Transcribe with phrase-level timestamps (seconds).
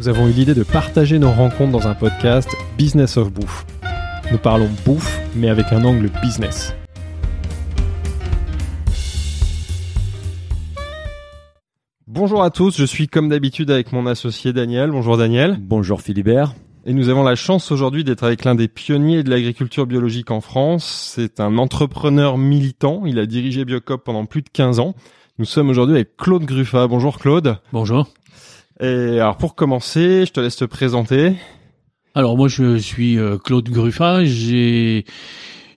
[0.00, 3.64] Nous avons eu l'idée de partager nos rencontres dans un podcast Business of Bouffe.
[4.32, 6.74] Nous parlons bouffe, mais avec un angle business.
[12.08, 14.90] Bonjour à tous, je suis comme d'habitude avec mon associé Daniel.
[14.90, 15.58] Bonjour Daniel.
[15.60, 16.54] Bonjour Philibert.
[16.86, 20.40] Et nous avons la chance aujourd'hui d'être avec l'un des pionniers de l'agriculture biologique en
[20.40, 21.12] France.
[21.14, 23.06] C'est un entrepreneur militant.
[23.06, 24.94] Il a dirigé Biocop pendant plus de 15 ans.
[25.38, 26.88] Nous sommes aujourd'hui avec Claude Gruffat.
[26.88, 27.58] Bonjour Claude.
[27.72, 28.08] Bonjour.
[28.80, 31.36] Et alors pour commencer, je te laisse te présenter.
[32.14, 35.04] Alors moi je suis euh, Claude Gruffat, j'ai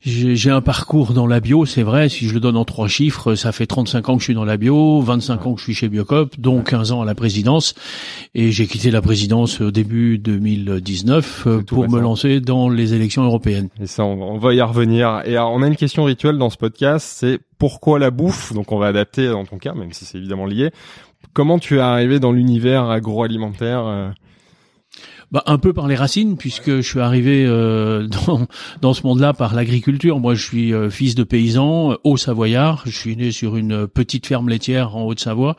[0.07, 3.35] j'ai un parcours dans la bio, c'est vrai, si je le donne en trois chiffres,
[3.35, 5.73] ça fait 35 ans que je suis dans la bio, 25 ans que je suis
[5.73, 7.73] chez Biocop, dont 15 ans à la présidence
[8.33, 13.23] et j'ai quitté la présidence au début 2019 euh, pour me lancer dans les élections
[13.23, 13.67] européennes.
[13.81, 15.23] Et ça, on, on va y revenir.
[15.25, 18.53] Et alors, on a une question rituelle dans ce podcast, c'est pourquoi la bouffe?
[18.53, 20.71] Donc on va adapter dans ton cas, même si c'est évidemment lié.
[21.33, 24.09] Comment tu es arrivé dans l'univers agroalimentaire euh,
[25.29, 28.47] Bah, un peu par les racines, puisque je suis arrivé euh, dans,
[28.81, 30.19] dans ce monde-là par l'agriculture.
[30.19, 32.83] Moi, je suis euh, fils de paysan, euh, haut-savoyard.
[32.85, 35.57] Je suis né sur une petite ferme laitière en Haute-Savoie,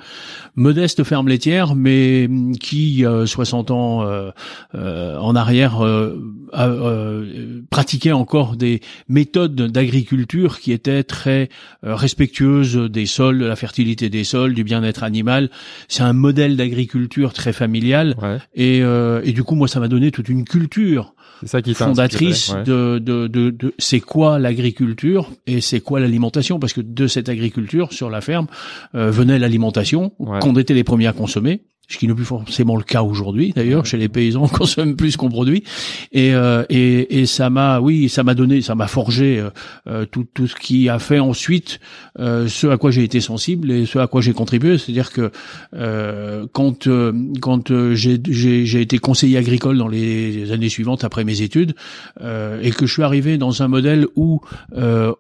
[0.54, 4.30] modeste ferme laitière, mais hum, qui, euh, 60 ans euh,
[4.74, 6.18] euh, en arrière, euh,
[6.54, 11.50] euh, pratiquait encore des méthodes d'agriculture qui étaient très
[11.84, 15.50] euh, respectueuses des sols, de la fertilité des sols, du bien-être animal.
[15.88, 18.14] C'est un modèle d'agriculture très familial.
[18.22, 21.14] Ouais, Et, euh, et du coup, moi, ça m'a donné toute une culture
[21.44, 22.64] ça qui fondatrice ouais.
[22.64, 27.28] de, de, de, de c'est quoi l'agriculture et c'est quoi l'alimentation, parce que de cette
[27.28, 28.46] agriculture sur la ferme
[28.94, 30.40] euh, venait l'alimentation Ouais.
[30.40, 31.62] qu'on était les premiers à consommer.
[31.88, 35.16] Ce qui n'est plus forcément le cas aujourd'hui, d'ailleurs, chez les paysans, on consomme plus
[35.16, 35.64] qu'on produit,
[36.12, 39.50] et, euh, et, et ça m'a, oui, ça m'a donné, ça m'a forgé euh,
[39.86, 41.80] euh, tout, tout ce qui a fait ensuite
[42.18, 44.76] euh, ce à quoi j'ai été sensible et ce à quoi j'ai contribué.
[44.76, 45.30] C'est-à-dire que
[45.74, 51.24] euh, quand euh, quand j'ai j'ai j'ai été conseiller agricole dans les années suivantes après
[51.24, 51.74] mes études
[52.20, 54.40] euh, et que je suis arrivé dans un modèle où
[54.76, 55.12] euh,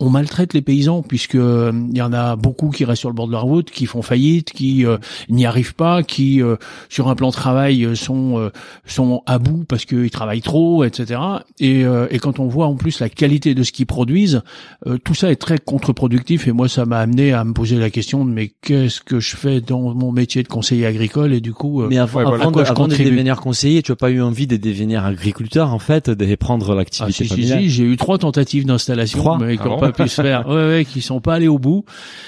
[0.00, 3.14] on maltraite les paysans puisque euh, il y en a beaucoup qui restent sur le
[3.14, 4.96] bord de la route, qui font faillite, qui euh,
[5.28, 6.56] n'y arrivent pas, qui euh,
[6.88, 8.50] sur un plan de travail euh, sont euh,
[8.86, 11.20] sont à bout parce qu'ils travaillent trop, etc.
[11.60, 14.42] Et, euh, et quand on voit en plus la qualité de ce qu'ils produisent,
[14.86, 16.48] euh, tout ça est très contre-productif.
[16.48, 19.36] Et moi, ça m'a amené à me poser la question de mais qu'est-ce que je
[19.36, 21.32] fais dans mon métier de conseiller agricole?
[21.34, 22.42] Et du coup, euh, Mais avant, ouais, voilà.
[22.44, 25.74] avant, de, je avant de devenir conseiller, tu as pas eu envie de devenir agriculteur
[25.74, 27.60] en fait, de prendre Ah, l'activité si, si, familiale?
[27.62, 29.56] si, j'ai eu trois tentatives d'installation, Trois mais
[29.92, 31.84] pas pu se faire, ouais, ouais, qui sont pas allés au bout,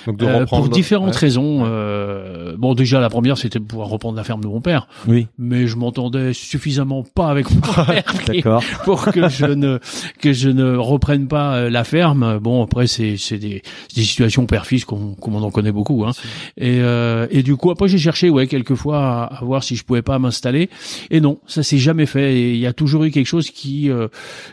[0.07, 1.19] Donc de euh, pour différentes ouais.
[1.19, 1.65] raisons.
[1.65, 5.27] Euh, bon, déjà la première, c'était de pouvoir reprendre la ferme de mon père, Oui,
[5.39, 9.79] mais je m'entendais suffisamment pas avec mon père pour que je ne
[10.21, 12.39] que je ne reprenne pas euh, la ferme.
[12.39, 13.63] Bon, après c'est c'est des,
[13.95, 16.05] des situations père-fils qu'on qu'on en connaît beaucoup.
[16.05, 16.13] Hein.
[16.57, 19.85] Et euh, et du coup après j'ai cherché ouais quelquefois à, à voir si je
[19.85, 20.71] pouvais pas m'installer.
[21.11, 22.35] Et non, ça s'est jamais fait.
[22.35, 24.09] Et il y a toujours eu quelque chose qui euh,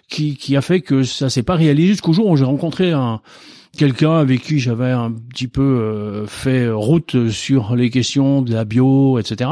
[0.10, 2.99] qui qui a fait que ça s'est pas réalisé jusqu'au jour où j'ai rencontré un
[3.00, 3.22] Oh.
[3.78, 8.66] Quelqu'un avec qui j'avais un petit peu euh, fait route sur les questions de la
[8.66, 9.52] bio, etc.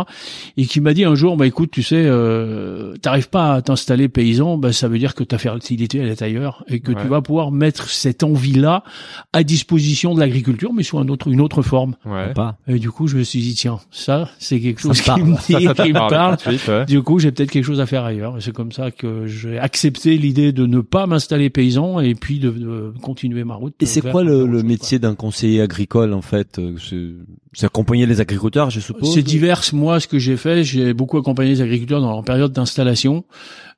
[0.57, 4.09] Et qui m'a dit un jour, bah écoute, tu sais, euh, t'arrives pas à t'installer
[4.09, 7.01] paysan, bah ça veut dire que ta fertilité elle est ailleurs et que Ouais.
[7.01, 8.83] tu vas pouvoir mettre cette envie-là
[9.33, 11.95] à disposition de l'agriculture, mais sous un autre, une autre forme.
[12.05, 12.33] Ouais.
[12.67, 15.65] Et du coup, je me suis dit tiens, ça c'est quelque chose qui me, dit-
[15.75, 16.39] ça qui me parle.
[16.39, 16.85] suite, ouais.
[16.85, 18.37] Du coup, j'ai peut-être quelque chose à faire ailleurs.
[18.37, 22.39] Et c'est comme ça que j'ai accepté l'idée de ne pas m'installer paysan et puis
[22.39, 23.73] de, de continuer ma route.
[23.81, 26.75] Et c'est vers quoi le, le métier d'un conseiller agricole en fait euh,
[27.53, 29.13] C'est accompagner les agriculteurs, je suppose.
[29.13, 29.61] C'est divers.
[29.73, 33.25] Moi, ce que j'ai fait, j'ai beaucoup accompagné les agriculteurs dans leur période d'installation.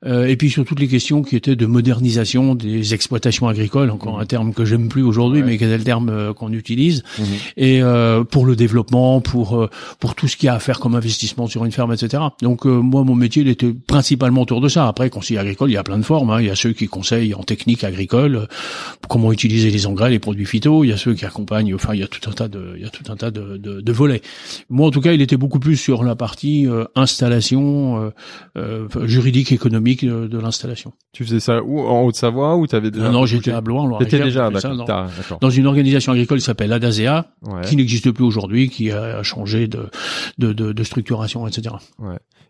[0.06, 4.18] Euh, et puis sur toutes les questions qui étaient de modernisation des exploitations agricoles, encore
[4.18, 5.46] un terme que j'aime plus aujourd'hui, Ouais.
[5.46, 7.24] mais qui est le terme euh, qu'on utilise, Mhm.
[7.58, 9.68] et euh, pour le développement, pour
[9.98, 12.22] pour tout ce qu'il y a à faire comme investissement sur une ferme, etc.
[12.40, 14.88] Donc euh, moi, mon métier, il était principalement autour de ça.
[14.88, 16.30] Après, conseiller agricole, il y a plein de formes.
[16.30, 16.40] hein.
[16.40, 18.48] Il y a ceux qui conseillent en technique agricole,
[19.08, 20.82] comment utiliser les engrais, les produits phyto.
[20.84, 21.74] Il y a ceux qui accompagnent.
[21.74, 23.40] Enfin, il y a tout un tas de il y a tout un tas de,
[23.42, 24.22] de, de, de volets.
[24.70, 28.10] Moi, en tout cas, il était beaucoup plus sur la partie euh, installation euh,
[28.56, 30.92] euh, juridique, économique de, de l'installation.
[31.12, 34.18] Tu faisais ça où en Haute-Savoie ou t'avais déjà Non, j'étais à Blois, en T'étais
[34.18, 37.62] Loire-et-Cher, déjà ça dans, dans une organisation agricole qui s'appelle ADASEA, Ouais.
[37.62, 39.88] qui n'existe plus aujourd'hui, qui a changé de,
[40.38, 41.74] de, de, de structuration, etc.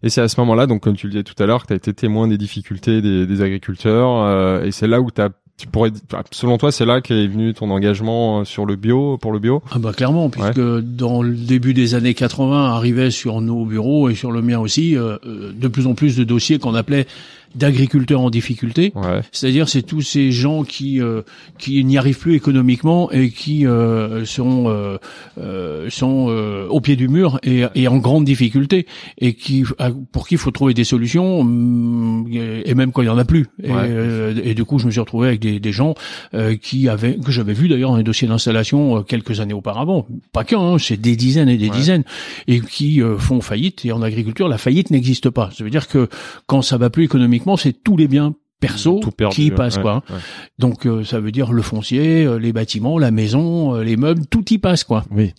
[0.02, 1.72] Et c'est à ce moment-là, donc comme tu le disais tout à l'heure, que tu
[1.74, 5.28] as été témoin des difficultés des, des agriculteurs, euh, et c'est là où t'as,
[5.60, 5.90] tu pourrais,
[6.30, 9.62] selon toi, c'est là qu'est venu ton engagement euh, sur le bio, pour le bio?
[9.70, 14.14] Ah bah clairement, puisque dans le début des années 80 arrivaient sur nos bureaux et
[14.14, 17.06] sur le mien aussi euh, euh, de plus en plus de dossiers qu'on appelait
[17.54, 18.92] d'agriculteurs en difficulté.
[18.94, 19.20] Ouais.
[19.32, 21.22] C'est-à-dire c'est tous ces gens qui euh,
[21.58, 24.98] qui n'y arrivent plus économiquement et qui euh, sont euh,
[25.38, 28.86] euh, sont euh, au pied du mur et, et en grande difficulté
[29.18, 29.64] et qui
[30.12, 33.24] pour qui il faut trouver des solutions hum, et même quand il y en a
[33.24, 33.46] plus.
[33.62, 33.76] Et, Ouais.
[33.88, 35.94] euh, et du coup je me suis retrouvé avec des, des gens
[36.34, 40.06] euh, qui avaient que j'avais vu d'ailleurs dans les dossiers d'installation euh, quelques années auparavant.
[40.32, 41.76] Pas qu'un, hein, c'est des dizaines et des Ouais.
[41.76, 42.04] dizaines
[42.48, 43.84] et qui euh, font faillite.
[43.84, 45.50] Et en agriculture la faillite n'existe pas.
[45.56, 46.08] Ça veut dire que
[46.46, 49.78] quand ça va plus économiquement, c'est tous les biens perso perdu, qui y ouais, passent
[49.78, 50.02] quoi.
[50.10, 50.16] ouais.
[50.58, 54.26] Donc euh, ça veut dire le foncier, euh, les bâtiments, la maison, euh, les meubles,
[54.26, 55.04] tout y passe quoi.
[55.10, 55.32] Oui.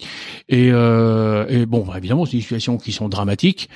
[0.49, 3.69] Et, euh, et bon, bah, évidemment, c'est des situations qui sont dramatiques.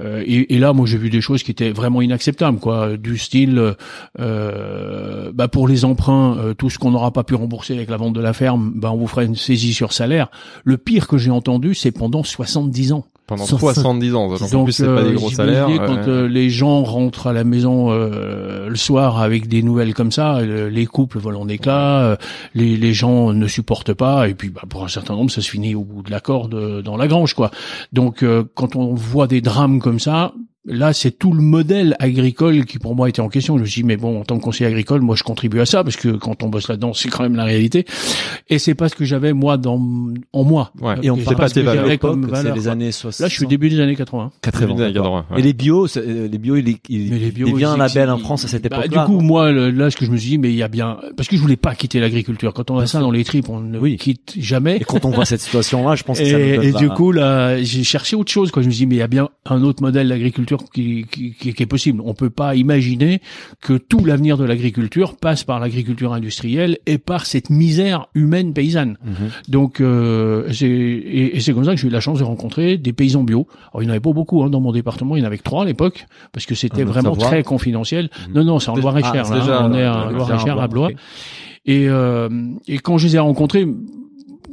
[0.00, 3.18] Euh, et, et là, moi, j'ai vu des choses qui étaient vraiment inacceptables, quoi, du
[3.18, 3.74] style,
[4.18, 7.96] euh, bah, pour les emprunts, euh, tout ce qu'on n'aura pas pu rembourser avec la
[7.98, 10.28] vente de la ferme, bah, on vous fera une saisie sur salaire.
[10.64, 13.04] Le pire que j'ai entendu, c'est pendant 70 ans.
[13.26, 14.28] Pendant Sur- 70 ans.
[14.28, 15.66] Donc, en Donc, plus, c'est pas des gros salaires.
[15.66, 16.08] Quand ouais.
[16.08, 20.36] euh, les gens rentrent à la maison euh, le soir avec des nouvelles comme ça,
[20.36, 22.16] euh, les couples volent en éclats, euh,
[22.54, 25.50] les, les gens ne supportent pas, et puis bah, pour un certain nombre, ça se
[25.50, 27.50] finit au bout de la corde dans la grange, quoi.
[27.92, 30.32] Donc, euh, quand on voit des drames comme ça.
[30.68, 33.56] Là, c'est tout le modèle agricole qui pour moi était en question.
[33.56, 35.66] Je me suis dit, mais bon, en tant que conseiller agricole, moi, je contribue à
[35.66, 37.84] ça parce que quand on bosse là-dedans, c'est quand même la réalité.
[38.50, 39.80] Et c'est pas ce que j'avais moi dans
[40.32, 40.72] en moi.
[40.80, 40.94] Ouais.
[41.02, 43.20] Et on parle pas ce que comme c'est les années 60.
[43.20, 44.32] Là, je suis au début des années 80.
[44.42, 44.66] 80.
[44.66, 45.38] Début des années 80, ouais.
[45.38, 47.64] Et les bio, c'est- euh, les bio, il, est- il, Mais les il bio, devient
[47.66, 49.04] un label en France à cette bah, époque-là.
[49.04, 50.68] Du coup, moi, le- là, ce que je me suis dit, mais il y a
[50.68, 52.52] bien, parce que je voulais pas quitter l'agriculture.
[52.52, 53.96] Quand on a ça dans les tripes, on ne Oui.
[53.96, 54.78] quitte jamais.
[54.78, 56.78] et quand on voit cette situation-là, je pense que ça nous Et, donne et la-
[56.80, 58.50] du coup, là, j'ai cherché autre chose.
[58.50, 58.62] Quoi.
[58.62, 61.34] Je me suis dit, mais il y a bien un autre modèle d'agriculture qui, qui,
[61.34, 62.00] qui, qui est possible.
[62.04, 63.20] On peut pas imaginer
[63.60, 68.98] que tout l'avenir de l'agriculture passe par l'agriculture industrielle et par cette misère humaine paysanne.
[69.04, 69.14] Mhm.
[69.48, 72.92] Donc, euh, et, et c'est comme ça que j'ai eu la chance de rencontrer des
[72.92, 73.46] paysans bio.
[73.72, 75.16] Alors, il n'y en avait pas beaucoup hein, dans mon département.
[75.16, 78.10] Il y en avait que trois à l'époque, parce que c'était En vraiment très confidentiel.
[78.28, 78.34] Mhm.
[78.34, 79.24] Non, non, c'est en Loire-et-Cher.
[79.30, 80.90] Ah, là, on est à déjà Loire-et-Cher, à Blois.
[81.64, 82.28] Et, euh,
[82.68, 83.66] et quand je les ai rencontrés,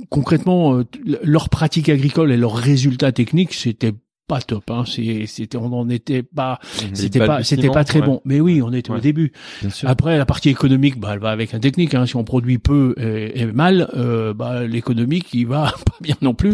[0.09, 0.83] concrètement, euh,
[1.23, 3.93] leur pratique agricole et leurs résultats techniques, c'était
[4.27, 4.69] pas top.
[4.71, 4.83] Hein.
[4.85, 6.59] C'était, on n'en était pas,
[6.93, 8.05] c'était pas, c'était pas très ouais.
[8.05, 8.21] bon.
[8.25, 8.97] Mais oui, on était Ouais.
[8.97, 9.31] au début.
[9.61, 9.89] Bien sûr.
[9.89, 11.93] Après, la partie économique, bah, elle va avec la technique.
[11.93, 12.05] Hein.
[12.05, 16.33] Si on produit peu et, et mal, euh, bah, l'économique, il va pas bien non
[16.33, 16.53] plus.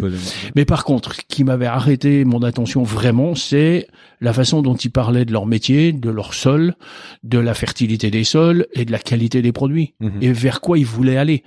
[0.55, 3.87] Mais par contre, ce qui m'avait arrêté mon attention vraiment, c'est
[4.21, 6.75] la façon dont ils parlaient de leur métier, de leur sol,
[7.23, 10.11] de la fertilité des sols et de la qualité des produits Mhm.
[10.21, 11.43] et vers quoi ils voulaient aller.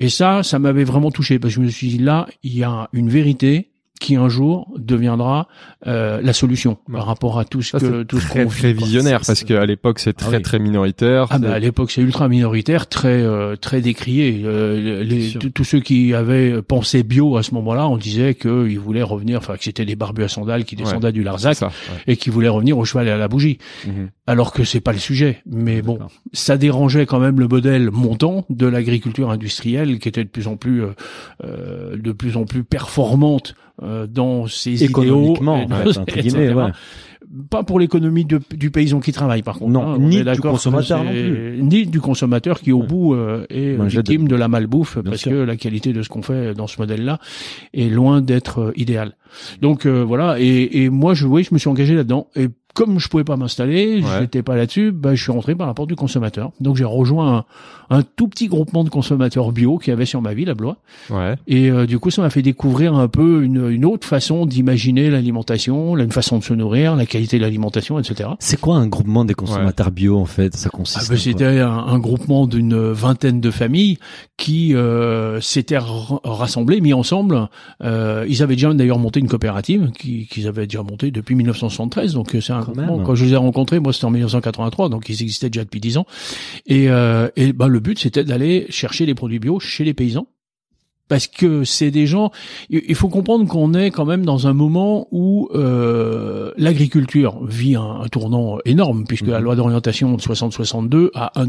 [0.00, 2.62] Et ça, ça m'avait vraiment touché parce que je me suis dit là, il y
[2.64, 3.70] a une vérité
[4.00, 5.48] qui un jour deviendra
[5.86, 6.96] euh, la solution Ouais.
[6.98, 9.98] par rapport à tout ce Ça, que tout ce qu'on très visionnaire parce qu'à l'époque
[9.98, 10.42] c'est très oui.
[10.42, 11.26] très minoritaire.
[11.30, 14.42] Ah bah, à l'époque c'est ultra minoritaire, très euh, très décrié.
[14.44, 19.02] Euh, les, tous ceux qui avaient pensé bio à ce moment-là, on disait qu'ils voulaient
[19.02, 21.66] revenir, enfin que c'était des barbus à sandales qui descendaient du Larzac ça.
[21.66, 21.72] ouais.
[22.06, 23.58] et qui voulaient revenir au cheval et à la bougie.
[23.86, 24.10] Mhm.
[24.26, 25.42] Alors que c'est pas le sujet.
[25.46, 25.98] Mais bon,
[26.32, 30.56] ça dérangeait quand même le modèle montant de l'agriculture industrielle qui était de plus en
[30.56, 30.88] plus euh,
[31.44, 35.34] euh, de plus en plus performante euh, dans ses idéaux.
[35.36, 36.54] Et en fait, entre guillemets, etc.
[36.54, 36.70] ouais.
[37.50, 39.72] Pas pour l'économie du paysan qui travaille, par contre.
[39.72, 42.86] Non, hein, ni du consommateur non c'est- Ni du consommateur qui, au Ouais.
[42.86, 45.32] bout, euh, est victime de la malbouffe Bien parce sûr.
[45.32, 47.18] que la qualité de ce qu'on fait dans ce modèle-là
[47.74, 49.16] est loin d'être euh, idéale.
[49.60, 50.36] Donc euh, voilà.
[50.38, 52.28] Et, et moi, je, oui, je me suis engagé là-dedans.
[52.36, 54.08] Et comme je pouvais pas m'installer, Ouais.
[54.20, 56.50] j'étais pas là-dessus, bah, je suis rentré par la porte du consommateur.
[56.60, 57.44] Donc j'ai rejoint
[57.88, 60.76] un, un tout petit groupement de consommateurs bio qui avait sur ma ville à Blois.
[61.08, 61.36] Ouais.
[61.46, 65.08] Et euh, du coup, ça m'a fait découvrir un peu une, une autre façon d'imaginer
[65.08, 68.28] l'alimentation, une façon de se nourrir, la qualité de l'alimentation, etc.
[68.40, 70.54] C'est quoi un groupement des consommateurs bio en fait?
[70.54, 71.16] Ça consiste Ah ben, quoi?
[71.16, 73.98] c'était un, un groupement d'une vingtaine de familles
[74.36, 77.48] qui euh, s'étaient ra- rassemblés, mis ensemble.
[77.82, 82.12] Euh, ils avaient déjà d'ailleurs monté une coopérative qui- qu'ils avaient déjà montée depuis 1973.
[82.12, 82.96] Donc euh, c'est un Quand groupement.
[82.98, 83.06] même.
[83.06, 85.98] Quand je les ai rencontrés, moi c'était en 1983, donc ils existaient déjà depuis 10
[85.98, 86.06] ans.
[86.66, 90.26] Et, euh, et ben, le but c'était d'aller chercher les produits bio chez les paysans.
[91.08, 92.32] Parce que c'est des gens.
[92.68, 98.00] Il faut comprendre qu'on est quand même dans un moment où euh, l'agriculture vit un,
[98.02, 99.44] un tournant énorme, puisque la Mhm.
[99.44, 101.46] loi d'orientation de 60-62 a un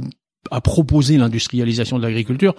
[0.49, 2.55] à proposer l'industrialisation de l'agriculture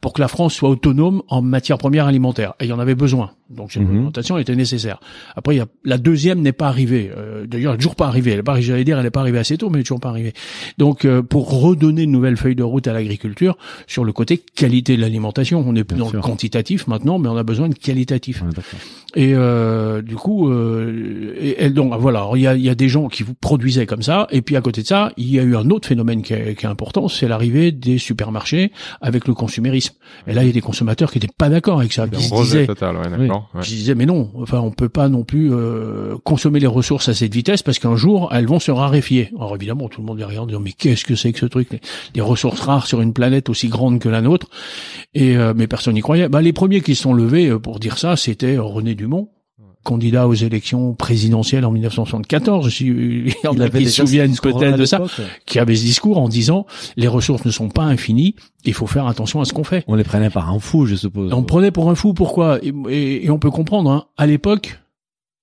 [0.00, 2.54] pour que la France soit autonome en matière première alimentaire.
[2.60, 3.32] Et il y en avait besoin.
[3.50, 3.96] Donc cette Mhm.
[3.98, 5.00] augmentation était nécessaire.
[5.34, 7.10] Après, y a, la deuxième n'est pas arrivée.
[7.16, 8.30] Euh, D'ailleurs, elle n'est toujours pas arrivée.
[8.32, 9.98] Elle est pas, j'allais dire, elle n'est pas arrivée assez tôt, mais elle n'est toujours
[10.00, 10.32] pas arrivée.
[10.78, 13.56] Donc, euh, pour redonner une nouvelle feuille de route à l'agriculture
[13.88, 16.18] sur le côté qualité de l'alimentation, on est plus Bien dans sûr.
[16.18, 18.42] le quantitatif maintenant, mais on a besoin de qualitatif.
[18.42, 18.48] Ouais.
[19.14, 22.88] Et euh, du coup, euh, et, et donc voilà, il y a, y a des
[22.88, 25.42] gens qui vous produisaient comme ça, et puis à côté de ça, il y a
[25.42, 29.34] eu un autre phénomène qui est, qui est important, c'est l'arrivée des supermarchés avec le
[29.34, 29.94] consumérisme.
[30.26, 32.34] Et là, il y a des consommateurs qui n'étaient pas d'accord avec ça, qui se
[32.34, 33.28] disaient, total, ouais,
[33.62, 37.14] qui disaient mais non, enfin on peut pas non plus euh, consommer les ressources à
[37.14, 39.30] cette vitesse parce qu'un jour elles vont se raréfier.
[39.36, 41.46] Alors évidemment, tout le monde les regarde en disant mais qu'est-ce que c'est que ce
[41.46, 41.68] truc?
[41.70, 41.80] Les,
[42.14, 44.48] les ressources rares sur une planète aussi grande que la nôtre
[45.14, 46.28] Et euh, mais personne n'y croyait.
[46.28, 49.28] Bah, les premiers qui se sont levés euh, pour dire ça, c'était René Dumont
[49.84, 54.30] candidat aux élections présidentielles en 1974, si il y en a qui se souviennent
[54.60, 54.98] peut-être de ça,
[55.44, 56.66] qui avait ce discours en disant
[56.96, 59.82] les ressources ne sont pas infinies, il faut faire attention à ce qu'on fait.
[59.88, 61.32] On les prenait par un fou, je suppose.
[61.32, 62.58] On prenait pour un fou, pourquoi?
[62.64, 64.78] Et, et- et on peut comprendre, hein, à l'époque,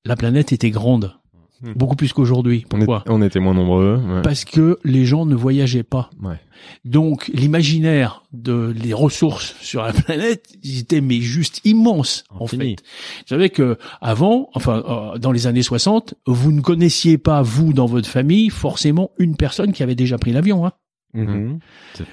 [0.06, 1.12] la planète était grande,
[1.62, 1.74] Hmm.
[1.76, 2.66] beaucoup plus qu'aujourd'hui.
[2.72, 3.98] On, est- Pourquoi on était moins nombreux.
[3.98, 4.22] ouais.
[4.22, 6.10] Parce que les gens ne voyageaient pas.
[6.22, 6.40] Ouais.
[6.86, 12.58] Donc l'imaginaire de les ressources sur la planète, ils étaient mais juste immenses en fait.
[12.58, 12.76] Vous
[13.28, 17.86] savez que avant, enfin euh, dans les années 60, vous ne connaissiez pas vous dans
[17.88, 20.66] votre famille forcément une personne qui avait déjà pris l'avion.
[20.66, 20.72] Hein.
[21.14, 21.60] Mhm.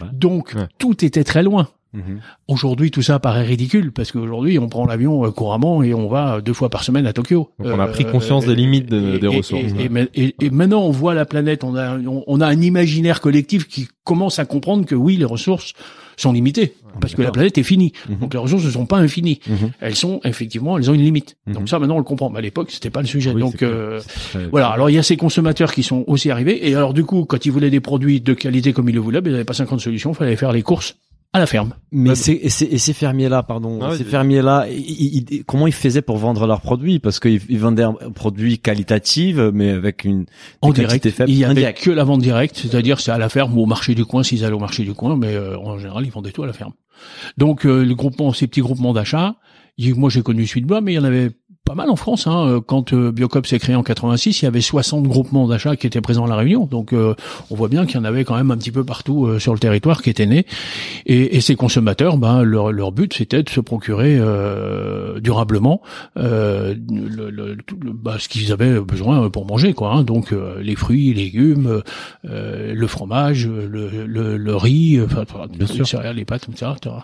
[0.01, 0.09] Vrai.
[0.13, 0.67] Donc Ouais.
[0.79, 1.69] tout était très loin.
[1.93, 2.21] Mhm.
[2.49, 6.41] Aujourd'hui, tout ça paraît ridicule parce qu'aujourd'hui, on prend l'avion euh, couramment et on va
[6.41, 7.51] deux fois par semaine à Tokyo.
[7.59, 9.73] Donc on a Euh, pris conscience des limites de- et- des et- ressources.
[10.15, 11.65] Et, maintenant, on voit la planète.
[11.65, 15.25] On a, on, on a un imaginaire collectif qui commence à comprendre que oui, les
[15.25, 15.73] ressources
[16.19, 17.93] sont limitées parce que la planète est finie.
[18.09, 18.17] Mhm.
[18.19, 19.41] Donc les ressources ne sont pas infinies.
[19.49, 19.71] Mhm.
[19.81, 21.37] Elles sont effectivement, elles ont une limite.
[21.47, 22.31] Donc ça, maintenant, on le comprend.
[22.31, 23.33] Mais à l'époque, c'était pas le sujet.
[23.33, 24.01] Oui, Donc euh,
[24.51, 24.69] voilà.
[24.69, 26.69] Alors il y a ces consommateurs qui sont aussi arrivés.
[26.69, 29.21] Et alors du coup, quand ils voulaient des produits de qualité comme ils le voulaient,
[29.21, 30.13] ben, ils n'avaient pas 50 solutions.
[30.13, 30.97] Il fallait faire les courses
[31.33, 31.75] à la ferme.
[31.93, 32.15] Mais Ouais.
[32.17, 35.67] c'est, et, ces- et ces fermiers-là, pardon, Ah ouais, ces fermiers-là, ils- ils- ils- comment
[35.67, 36.99] ils faisaient pour vendre leurs produits?
[36.99, 40.25] Parce qu'ils ils vendaient un produit qualitatif, mais avec une
[40.63, 41.11] En direct.
[41.11, 41.31] faibles.
[41.31, 43.95] Il y avait que la vente directe, c'est-à-dire c'est à la ferme ou au marché
[43.95, 46.43] du coin s'ils allaient au marché du coin, mais euh, en général ils vendaient tout
[46.43, 46.73] à la ferme.
[47.37, 49.35] Donc euh, le groupement, ces petits groupements d'achat,
[49.77, 51.31] il- moi j'ai connu celui de bois, mais il y en avait
[51.67, 52.27] pas mal en France.
[52.27, 52.47] Hein.
[52.49, 55.87] Euh, Quand euh, Biocop s'est créé en 86, il y avait 60 groupements d'achat qui
[55.87, 56.65] étaient présents à la Réunion.
[56.67, 57.15] Donc euh,
[57.51, 59.53] on voit bien qu'il y en avait quand même un petit peu partout euh, sur
[59.53, 60.47] le territoire qui étaient nés.
[61.07, 65.83] Et, et ces consommateurs, ben leur, leur but c'était de se procurer euh, durablement
[66.17, 69.93] euh, le, le- tout le- bah, ce qu'ils avaient besoin pour manger, quoi.
[69.93, 70.03] hein.
[70.05, 71.83] Donc euh, les fruits, les légumes,
[72.29, 75.25] euh, le fromage, le, le, le riz, enfin,
[75.59, 75.87] les sûr.
[75.87, 76.71] céréales, les pâtes, etc.
[76.77, 76.95] etc.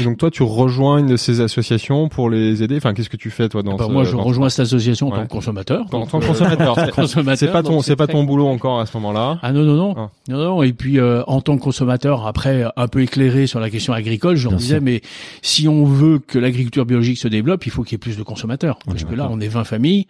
[0.00, 2.76] Et donc toi, tu rejoins une de ces associations pour les aider?
[2.76, 5.08] Enfin, qu'est-ce que tu fais toi dans Bah, ce, moi, je ce- rejoins cette association
[5.08, 5.16] en Ouais.
[5.18, 5.82] tant que consommateur.
[5.92, 7.36] en tant que euh, consommateur.
[7.36, 9.38] C'est pas ton, c'est pas très- ton boulot encore à ce moment-là.
[9.42, 10.10] Ah non non non Ah.
[10.28, 13.70] non non et puis euh, en tant que consommateur après un peu éclairé sur la
[13.70, 15.00] question agricole je disais mais
[15.42, 18.22] si on veut que l'agriculture biologique se développe il faut qu'il y ait plus de
[18.22, 20.06] consommateurs parce que là on est 20 familles.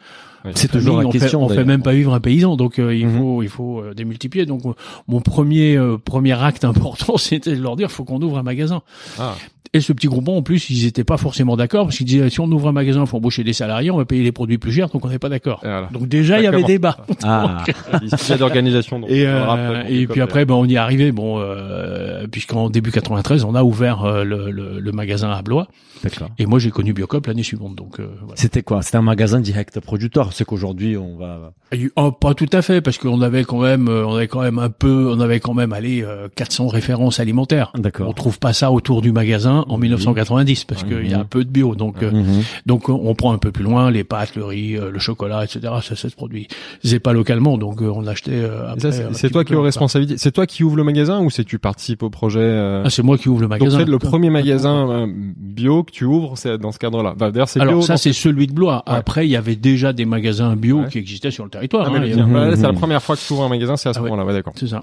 [0.54, 1.48] C'est toujours la on question.
[1.48, 3.18] fait, on fait même pas vivre un paysan donc euh, il Mhm.
[3.18, 4.74] faut il faut euh, démultiplier donc euh,
[5.08, 8.82] mon premier euh, premier acte important c'était de leur dire faut qu'on ouvre un magasin
[9.18, 9.36] Ah.
[9.74, 12.40] Et ce petit groupement en plus ils étaient pas forcément d'accord parce qu'ils disaient si
[12.40, 14.72] on ouvre un magasin il faut embaucher des salariés on va payer les produits plus
[14.72, 15.88] chers donc on n'est pas d'accord voilà.
[15.92, 17.64] donc déjà il y avait débat Ah,
[18.02, 19.00] Il y a d'organisation.
[19.00, 21.12] donc et, on euh, et puis après, ben, on y est arrivé.
[21.12, 25.68] Bon, euh, puisqu'en début 93, on a ouvert euh, le, le, le magasin à Blois.
[26.02, 26.28] D'accord.
[26.38, 27.74] Et moi, j'ai connu Biocop l'année suivante.
[27.76, 28.34] Donc, euh, voilà.
[28.36, 28.82] c'était quoi?
[28.82, 30.32] C'était un magasin direct producteur.
[30.32, 31.52] C'est qu'aujourd'hui, on va.
[31.72, 34.58] Et, oh, pas tout à fait, parce qu'on avait quand même, on avait quand même
[34.58, 37.72] un peu, on avait quand même allé euh, 400 références alimentaires.
[37.74, 38.14] On D'accord.
[38.14, 41.50] trouve pas ça autour du magasin en 1990 parce qu'il y a un peu de
[41.50, 41.74] bio.
[41.74, 42.42] Donc, euh, Mhm.
[42.66, 45.60] donc on prend un peu plus loin les pâtes, le riz, euh, le chocolat, etc.
[45.82, 46.48] Ça, ça se produit.
[46.82, 48.30] C'est pas localement, donc euh, on achetait.
[48.32, 50.18] euh, c'est- toi qui plus responsabilités.
[50.18, 53.02] C'est toi qui ouvre le magasin ou c'est tu participes au projet euh, Ah, c'est
[53.02, 53.78] moi qui ouvre le Donc magasin.
[53.78, 57.14] c'est le premier magasin euh, bio que tu ouvres, c'est dans ce cadre-là.
[57.16, 57.82] Bah, D'ailleurs, c'est Alors bio.
[57.82, 58.82] ça c'est celui de Blois.
[58.86, 61.86] Après il y avait déjà des magasins bio qui existaient sur le territoire.
[61.90, 62.28] Ah, hein.
[62.32, 62.78] Bah, c'est la Mhm.
[62.78, 64.24] première fois que tu ouvres un magasin, c'est à ce Ah moment-là.
[64.24, 64.52] Ouais, d'accord.
[64.56, 64.82] C'est ça.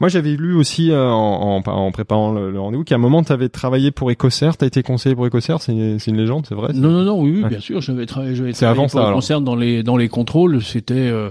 [0.00, 3.22] Moi, j'avais lu aussi euh, en, en, en préparant le, le rendez-vous qu'à un moment,
[3.22, 4.50] tu avais travaillé pour Ecoser.
[4.58, 5.54] T'as été conseiller pour Ecoser.
[5.60, 6.72] C'est une, une légende, c'est vrai.
[6.74, 7.48] Non non non oui, oui Ouais.
[7.48, 10.62] bien sûr j'avais travaillé j'avais C'est travaillé avant pour ça, dans les dans les contrôles
[10.62, 11.30] c'était euh,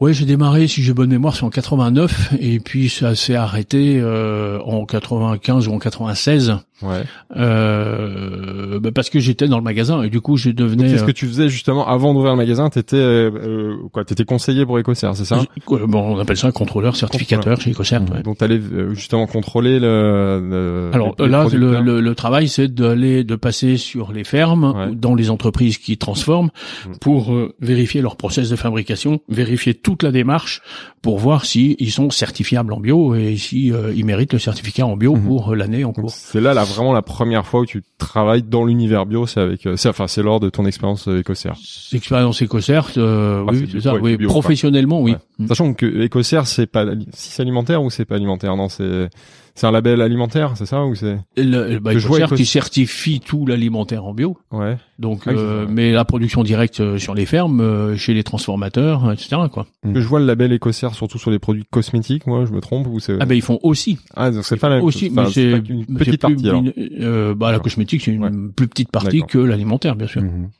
[0.00, 3.98] ouais j'ai démarré si j'ai bonne mémoire c'est en 89 et puis ça s'est arrêté
[4.00, 7.04] euh, en 95 ou en 96 Ouais.
[7.36, 10.88] euh, bah, parce que j'étais dans le magasin et du coup je devenais.
[10.88, 12.68] c'est ce euh, que tu faisais justement avant d'ouvrir le magasin.
[12.68, 15.40] T'étais euh, quoi T'étais conseiller pour Écossaire, c'est ça?
[15.68, 18.02] Bon, on appelle ça un contrôleur certificateur chez EcoCert.
[18.12, 18.22] ouais.
[18.22, 20.40] Donc t'allais euh, justement contrôler le.
[20.42, 24.24] le- Alors les- les là, le, le, le travail, c'est d'aller, de passer sur les
[24.24, 24.94] fermes, Ouais.
[24.94, 26.50] dans les entreprises qui transforment,
[26.86, 26.90] Mm.
[27.00, 30.60] pour euh, vérifier leur process de fabrication, vérifier toute la démarche,
[31.02, 34.84] pour voir si ils sont certifiables en bio et si euh, ils méritent le certificat
[34.86, 35.22] en bio Mhm.
[35.24, 36.10] pour l'année en cours.
[36.10, 39.26] c'est là, là vraiment la première fois où tu travailles dans l'univers bio.
[39.28, 41.54] C'est avec, euh, c'est enfin c'est lors de ton expérience euh, Écossaire.
[41.92, 45.14] Expérience EcoCert, euh, Ah, oui, c'est ça, oui, bio, professionnellement, oui.
[45.38, 45.46] Ouais.
[45.46, 48.56] Sachant que Écossaire, c'est pas si c'est alimentaire ou c'est pas alimentaire?
[48.56, 49.10] Non, c'est
[49.54, 54.04] c'est un label alimentaire, c'est ça ou c'est Le, bah, Que qui certifie tout l'alimentaire
[54.04, 54.36] en bio.
[54.52, 54.76] ouais.
[54.98, 59.10] Donc, Ah euh, mais la production directe euh, sur les fermes, euh, chez les transformateurs,
[59.12, 59.36] etc.
[59.52, 59.66] Quoi.
[59.82, 62.26] Que je vois le label Écossaire surtout sur les produits cosmétiques.
[62.26, 64.68] Moi, je me trompe ou c'est Ah ben ils font aussi ah donc c'est pas
[64.68, 66.62] la aussi, mais c'est c'est petite plus partie alors.
[67.00, 68.30] euh, bah la cosmétique c'est une Ouais.
[68.54, 70.22] plus petite partie que l'alimentaire bien sûr.
[70.22, 70.50] Mhm.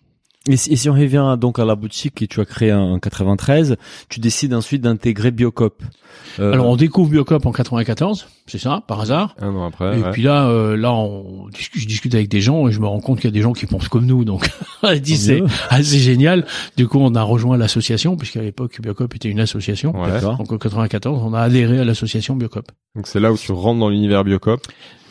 [0.47, 2.99] Et si, et si on revient donc à la boutique que tu as créée en
[2.99, 3.77] 93,
[4.11, 5.83] tu décides ensuite d'intégrer Biocop.
[6.39, 9.35] Euh, Alors on découvre Biocop en 94, c'est ça, par hasard.
[9.41, 9.99] Un an après.
[9.99, 10.11] et ouais.
[10.11, 13.01] puis là, euh, là, on discute, je discute avec des gens et je me rends
[13.01, 14.51] compte qu'il y a des gens qui pensent comme nous, donc
[15.01, 16.45] dit c'est assez génial.
[16.77, 19.99] Du coup, on a rejoint l'association puisqu'à l'époque Biocop était une association.
[19.99, 20.11] Ouais.
[20.11, 20.37] D'accord.
[20.37, 22.71] Donc en 94, on a adhéré à l'association Biocop.
[22.95, 24.61] Donc c'est là où tu rentres dans l'univers Biocop.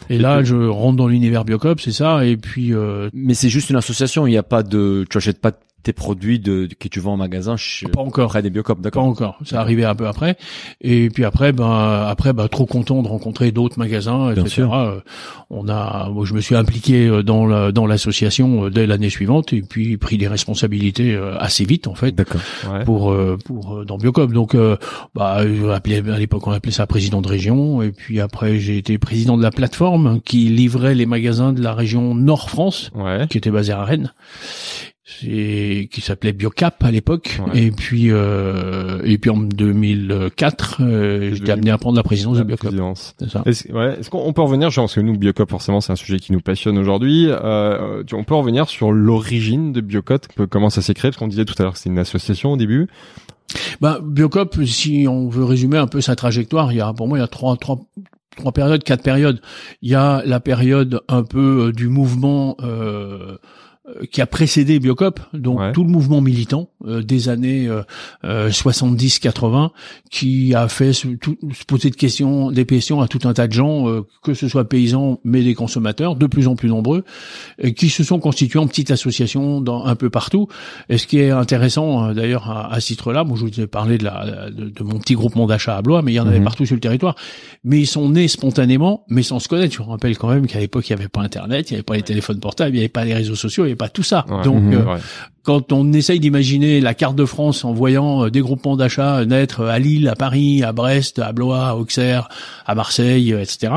[0.10, 2.26] Et là, je rentre dans l'univers Biocop, c'est ça.
[2.26, 5.40] Et puis euh, Mais c'est juste une association, il n'y a pas de, tu achètes
[5.40, 5.52] pas
[5.84, 8.26] tes produits de, que tu vends en magasin chez, pas encore.
[8.26, 9.04] auprès des Biocop, Pas d'accord.
[9.04, 9.38] encore.
[9.46, 10.38] Ça arrivait un peu après.
[10.82, 14.42] Et puis après, ben après, ben trop content de rencontrer d'autres magasins, etc.
[14.42, 14.74] Bien sûr.
[14.74, 15.00] Euh,
[15.50, 19.10] On a, moi, je me suis impliqué euh, dans la, dans l'association euh, dès l'année
[19.10, 22.42] suivante et puis pris des responsabilités assez vite en fait D'accord.
[22.72, 22.84] Ouais.
[22.86, 24.32] pour pour dans Biocop.
[24.32, 24.56] Donc,
[25.16, 25.42] bah,
[25.74, 27.82] appelais- à l'époque, on appelait ça président de région.
[27.82, 31.74] Et puis après, j'ai été président de la plateforme qui livrait les magasins de la
[31.74, 33.28] région Nord France Ouais.
[33.30, 34.14] qui était basé à Rennes
[35.22, 37.64] c'est qui s'appelait Biocap à l'époque Ouais.
[37.66, 42.44] et puis euh, et puis en 2004 euh, j'étais amené à prendre la présidence de
[42.44, 43.16] Biocop présidence.
[43.20, 45.92] c'est ça Est-ce ouais, qu'on on peut revenir, genre, parce que nous, Biocop, forcément, c'est
[45.92, 47.28] un sujet qui nous passionne aujourd'hui.
[47.30, 51.18] Euh, tu- on peut revenir sur l'origine de Biocop, que- comment ça s'est créé, parce
[51.20, 52.88] qu'on disait tout à l'heure que c'était une association au début.
[53.82, 57.18] bah Biocop si on veut résumer un peu sa trajectoire il y a pour moi
[57.18, 57.78] il y a trois trois
[58.38, 59.42] trois périodes quatre périodes
[59.82, 63.38] il y a la période un peu euh, du mouvement euh, euh,
[64.12, 65.72] qui a précédé Biocop, donc Ouais.
[65.74, 67.82] tout le mouvement militant euh, des années euh,
[68.24, 69.72] euh, 70-80,
[70.10, 73.48] qui a fait se, tout- se poser de questions, des questions à tout un tas
[73.48, 77.04] de gens, euh, que ce soit paysans, mais des consommateurs, de plus en plus nombreux,
[77.60, 80.48] et qui se sont constitués en petites associations dans, un peu partout.
[80.90, 83.68] Et ce qui est intéressant, euh, d'ailleurs, à, à ce titre-là, moi je vous ai
[83.68, 86.28] parlé de, la, de, de mon petit groupement d'achat à Blois, mais il y en
[86.28, 86.46] avait Mhm.
[86.46, 87.16] partout sur le territoire.
[87.64, 89.74] Mais ils sont nés spontanément, mais sans se connaître.
[89.74, 91.84] Je vous rappelle quand même qu'à l'époque, il n'y avait pas Internet, il n'y avait
[91.84, 94.26] pas les téléphones portables, il n'y avait pas les réseaux sociaux, avait pas tout ça.
[94.30, 94.44] Ouais.
[94.44, 94.74] Donc, Mhm.
[94.74, 94.98] euh,
[95.44, 99.66] quand on essaye d'imaginer la carte de France en voyant euh, des groupements d'achat naître
[99.66, 102.30] à Lille, à Paris, à Brest, à Blois, à Auxerre,
[102.66, 103.74] à Marseille, euh, etc.,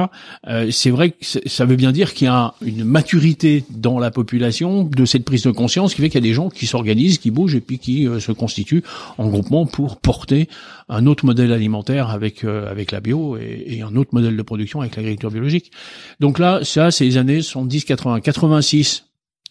[0.46, 4.12] euh, c'est vrai que ça veut bien dire qu'il y a une maturité dans la
[4.12, 7.18] population de cette prise de conscience qui fait qu'il y a des gens qui s'organisent,
[7.18, 8.85] qui bougent et puis qui euh, se constituent
[9.18, 10.48] en groupement pour porter
[10.88, 14.42] un autre modèle alimentaire avec euh, avec la bio et, et un autre modèle de
[14.42, 15.72] production avec l'agriculture biologique.
[16.20, 19.02] Donc là, ça, les années 70, 80, 86.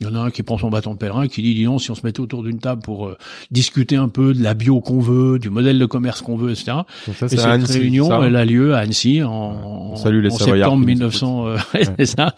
[0.02, 1.64] Il y en a un qui prend son bâton de pèlerin et qui dit, dis
[1.64, 3.18] donc, si on se mettait autour d'une table pour euh,
[3.50, 6.80] discuter un peu de la bio qu'on veut, du modèle de commerce qu'on veut, etc.
[7.08, 8.20] Donc ça, Et cette Annecy, réunion, ça.
[8.26, 11.58] elle a lieu à Annecy en, les en septembre qui nous 1900, euh,
[11.98, 12.36] c'est ça,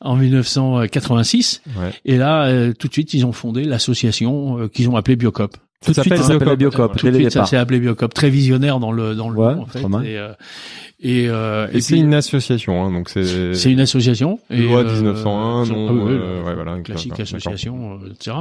[0.00, 1.62] en 1986.
[1.66, 1.92] Ouais.
[2.04, 5.56] Et là, euh, tout de suite, ils ont fondé l'association euh, qu'ils ont appelée Biocop.
[5.84, 6.96] Tout ça s'appelle Biocop.
[6.96, 9.62] Tout de suite, ça s'est appelé Biocop, très visionnaire dans le dans le Ouais, nom,
[9.62, 9.80] en fait.
[9.80, 10.32] Et, euh,
[11.00, 13.54] et, euh, Et, et c'est une association, hein, donc c'est.
[13.54, 14.38] c'est une association.
[14.50, 16.80] Et, loi euh, 1901, ah non, oui, euh, ouais, voilà.
[16.80, 18.36] classique association, euh, etc.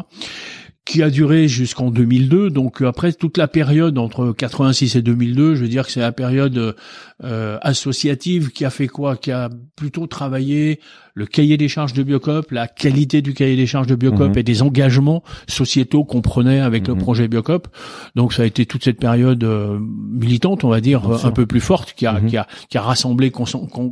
[0.85, 2.51] Qui a duré jusqu'en 2002.
[2.51, 5.99] Donc euh, après toute la période entre 86 et 2002, je veux dire que c'est
[5.99, 6.75] la période
[7.23, 9.17] euh, associative qui a fait quoi?
[9.17, 10.79] Qui a plutôt travaillé
[11.17, 14.37] le cahier des charges de Biocop, la qualité du cahier des charges de Biocop Mhm.
[14.37, 16.99] et des engagements sociétaux qu'on prenait avec le Mhm.
[17.01, 17.69] projet Biocop.
[18.15, 21.45] Donc ça a été toute cette période euh, militante, on va dire, euh, un peu
[21.45, 22.27] plus forte, qui a, Mhm.
[22.27, 23.45] qui a, qui a rassemblé, con-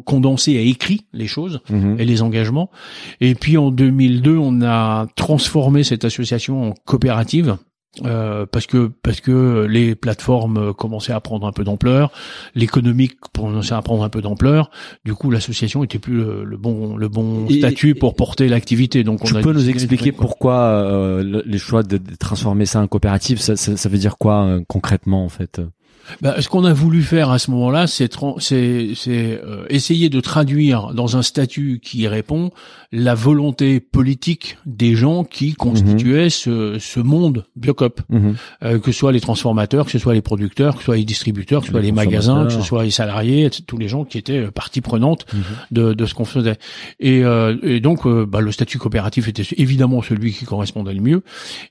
[0.06, 1.62] condensé et écrit les choses
[1.98, 2.70] et les engagements.
[3.22, 7.56] Et puis en 2002, on a transformé cette association en coopérative.
[8.06, 12.12] Euh, parce que parce que les plateformes euh, commençaient à prendre un peu d'ampleur,
[12.56, 14.72] l'économique commençait à prendre un peu d'ampleur.
[15.06, 19.04] Du coup, l'association était plus le, le bon le bon Et- statut pour porter l'activité.
[19.04, 22.66] Donc, Tu on a peux nous expliquer pourquoi euh, le- les choix de, de transformer
[22.66, 25.62] ça en coopérative, ça, ça, ça veut dire quoi euh, concrètement en fait?
[26.22, 28.10] Bah, ce qu'on a voulu faire à ce moment-là, c'est,
[29.08, 32.52] euh, essayer de traduire dans un statut qui répond
[32.96, 38.36] la volonté politique des gens qui constituaient ce, ce monde Biocop, Mhm.
[38.64, 41.04] Euh, que ce soit les transformateurs, que ce soit les producteurs, que ce soit les
[41.04, 44.04] distributeurs, que ce soit Les les magasins, que ce soit les salariés, tous les gens
[44.06, 45.42] qui étaient euh, partie prenante Mhm.
[45.72, 46.58] de, de ce qu'on faisait.
[47.00, 51.02] Et, euh, et donc, euh, bah, le statut coopératif était évidemment celui qui correspondait le
[51.02, 51.24] mieux.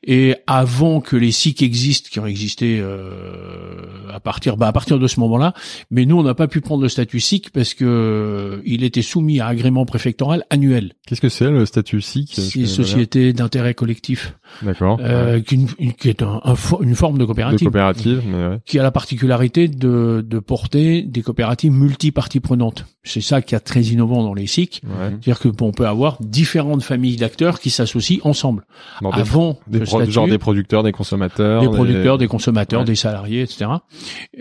[0.04, 4.98] Et avant que les SIC existent, qui ont existé euh, à partir, bah, à partir
[4.98, 5.54] de ce moment-là,
[5.90, 9.38] mais nous, on n'a pas pu prendre le statut SIC parce que il était soumis
[9.40, 10.94] à agrément préfectoral annuel.
[11.12, 14.96] Qu'est-ce que c'est le statut SIC C'est une société d'intérêt collectif, D'accord.
[15.02, 15.66] euh, qui,
[16.08, 18.58] est un- un fo- une forme de De coopérative coopérative, mais ouais.
[18.64, 22.86] qui a la particularité de, de porter des coopératives multi-parties prenantes.
[23.04, 24.80] C'est ça qui est très innovant dans les SIC.
[24.84, 24.90] ouais.
[25.10, 28.64] C'est-à-dire que on peut avoir différentes familles d'acteurs qui s'associent ensemble.
[29.12, 33.66] Avant des statut, genre des producteurs, des consommateurs, des producteurs, des consommateurs, des salariés, etc.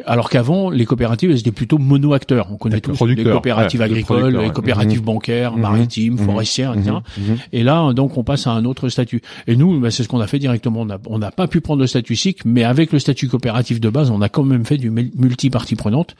[0.05, 2.47] Alors qu'avant, les coopératives, elles étaient plutôt mono-acteurs.
[2.51, 5.61] On connaît tous les coopératives agricoles, les coopératives bancaires, Mhm.
[5.61, 6.25] maritimes, Mhm.
[6.75, 6.91] Etc.
[7.17, 7.23] Mhm.
[7.31, 7.37] Mhm.
[7.53, 9.21] Et là, donc, on passe à un autre statut.
[9.47, 10.85] Et nous, bah, c'est ce qu'on a fait directement.
[11.07, 14.09] On n'a pas pu prendre le statut SIC, mais avec le statut coopératif de base,
[14.09, 16.15] on a quand même fait du mul- multi-partie prenante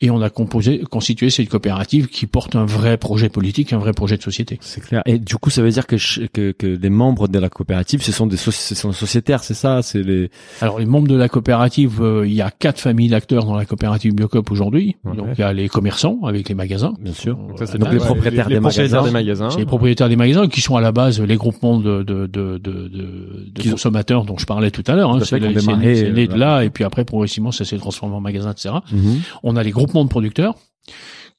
[0.00, 3.92] et on a composé, constitué cette coopérative qui porte un vrai projet politique, un vrai
[3.92, 4.58] projet de société.
[4.60, 5.02] C'est clair.
[5.06, 5.96] Et du coup, ça veut dire que,
[6.28, 9.54] que, que les membres de la coopérative, ce sont des soci- ce sont sociétaires, c'est
[9.54, 9.82] ça?
[9.82, 10.30] C'est les.
[10.60, 13.64] Alors, les membres de la coopérative, euh, il y a quatre familles d'acteurs dans la
[13.64, 14.96] coopérative Biocop aujourd'hui.
[15.04, 15.16] Ouais.
[15.16, 16.94] Donc, il y a les commerçants avec les magasins.
[17.00, 17.36] Bien sûr.
[17.36, 19.06] Donc, ça, c'est Donc les propriétaires les des propriétaires magasins.
[19.06, 19.50] des magasins.
[19.84, 23.70] Propriétaires des magasins qui sont à la base les groupements de, de, de, de, de,
[23.70, 25.10] consommateurs dont je parlais tout à l'heure.
[25.10, 25.20] Hein.
[25.22, 28.76] C'est né euh, de là et puis après progressivement ça s'est transformé en magasin, etc.
[28.90, 29.20] Mhm.
[29.42, 30.54] On a les groupements de producteurs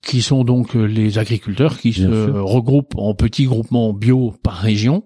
[0.05, 2.45] qui sont donc euh, les agriculteurs qui Bien se sûr.
[2.47, 5.05] regroupent en petits groupements bio par région,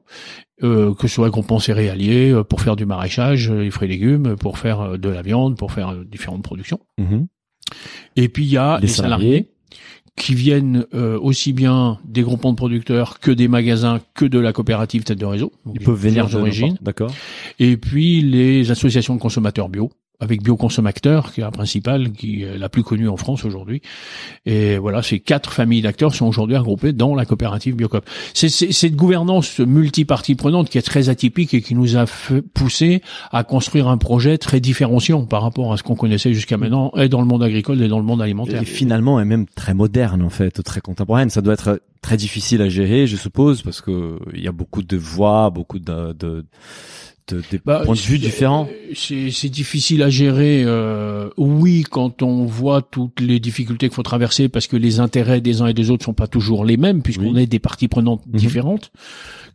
[0.62, 3.92] euh, que ce soit groupements céréaliers euh, pour faire du maraîchage, euh, les fruits et
[3.92, 6.82] légumes, pour faire euh, de la viande, pour faire différentes productions.
[6.98, 7.28] Mhm.
[8.18, 9.52] Et puis il y a Les les, salariés,
[10.20, 14.54] qui viennent euh, aussi bien des groupements de producteurs que des magasins que de la
[14.54, 15.52] coopérative tête de réseau.
[15.66, 17.12] Donc, Ils peuvent venir n'importe- D'accord.
[17.58, 22.58] Et puis les associations de consommateurs bio avec Bioconsomacteur, qui est la principale, qui est
[22.58, 23.82] la plus connue en France aujourd'hui.
[24.46, 28.06] Et voilà, ces quatre familles d'acteurs sont aujourd'hui regroupées dans la coopérative Biocop.
[28.34, 33.02] C'est cette gouvernance multipartie prenante qui est très atypique et qui nous a fait pousser
[33.32, 37.08] à construire un projet très différenciant par rapport à ce qu'on connaissait jusqu'à maintenant, et
[37.08, 38.62] dans le monde agricole et dans le monde alimentaire.
[38.62, 41.30] Et finalement, est même très moderne en fait, très contemporaine.
[41.30, 44.84] Ça doit être très difficile à gérer, je suppose, parce que il y a beaucoup
[44.84, 46.46] de voix, beaucoup de, de,
[47.34, 48.68] des Bah, points de vue c'est- différents.
[48.96, 50.64] C'est difficile à gérer.
[50.66, 55.42] euh, oui, quand on voit toutes les difficultés qu'il faut traverser, parce que les intérêts
[55.42, 57.44] des uns et des autres sont pas toujours les mêmes, puisqu'on Oui.
[57.44, 58.40] est des parties prenantes Mhm.
[58.40, 58.92] différentes,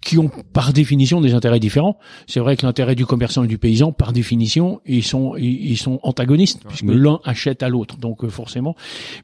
[0.01, 1.99] qui ont par définition des intérêts différents.
[2.27, 5.99] C'est vrai que l'intérêt du commerçant et du paysan, par définition, ils sont ils, sont
[6.03, 6.95] antagonistes, puisque Oui.
[6.97, 7.97] l'un achète à l'autre.
[7.97, 8.77] Donc euh, forcément.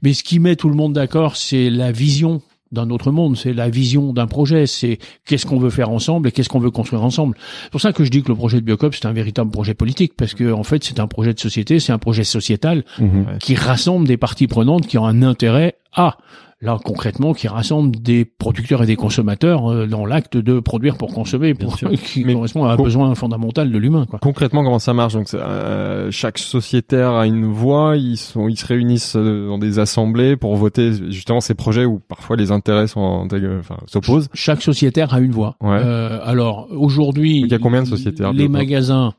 [0.02, 3.52] Mais ce qui met tout le monde d'accord, c'est la vision d'un autre monde, c'est
[3.52, 7.02] la vision d'un projet, c'est qu'est-ce qu'on veut faire ensemble et qu'est-ce qu'on veut construire
[7.02, 7.36] ensemble.
[7.64, 9.74] C'est pour ça que je dis que le projet de Biocop, c'est un véritable projet
[9.74, 13.38] politique, parce que en fait, c'est un projet de société, c'est un projet sociétal Mhm.
[13.40, 16.16] qui rassemble des parties prenantes qui ont un intérêt à,
[16.62, 21.14] là concrètement, qui rassemble des producteurs et des consommateurs euh, dans l'acte de produire pour
[21.14, 24.06] consommer, pour, qui Mais correspond à un besoin fondamental de l'humain.
[24.08, 24.18] Quoi.
[24.20, 25.14] Concrètement, comment ça marche?
[25.14, 27.96] Donc, euh, chaque sociétaire a une voix.
[27.96, 31.98] Ils sont, ils se réunissent euh, dans des assemblées pour voter justement ces projets où
[31.98, 33.26] parfois les intérêts sont, en-
[33.58, 34.28] enfin, s'opposent.
[34.34, 35.56] Chaque sociétaire a une voix.
[35.62, 35.78] Ouais.
[35.80, 39.14] Euh, alors aujourd'hui, Il y a combien de sociétaires, Les magasins.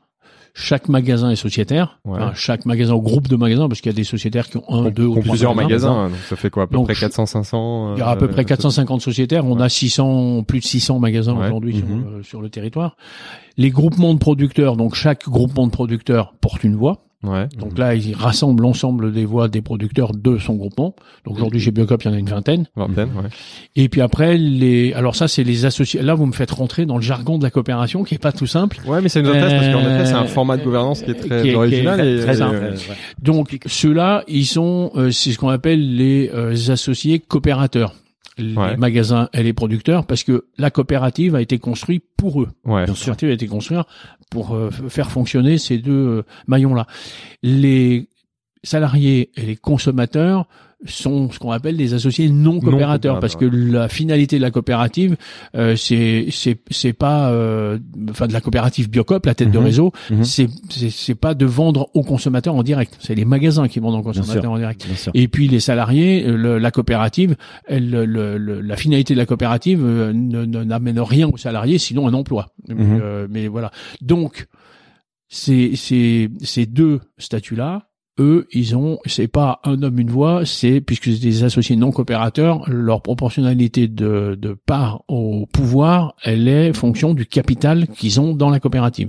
[0.54, 1.98] Chaque magasin est sociétaire.
[2.04, 2.18] Ouais.
[2.20, 4.90] Enfin, chaque magasin, groupe de magasins, parce qu'il y a des sociétaires qui ont un,
[4.90, 6.08] deux ou plusieurs magasins.
[6.10, 7.94] Donc ça fait quoi À peu Donc, près je- 400, 500.
[7.96, 9.46] Il y a à peu près 450 sociétaires.
[9.46, 9.62] On ouais.
[9.62, 11.46] a 600, plus de 600 magasins Ouais.
[11.46, 12.04] aujourd'hui Mhm.
[12.18, 12.96] euh, sur le territoire.
[13.56, 16.98] Les groupements de producteurs, donc chaque groupement de producteurs porte une voix.
[17.22, 17.46] Ouais.
[17.58, 20.94] Donc là, ils rassemblent l'ensemble des voix des producteurs de son groupement.
[21.24, 22.66] Donc aujourd'hui, chez Biocop, il y en a une vingtaine.
[22.74, 23.28] Vingtaine, ouais.
[23.76, 26.02] Et puis après, les, alors ça, c'est les associés.
[26.02, 28.46] Là, vous me faites rentrer dans le jargon de la coopération, qui est pas tout
[28.46, 28.80] simple.
[28.86, 31.12] Ouais, mais ça nous intéresse parce qu'en Euh, effet, c'est un format de gouvernance qui
[31.12, 32.56] est très qui est- original qui est et très simple.
[32.60, 32.76] euh,
[33.22, 37.94] Donc ceux-là, ils sont, euh, c'est ce qu'on appelle les euh, associés coopérateurs.
[38.38, 38.76] Les Ouais.
[38.78, 42.48] magasins et les producteurs, parce que la coopérative a été construite pour eux.
[42.64, 42.80] ouais.
[42.80, 43.80] La coopérative a été construite
[44.30, 46.86] pour euh, faire fonctionner ces deux euh, maillons-là.
[47.42, 48.08] Les
[48.64, 50.46] salariés et les consommateurs
[50.84, 55.16] sont ce qu'on appelle des associés non coopérateurs parce que la finalité de la coopérative
[55.54, 57.78] euh, c'est c'est c'est pas euh,
[58.10, 59.64] enfin de la coopérative Biocop la tête de Mhm.
[59.64, 60.24] réseau Mhm.
[60.24, 63.94] c'est c'est c'est pas de vendre aux consommateurs en direct c'est les magasins qui vendent
[63.94, 64.22] aux sûr.
[64.22, 68.76] consommateurs en direct et puis les salariés, euh, le- la coopérative, elle, le- le- la
[68.76, 72.48] finalité de la coopérative euh, ne- ne- n'amène rien aux salariés, sinon un emploi.
[72.68, 72.98] Mhm.
[73.00, 73.70] Euh, mais voilà.
[74.00, 74.46] Donc
[75.28, 77.88] ces, ces, ces deux statuts-là
[78.18, 81.92] eux, ils ont, c'est pas un homme une voix, c'est puisque c'est des associés non
[81.92, 88.34] coopérateurs, leur proportionnalité de, de part au pouvoir, elle est fonction du capital qu'ils ont
[88.34, 89.08] dans la coopérative.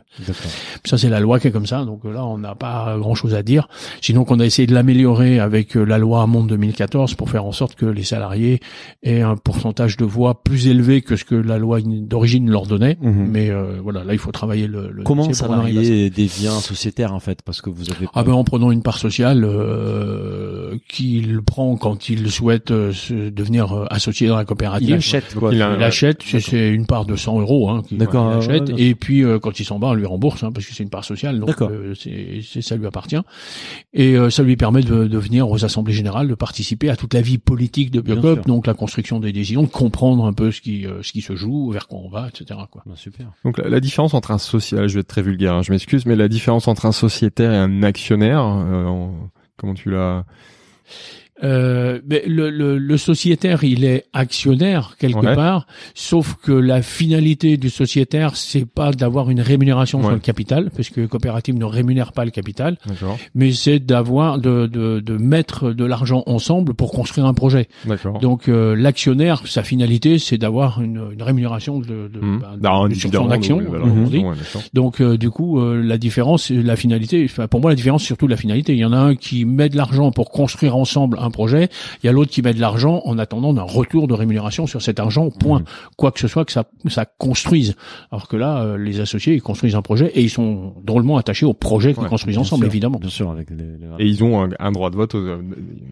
[0.86, 1.84] Ça, c'est la loi qui est comme ça.
[1.86, 3.68] Donc là, on n'a pas grand-chose à dire.
[4.02, 7.52] Sinon, qu'on a essayé de l'améliorer avec euh, la loi Monde 2014 pour faire en
[7.52, 8.60] sorte que les salariés
[9.04, 12.98] aient un pourcentage de voix plus élevé que ce que la loi d'origine leur donnait.
[13.02, 13.28] Mhm.
[13.30, 14.92] Mais euh, voilà, là, il faut travailler le.
[14.92, 17.42] le Comment salarié devient sociétaire en fait?
[17.42, 18.08] Parce que vous avez.
[18.14, 23.30] Ah ben en prenant une part sociale euh, qu'il prend quand il souhaite euh, se
[23.30, 24.90] devenir euh, associé dans la coopérative.
[24.90, 28.70] il achète quoi il achète, c'est- c'est une part de 100 euros hein, qu'il achète,
[28.70, 28.82] ouais, ouais.
[28.82, 30.90] et puis euh, quand il s'en va, on lui rembourse, hein, parce que c'est une
[30.90, 31.72] part sociale, donc D'accord.
[32.00, 33.18] c'est ça lui appartient.
[33.94, 37.14] Et euh, ça lui permet de, de venir aux assemblées générales, de participer à toute
[37.14, 40.62] la vie politique de Biocop, donc la construction des décisions, de comprendre un peu ce
[40.62, 42.60] qui euh, ce qui se joue, vers quoi on va, etc.
[42.72, 42.84] Quoi.
[42.86, 43.28] Bah, super.
[43.46, 46.06] Donc la, la différence entre un social, je vais être très vulgaire, hein, je m'excuse,
[46.06, 50.26] mais la différence entre un sociétaire et un actionnaire, euh, en- comment tu l'as
[51.44, 55.36] Euh, mais le, le, le sociétaire, il est actionnaire quelque Ouais.
[55.36, 60.72] part, sauf que la finalité du sociétaire, c'est pas d'avoir une rémunération sur le capital,
[60.76, 62.78] parce que les coopératives ne rémunèrent pas le capital,
[63.36, 67.68] mais c'est d'avoir de, de, de mettre de l'argent ensemble pour construire un projet.
[68.22, 72.40] Donc euh, l'actionnaire, sa finalité, c'est d'avoir une, une rémunération de, de, Mmh.
[72.40, 74.24] bah, de- Bah, sur dividende, son action, voilà, ouais.
[74.74, 77.28] Donc euh, du coup, euh, la différence, la finalité.
[77.50, 78.74] Pour moi, la différence, c'est surtout la finalité.
[78.74, 81.68] Il y en a un qui met de l'argent pour construire ensemble un projet.
[82.02, 84.82] Il y a l'autre qui met de l'argent en attendant un retour de rémunération sur
[84.82, 85.30] cet argent.
[85.30, 85.60] Point.
[85.60, 85.66] Mmh.
[85.98, 87.76] Quoi que ce soit que ça, ça construise.
[88.12, 91.46] Alors que là, euh, les associés, ils construisent un projet et ils sont drôlement attachés
[91.46, 93.00] au projet qu'ils Ouais, construisent ensemble, sûr, évidemment.
[93.00, 93.58] Bien sûr, avec les.
[93.58, 95.16] les- Et ils ont un, un droit de vote.
[95.16, 95.26] Aux,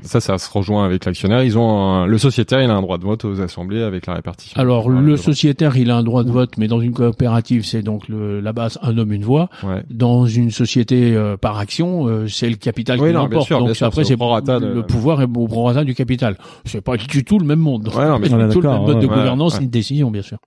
[0.03, 1.43] ça, ça se rejoint avec l'actionnaire.
[1.43, 4.13] Ils ont un- le sociétaire, il a un droit de vote aux assemblées avec la
[4.13, 4.59] répartition.
[4.59, 8.07] Alors le sociétaire, il a un droit de vote, mais dans une coopérative, c'est donc
[8.07, 9.49] le, la base un homme une voix.
[9.63, 9.83] Ouais.
[9.89, 13.47] Dans une société euh, par action, euh, c'est le capital Oui, qui l'emporte.
[13.47, 14.15] sûr, Donc bien sûr, après, c'est
[14.59, 16.37] de- le pouvoir est au prorata du capital.
[16.65, 17.87] C'est pas du tout le même monde.
[17.89, 20.11] Ouais, non, mais- C'est pas du tout le même mode de gouvernance ni de décision,
[20.11, 20.37] bien sûr.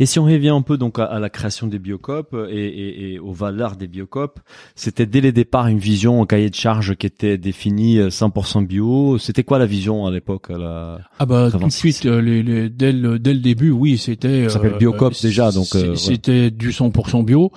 [0.00, 3.12] Et si on revient un peu donc à, à la création des biocopes et, et,
[3.12, 4.40] et aux valeurs des biocopes,
[4.74, 8.66] c'était dès le départ une vision, un cahier de charge qui était défini euh, 100%
[8.66, 9.18] bio.
[9.18, 11.00] C'était quoi la vision à l'époque à la...
[11.20, 11.78] Ah bah tout de 86.
[11.78, 14.44] suite, euh, les, les, dès, le, dès le début, oui, c'était.
[14.44, 15.96] Ça s'appelle Biocop déjà, donc, euh, ouais.
[15.96, 17.52] c'était du 100% bio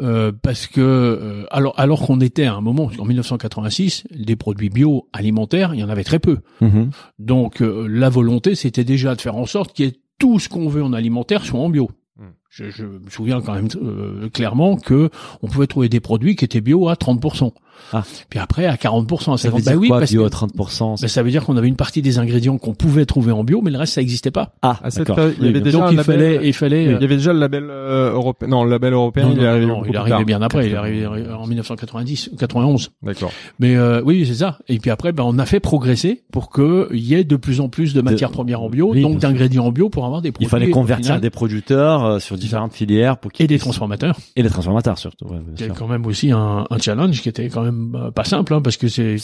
[0.00, 4.70] euh, parce que euh, alors alors qu'on était à un moment en 1986, des produits
[4.70, 6.38] bio alimentaires, il y en avait très peu.
[6.60, 6.90] Mhm.
[7.18, 10.48] Donc euh, la volonté, c'était déjà de faire en sorte qu'il y ait tout ce
[10.48, 11.90] qu'on veut en alimentaire soit en bio.
[12.16, 12.28] Hmm.
[12.50, 15.10] Je, je me souviens quand même euh, clairement que
[15.42, 17.52] on pouvait trouver des produits qui étaient bio à 30%.
[17.92, 18.02] Ah.
[18.28, 19.36] Puis après à 40%, à 50%.
[19.36, 21.56] Ça veut Bah dire oui, quoi parce bio à 30% ben, ça veut dire qu'on
[21.56, 24.30] avait une partie des ingrédients qu'on pouvait trouver en bio, mais le reste ça n'existait
[24.30, 24.54] pas.
[24.62, 25.16] Ah, À cette d'accord.
[25.16, 26.84] période, il y avait déjà Donc un il label- fallait, il fallait.
[26.84, 28.48] Il y avait déjà le label euh, européen.
[28.48, 30.66] Non, le label européen, non, il est arrivé non, il arrivé bien après.
[30.66, 32.90] Il est arrivé en 1990, 91.
[33.02, 33.32] D'accord.
[33.58, 34.58] Mais euh, oui, c'est ça.
[34.68, 37.68] Et puis après, ben, on a fait progresser pour qu'il y ait de plus en
[37.68, 40.46] plus de matières premières en bio, oui, donc d'ingrédients en bio pour avoir des produits.
[40.46, 44.16] Il fallait convertir final, des producteurs euh, sur différentes filières pour qu'ils et des transformateurs.
[44.36, 45.26] et les transformateurs surtout.
[45.26, 45.74] Ouais, bien C'est sûr.
[45.74, 48.76] quand même aussi un, un challenge qui était quand même euh, pas simple, hein, parce
[48.76, 49.16] que c'est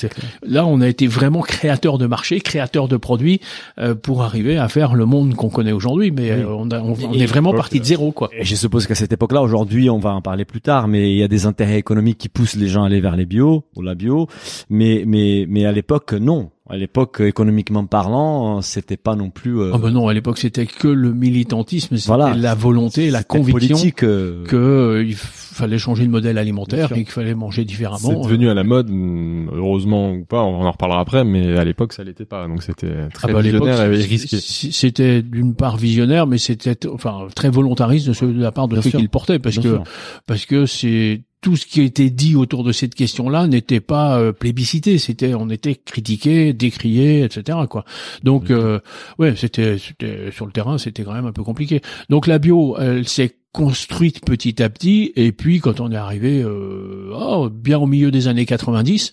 [0.46, 3.40] là on a été vraiment créateur de marché, créateur de produits
[3.78, 6.10] euh, pour arriver à faire le monde qu'on connaît aujourd'hui.
[6.10, 6.40] Mais Oui.
[6.42, 8.30] euh, on, a- on, on Et- est vraiment parti de zéro, quoi.
[8.36, 11.18] Et je suppose qu'à cette époque-là, aujourd'hui, on va en parler plus tard, mais il
[11.18, 13.82] y a des intérêts économiques qui poussent les gens à aller vers les bio ou
[13.82, 14.28] la bio.
[14.70, 16.50] Mais mais mais à l'époque, non.
[16.68, 19.60] À l'époque, économiquement parlant, c'était pas non plus.
[19.60, 22.34] euh, Ah ben non, à l'époque c'était que le militantisme, c'était Voilà.
[22.34, 24.02] la volonté, la conviction politique.
[24.02, 27.98] euh, que euh, il fallait changer de modèle alimentaire et qu'il fallait manger différemment.
[27.98, 31.64] C'est devenu à la mode, hum, heureusement ou pas, on en reparlera après, mais à
[31.64, 34.38] l'époque ça l'était pas, donc c'était très Ah à l'époque, visionnaire et risqué.
[34.40, 38.90] C'était d'une part visionnaire, mais c'était enfin très volontariste de, la part de Bien ceux
[38.90, 38.98] sûr.
[38.98, 39.84] qui le portaient, parce bien que sûr.
[40.26, 44.32] parce que c'est tout ce qui été dit autour de cette question-là n'était pas euh,
[44.32, 47.56] plébiscité, c'était on était critiqué, décrié, etc.
[47.70, 47.84] quoi.
[48.24, 48.80] Donc euh,
[49.20, 51.82] ouais, c'était c'était sur le terrain, c'était quand même un peu compliqué.
[52.10, 56.42] Donc la bio, elle s'est construite petit à petit, et puis quand on est arrivé
[56.42, 59.12] euh, oh, bien au milieu des années 90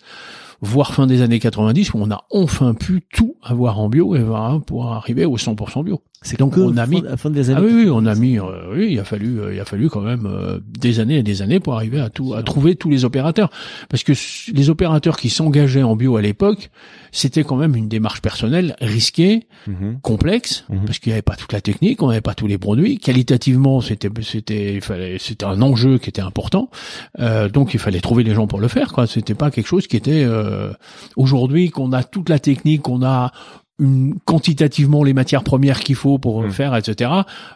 [0.60, 4.24] voire fin des années 90 où on a enfin pu tout avoir en bio et
[4.24, 6.02] voilà, pour arriver au 100% bio.
[6.26, 7.60] C'est donc on a mis à la fin des années.
[7.62, 9.90] ah oui, oui, on a mis, euh, oui, il a fallu, euh, il a fallu
[9.90, 12.90] quand même euh, des années et des années pour arriver à tout, à trouver tous
[12.90, 13.50] les opérateurs,
[13.90, 14.14] parce que
[14.54, 16.70] les opérateurs qui s'engageaient en bio à l'époque,
[17.12, 20.00] c'était quand même une démarche personnelle risquée, Mhm.
[20.02, 20.86] complexe, Mhm.
[20.86, 23.00] parce qu'il n'y avait pas toute la technique, on n'avait pas tous les produits.
[23.00, 26.70] Qualitativement, c'était, c'était, il fallait, c'était un enjeu qui était important,
[27.20, 28.94] euh, donc il fallait trouver les gens pour le faire.
[28.94, 30.72] Quoi, c'était pas quelque chose qui était euh,
[31.18, 33.33] aujourd'hui qu'on a toute la technique, qu'on a
[33.80, 36.52] une, quantitativement les matières premières qu'il faut pour Mm.
[36.52, 37.10] faire, etc.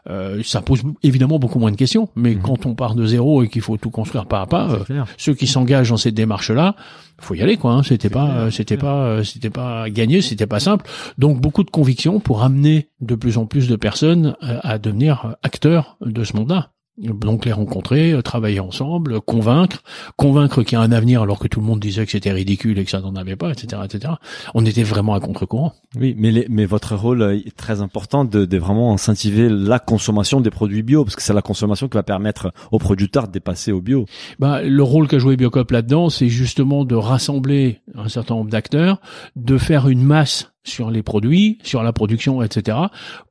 [0.09, 2.09] Euh, ça pose évidemment beaucoup moins de questions.
[2.15, 2.39] Mais Mm.
[2.41, 5.35] quand on part de zéro et qu'il faut tout construire pas à pas, euh, ceux
[5.35, 6.75] qui s'engagent dans cette démarche-là,
[7.19, 7.73] faut y aller quoi.
[7.73, 7.83] Hein.
[7.83, 10.85] C'était pas, euh, c'était pas, euh, c'était pas gagné, c'était pas simple.
[11.19, 15.35] Donc beaucoup de conviction pour amener de plus en plus de personnes euh, à devenir
[15.43, 16.71] acteurs de ce monde-là.
[16.97, 19.83] Donc les rencontrer, euh, travailler ensemble, convaincre,
[20.15, 22.79] convaincre qu'il y a un avenir alors que tout le monde disait que c'était ridicule
[22.79, 24.13] et que ça n'en avait pas, etc., etc.
[24.55, 25.73] On était vraiment à contre-courant.
[25.99, 30.41] Oui, mais, les- mais votre rôle est très important de, de vraiment incentiver la consommation
[30.41, 33.71] des produits bio, parce que c'est la consommation qui va permettre aux producteurs de dépasser
[33.71, 34.05] au bio.
[34.39, 38.99] Bah, le rôle qu'a joué Biocop là-dedans, c'est justement de rassembler un certain nombre d'acteurs,
[39.35, 42.77] de faire une masse sur les produits, sur la production, etc.,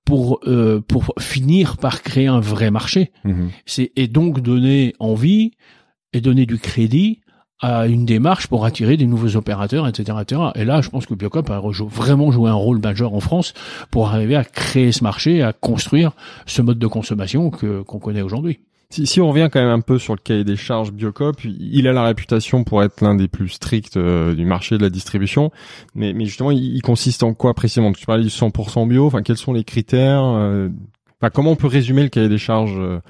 [0.05, 3.13] pour euh, pour finir par créer un vrai marché.
[3.67, 5.53] C'est et donc donner envie
[6.13, 7.21] et donner du crédit
[7.61, 10.43] à une démarche pour attirer des nouveaux opérateurs, etc., etc.
[10.57, 13.55] Et là, je pense que Biocop a vraiment joué un rôle majeur en France
[13.91, 16.13] pour arriver à créer ce marché, à construire
[16.45, 18.61] ce mode de consommation que qu'on connaît aujourd'hui.
[18.89, 21.89] Si, si on revient quand même un peu sur le cahier des charges Biocop, il
[21.89, 25.51] a la réputation pour être l'un des plus stricts euh, du marché de la distribution.
[25.95, 27.93] Mais, mais justement, il, il consiste en quoi précisément?
[27.93, 29.07] Tu parlais du 100% bio.
[29.07, 30.69] Enfin, quels sont les critères euh,
[31.21, 33.01] Enfin, comment on peut résumer le cahier des charges euh,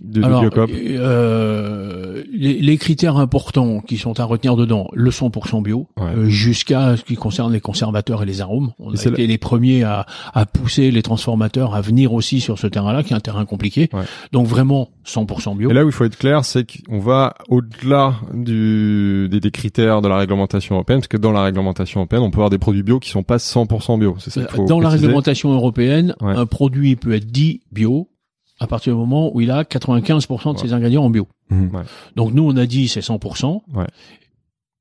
[0.00, 5.86] de, Alors, euh, les, les critères importants qui sont à retenir dedans, le 100% bio,
[5.98, 6.06] Ouais.
[6.16, 8.72] euh, jusqu'à ce qui concerne les conservateurs et les arômes.
[8.78, 12.58] On Et a été les premiers à, à pousser les transformateurs à venir aussi sur
[12.58, 13.90] ce terrain-là, qui est un terrain compliqué.
[13.92, 14.02] Ouais.
[14.32, 15.70] Donc vraiment 100% bio.
[15.70, 20.00] Et là où il faut être clair, c'est qu'on va au-delà du, des, des critères
[20.00, 22.82] de la réglementation européenne, parce que dans la réglementation européenne, on peut avoir des produits
[22.82, 24.16] bio qui sont pas 100% bio.
[24.18, 26.34] C'est ça qu'il faut Dans la réglementation européenne, Ouais.
[26.34, 28.08] un produit peut être dit bio
[28.62, 31.26] à partir du moment où il a 95% de ses ingrédients en bio.
[31.50, 31.70] Mhm.
[31.74, 31.82] Ouais.
[32.16, 33.62] Donc nous on a dit c'est 100%.
[33.74, 33.86] Ouais.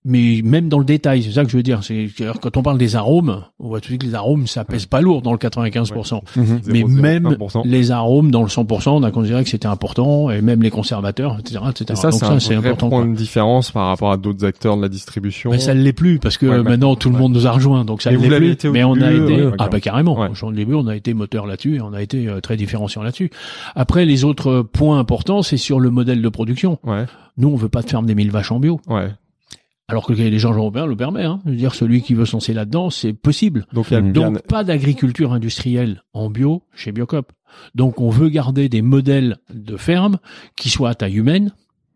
[0.04, 1.84] Mais même dans le détail, c'est ça que je veux dire.
[1.84, 2.08] C'est
[2.42, 4.88] quand on parle des arômes, on voit tout de suite que les arômes ça pèse
[4.88, 6.22] pas lourd dans le 95%.
[6.66, 6.88] Mais 0,01%.
[7.02, 10.72] même les arômes dans le 100%, on a considéré que c'était important, et même les
[10.72, 11.86] conservateurs, etc., etc.
[11.92, 12.90] Et ça, Donc ça, c'est important.
[12.90, 15.52] point de différence par rapport à d'autres acteurs de la distribution.
[15.52, 17.22] Mais ça ne l'est plus parce que Ouais, euh, maintenant tout le ouais.
[17.22, 18.52] monde nous a rejoint, donc ça Mais l'est plus.
[18.52, 20.20] été mais on a été ouais, ah bah carrément.
[20.20, 20.30] Ouais.
[20.42, 23.30] Au début, on a été moteur là-dessus, et on a été euh, très différenciant là-dessus.
[23.76, 26.80] Après, les autres points importants, c'est sur le modèle de production.
[26.84, 27.06] Ouais,
[27.38, 29.10] Nous, on veut pas de ferme des mille vaches en bio, ouais.
[29.92, 31.24] Alors que le cahier des charges européen le permet.
[31.24, 31.40] Hein.
[31.46, 33.66] Je veux dire, celui qui veut se lancer là-dedans, c'est possible.
[33.74, 33.86] Donc
[34.32, 37.32] bien- pas d'agriculture industrielle en bio chez Biocop.
[37.76, 40.18] Donc on veut garder des modèles de ferme
[40.56, 41.52] qui soient à taille humaine.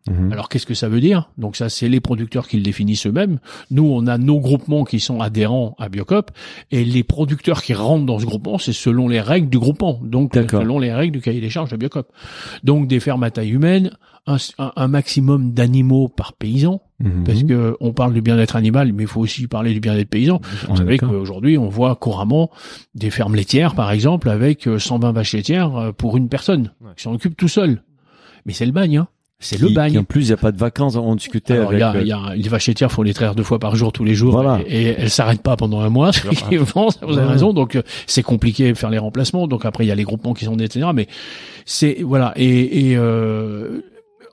[0.07, 0.31] Mhm.
[0.31, 1.31] Alors qu'est-ce que ça veut dire?
[1.39, 3.39] Donc ça c'est les producteurs qui le définissent eux-mêmes.
[3.71, 6.29] Nous on a nos groupements qui sont adhérents à Biocop
[6.69, 9.99] et les producteurs qui rentrent dans ce groupement c'est selon les règles du groupement.
[10.03, 12.11] Donc selon les règles du cahier des charges de Biocop.
[12.63, 13.91] Donc des fermes à taille humaine,
[14.27, 17.23] un maximum d'animaux par paysan Mhm.
[17.25, 20.39] parce que on parle du bien-être animal mais il faut aussi parler du bien-être paysan.
[20.69, 22.49] On Vous savez qu'aujourd'hui, on voit couramment
[22.93, 26.91] des fermes laitières, par exemple, avec euh, 120 vaches laitières euh, pour une personne, Ouais.
[26.95, 27.81] qui s'en occupe tout seul.
[28.45, 29.07] Mais c'est le bagne, hein.
[29.39, 29.99] C'est le bagne.
[29.99, 30.95] en plus, il n'y a pas de vacances.
[30.95, 32.07] On discutait Alors, il avec.
[32.07, 33.75] y a, euh, il y a, les vaches laitières, faut les traire deux fois par
[33.75, 34.61] jour, tous les jours, Voilà.
[34.65, 36.11] et, et elles s'arrêtent pas pendant un mois.
[36.51, 37.51] Vous avez raison.
[37.51, 39.47] Donc, euh, c'est compliqué de faire les remplacements.
[39.47, 40.87] Donc après, il y a les groupements qui sont nés, etc.
[40.95, 41.07] Mais
[41.65, 42.31] c'est voilà.
[42.37, 43.81] Et, et euh,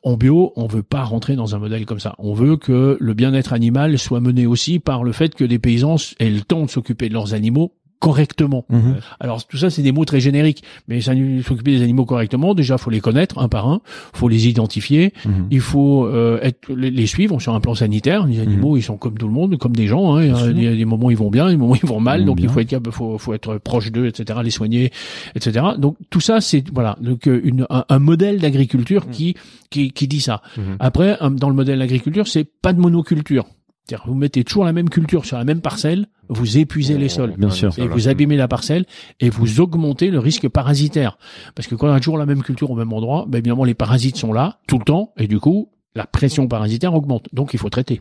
[0.03, 2.15] en bio, on veut pas rentrer dans un modèle comme ça.
[2.19, 5.97] On veut que le bien-être animal soit mené aussi par le fait que les paysans
[6.19, 8.65] aient le de s'occuper de leurs animaux correctement.
[8.69, 8.97] mhm.
[9.21, 12.91] Alors tout ça, c'est des mots très génériques, mais s'occuper des animaux correctement, déjà, faut
[12.91, 13.81] les connaître un par un,
[14.13, 15.47] faut les identifier, Mhm.
[15.53, 18.27] il faut euh, être, les, les suivre sur un plan sanitaire.
[18.27, 20.17] Les animaux, ils sont comme tout le monde, comme des gens.
[20.17, 20.25] Hein.
[20.51, 22.49] Il y a des, moments ils vont bien, des moments ils vont mal, donc il
[22.49, 24.91] faut être faut, faut être proche d'eux, etc., les soigner,
[25.37, 25.65] etc.
[25.79, 29.37] Donc tout ça, c'est voilà, donc euh, une, un, un modèle d'agriculture qui,
[29.71, 30.43] qui qui dit ça.
[30.57, 30.77] Mhm.
[30.81, 33.47] Après, dans le modèle d'agriculture, c'est pas de monoculture.
[33.85, 37.35] C'est-à-dire, vous mettez toujours la même culture sur la même parcelle, vous épuisez les sols.
[37.37, 37.77] Bien sûr.
[37.79, 38.87] Et vous abîmez la parcelle
[39.21, 41.19] et vous augmentez le risque parasitaire.
[41.55, 43.75] Parce que quand on a toujours la même culture au même endroit, ben évidemment les
[43.75, 47.29] parasites sont là tout le temps et du coup la pression parasitaire augmente.
[47.33, 48.01] Donc il faut traiter.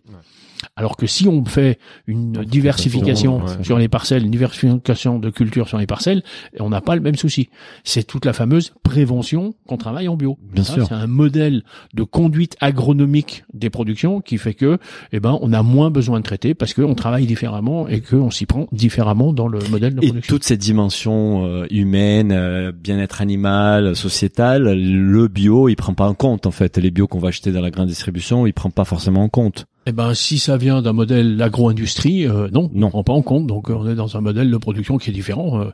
[0.76, 3.64] Alors que si on fait une diversification ouais.
[3.64, 6.24] sur les parcelles, une diversification de culture sur les parcelles,
[6.60, 7.50] on n'a pas le même souci.
[7.84, 10.38] C'est toute la fameuse prévention qu'on travaille en bio.
[10.54, 10.88] Bien Ça, sûr.
[10.88, 14.78] C'est un modèle de conduite agronomique des productions qui fait que,
[15.12, 18.46] eh ben, on a moins besoin de traiter parce qu'on travaille différemment et qu'on s'y
[18.46, 20.36] prend différemment dans le modèle de Et production.
[20.36, 26.14] toutes ces dimensions euh, humaines, euh, bien-être animal, sociétal, le bio, il prend pas en
[26.14, 26.78] compte en fait.
[26.78, 29.66] Les bio qu'on va acheter dans la grande distribution, il prend pas forcément en compte.
[29.88, 32.88] Eh ben, si ça vient d'un modèle agro-industrie, euh, non, Non.
[32.88, 33.48] on prend pas en compte.
[33.48, 35.66] Donc, euh, on est dans un modèle de production qui est différent.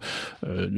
[0.48, 0.70] Euh,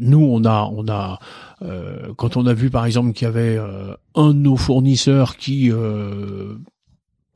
[0.00, 1.18] nous, on a, on a,
[1.62, 5.36] euh, quand on a vu par exemple qu'il y avait euh, un de nos fournisseurs
[5.36, 6.54] qui euh,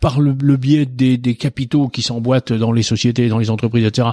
[0.01, 3.85] par le, le biais des, des capitaux qui s'emboîtent dans les sociétés, dans les entreprises,
[3.85, 4.09] etc.,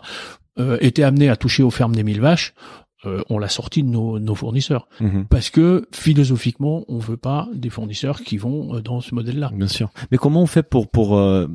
[0.59, 2.55] euh, était amené à toucher aux fermes des mille vaches,
[3.05, 5.25] euh, on l'a sorti de nos, nos fournisseurs Mhm.
[5.29, 9.51] parce que philosophiquement, on veut pas des fournisseurs qui vont euh, dans ce modèle-là.
[9.53, 9.89] Bien sûr.
[10.11, 11.47] Mais comment on fait pour pour euh,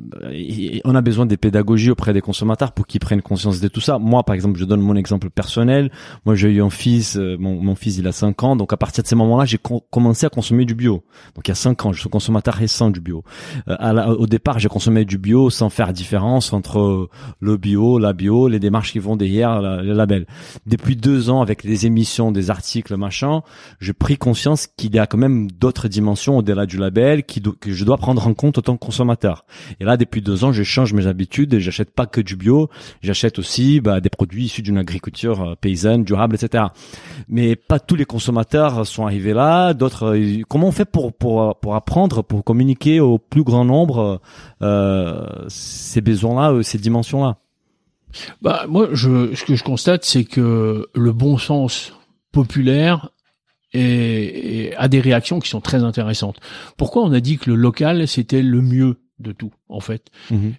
[0.85, 3.99] on a besoin des pédagogies auprès des consommateurs pour qu'ils prennent conscience de tout ça.
[3.99, 5.91] Moi par exemple, je donne mon exemple personnel.
[6.25, 8.77] Moi j'ai eu un fils, euh, mon, mon fils il a 5 ans, donc à
[8.77, 9.57] partir de ces moments-là, j'ai
[9.91, 11.03] commencé à consommer du bio.
[11.35, 13.23] Donc il y a 5 ans, je suis consommateur récent du bio.
[13.67, 17.99] Euh, à la- au départ, j'ai consommé du bio sans faire différence entre le bio,
[17.99, 20.25] la bio, les démarches qui vont derrière la- le label.
[20.67, 23.41] Depuis deux ans, avec les émissions, des articles, machin,
[23.79, 27.71] j'ai pris conscience qu'il y a quand même d'autres dimensions au-delà du label qui que
[27.71, 29.45] je dois prendre en compte en tant que consommateur.
[29.79, 32.69] Et là, depuis deux ans, je change mes habitudes et j'achète pas que du bio,
[33.01, 36.65] j'achète aussi bah, des produits issus d'une agriculture euh, paysanne, durable, etc.
[37.27, 39.73] Mais pas tous les consommateurs sont arrivés là.
[39.73, 44.21] D'autres, euh, comment on fait pour pour pour apprendre, pour communiquer au plus grand nombre
[44.61, 47.37] euh, ces besoins-là, euh, ces dimensions-là?
[48.41, 51.93] Bah moi, je, ce que je constate, c'est que le bon sens
[52.31, 53.09] populaire
[53.73, 53.79] est-
[54.69, 56.39] est- a des réactions qui sont très intéressantes.
[56.77, 60.09] Pourquoi on a dit que le local c'était le mieux de tout en fait?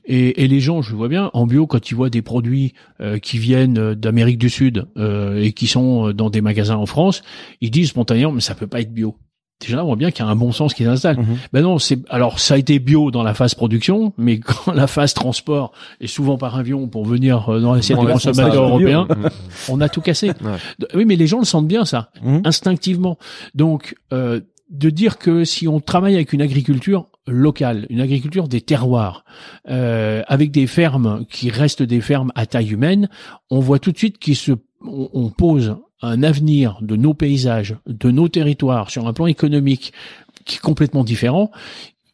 [0.04, 3.18] Et, et les gens, je vois bien, en bio, quand ils voient des produits euh,
[3.18, 6.86] qui viennent euh, d'Amérique du Sud euh, et qui sont euh, dans des magasins en
[6.86, 7.22] France,
[7.60, 9.16] ils disent spontanément, mais ça peut pas être bio.
[9.60, 11.18] Déjà, on voit bien qu'il y a un bon sens qui s'installe.
[11.18, 11.36] Mhm.
[11.52, 14.86] Ben non, c'est alors ça a été bio dans la phase production, mais quand la
[14.86, 19.30] phase transport est souvent par avion pour venir euh, dans l'assiette consommateurs ça, européens, Mhm.
[19.70, 20.28] on a tout cassé.
[20.28, 20.86] Ouais.
[20.94, 22.42] Oui, mais les gens le sentent bien ça, Mhm.
[22.44, 23.16] instinctivement.
[23.54, 24.40] Donc, euh,
[24.70, 29.24] de dire que si on travaille avec une agriculture locale, une agriculture des terroirs,
[29.70, 33.08] euh, avec des fermes qui restent des fermes à taille humaine,
[33.50, 34.52] on voit tout de suite qu'il se,
[34.82, 39.92] on pose un avenir de nos paysages, de nos territoires sur un plan économique
[40.44, 41.50] qui est complètement différent.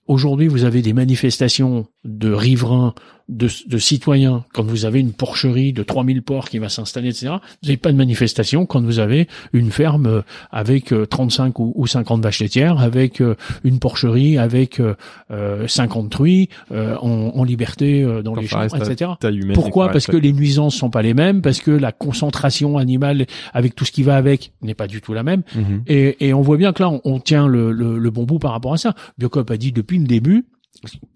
[0.07, 2.95] Aujourd'hui, vous avez des manifestations de riverains,
[3.29, 4.45] de, de citoyens.
[4.53, 7.29] Quand vous avez une porcherie de 3000 porcs qui va s'installer, etc.,
[7.63, 11.73] vous n'avez pas de manifestation quand vous avez une ferme euh, avec euh, 35 ou,
[11.77, 14.95] ou 50 vaches laitières, avec euh, une porcherie, avec euh,
[15.31, 19.13] euh, 50 truies euh, en, en liberté euh, dans Quand les champs, etc.
[19.23, 23.27] Humaine, Pourquoi Parce que les nuisances sont pas les mêmes, parce que la concentration animale
[23.53, 25.43] avec tout ce qui va avec n'est pas du tout la même.
[25.55, 25.83] Mhm.
[25.87, 28.39] Et, et on voit bien que là, on, on tient le, le, le bon bout
[28.39, 28.95] par rapport à ça.
[29.19, 30.47] Biocop a dit depuis le début,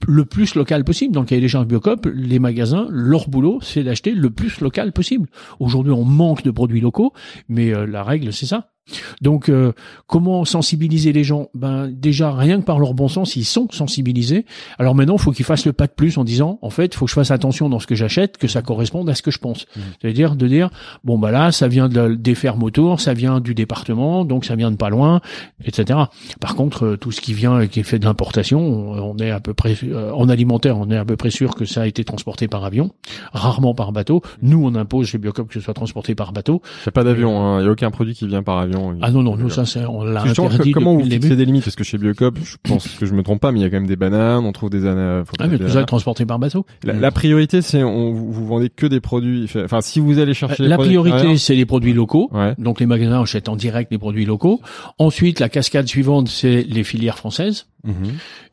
[0.06, 1.14] le plus local possible.
[1.14, 4.92] Dans le cahier des charges Biocop, les magasins, leur boulot, c'est d'acheter le plus local
[4.92, 5.28] possible.
[5.60, 7.12] Aujourd'hui, on manque de produits locaux,
[7.48, 8.73] mais euh, la règle, c'est ça.
[9.20, 9.72] Donc, euh,
[10.06, 11.48] comment sensibiliser les gens?
[11.54, 14.44] Ben déjà, rien que par leur bon sens, ils sont sensibilisés.
[14.78, 16.96] Alors maintenant, il faut qu'ils fassent le pas de plus en disant, en fait, il
[16.96, 19.30] faut que je fasse attention dans ce que j'achète, que ça corresponde à ce que
[19.30, 19.66] je pense.
[20.00, 20.70] C'est-à-dire de dire,
[21.04, 24.44] bon bah là, ça vient de la- des fermes autour, ça vient du département, donc
[24.44, 25.20] ça vient de pas loin,
[25.64, 25.98] etc.
[26.40, 29.16] Par contre, euh, tout ce qui vient et qui est fait de l'importation, on on
[29.18, 31.82] est à peu près euh, en alimentaire, on est à peu près sûr que ça
[31.82, 32.90] a été transporté par avion,
[33.32, 34.22] rarement par bateau.
[34.42, 36.62] Nous, on impose chez Biocop que ce soit transporté par bateau.
[36.64, 37.60] Il n'y a pas d'avion, hein.
[37.60, 38.73] il n'y a aucun produit qui vient par avion.
[39.00, 41.64] Ah non non, nous ça c'est on l'a interdit que- comment vous fixez des limites?
[41.64, 43.70] Parce que chez Biocop, je pense que je me trompe pas, mais il y a
[43.70, 45.24] quand même des bananes, on trouve des ananas.
[45.38, 46.66] Ah mais tout ça est transporté par bateau.
[46.82, 49.48] La, la priorité, c'est on vous, vendez que des produits.
[49.56, 52.30] Enfin, si vous allez chercher des La priorité c'est les produits locaux.
[52.32, 52.54] Ouais.
[52.58, 54.60] Donc les magasins achètent en direct les produits locaux.
[54.98, 57.66] Ensuite, la cascade suivante, c'est les filières françaises.
[57.84, 57.94] Mhm.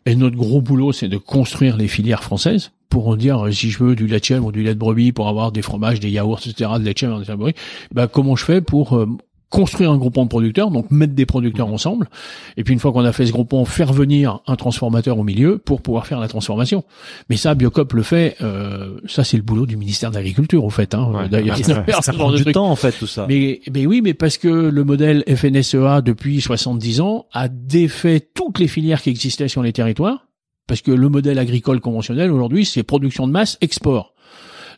[0.06, 3.82] Et notre gros boulot, c'est de construire les filières françaises pour dire euh, si je
[3.84, 6.10] veux du lait de chèvre ou du lait de brebis pour avoir des fromages, des
[6.10, 7.54] yaourts, etc., de lait de chèvre, des favoris,
[7.94, 9.08] bah, comment je fais pour euh,
[9.52, 12.10] construire un groupement de producteurs, donc mettre des producteurs ensemble,
[12.58, 15.60] et puis une fois qu'on a fait ce groupement, faire venir un transformateur au milieu
[15.60, 16.84] pour pouvoir faire la transformation.
[17.30, 20.70] Mais ça, Biocop le fait, euh, ça c'est le boulot du ministère de l'Agriculture, au
[20.70, 20.96] fait.
[20.96, 21.30] Hein, Ouais.
[21.30, 22.54] D'ailleurs, Et ça ça- prend du truc.
[22.54, 23.26] temps en fait tout ça.
[23.28, 28.58] Mais, mais oui, mais parce que le modèle FNSEA depuis 70 ans a défait toutes
[28.58, 30.28] les filières qui existaient sur les territoires,
[30.68, 34.14] parce que le modèle agricole conventionnel aujourd'hui, c'est production de masse, export.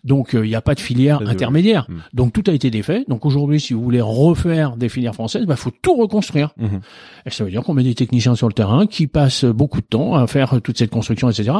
[0.03, 1.87] Donc euh, il n'y a pas de filière intermédiaire.
[1.89, 1.99] Hmm.
[2.13, 3.05] Donc tout a été défait.
[3.07, 6.51] Donc aujourd'hui, si vous voulez refaire des filières françaises, il bah, faut tout reconstruire.
[6.57, 6.81] Mhm.
[7.25, 9.85] Et ça veut dire qu'on met des techniciens sur le terrain qui passent beaucoup de
[9.85, 11.51] temps à faire toute cette construction, etc.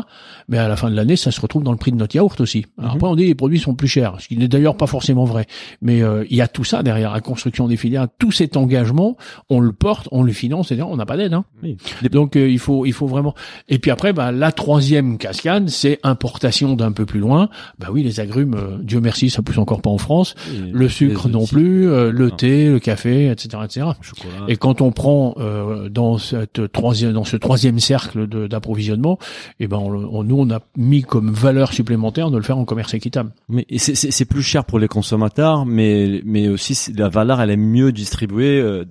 [0.50, 2.39] Mais à la fin de l'année, ça se retrouve dans le prix de notre yaourt
[2.41, 2.66] aussi.
[2.78, 2.98] Alors Mhm.
[2.98, 5.46] après, on dit les produits sont plus chers, ce qui n'est d'ailleurs pas forcément vrai.
[5.82, 9.18] Mais euh, il y a tout ça derrière la construction des filières, tout cet engagement,
[9.50, 10.88] on le porte, on le finance, etc.
[10.89, 11.34] On n'a pas d'aide.
[11.34, 11.46] Hein.
[11.62, 11.78] Oui.
[12.12, 13.34] Donc euh, il faut, il faut vraiment.
[13.70, 17.50] Et puis après, bah, la troisième cascade, c'est importation d'un peu plus loin.
[17.80, 20.36] Bah oui, les agrumes, euh, Dieu merci, ça pousse encore pas en France.
[20.54, 22.36] Et Le sucre non plus, euh, le Ah.
[22.36, 23.86] thé, le café, etc., etc.
[24.02, 24.46] chocolat.
[24.48, 29.20] Et quand on prend euh, dans cette troisième, dans ce troisième cercle d'approvisionnement,
[29.60, 32.66] eh ben, on, on- nous on a mis comme valeur supplémentaire de le faire en
[32.66, 33.32] commerce équitable.
[33.50, 37.92] Mais c'est- plus cher pour les consommateurs, mais mais aussi la valeur elle est mieux
[37.92, 38.86] distribuée euh,